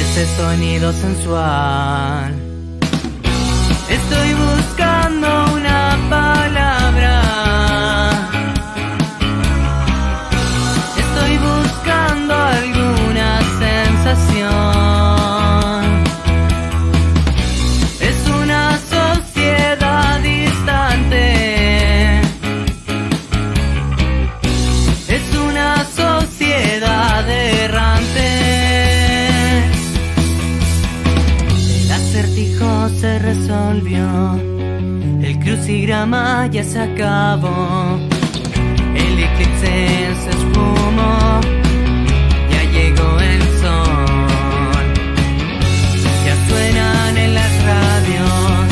ese 0.00 0.26
sonido 0.36 0.92
sensual? 0.92 2.45
resolvió, 33.26 34.06
el 35.20 35.38
crucigrama 35.40 36.46
ya 36.46 36.62
se 36.62 36.78
acabó, 36.78 37.98
el 38.94 39.18
eclipse 39.18 40.14
se 40.22 40.30
esfumó, 40.30 41.40
ya 42.52 42.62
llegó 42.70 43.18
el 43.18 43.42
sol, 43.62 44.86
ya 46.24 46.34
suenan 46.48 47.16
en 47.16 47.34
las 47.34 47.52
radios, 47.64 48.68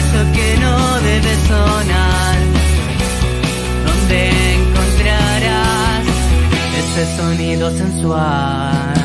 eso 0.00 0.20
que 0.36 0.48
no 0.64 1.00
debe 1.10 1.34
sonar, 1.48 2.38
donde 3.86 4.18
encontrarás 4.54 6.04
ese 6.78 7.16
sonido 7.16 7.70
sensual. 7.76 8.97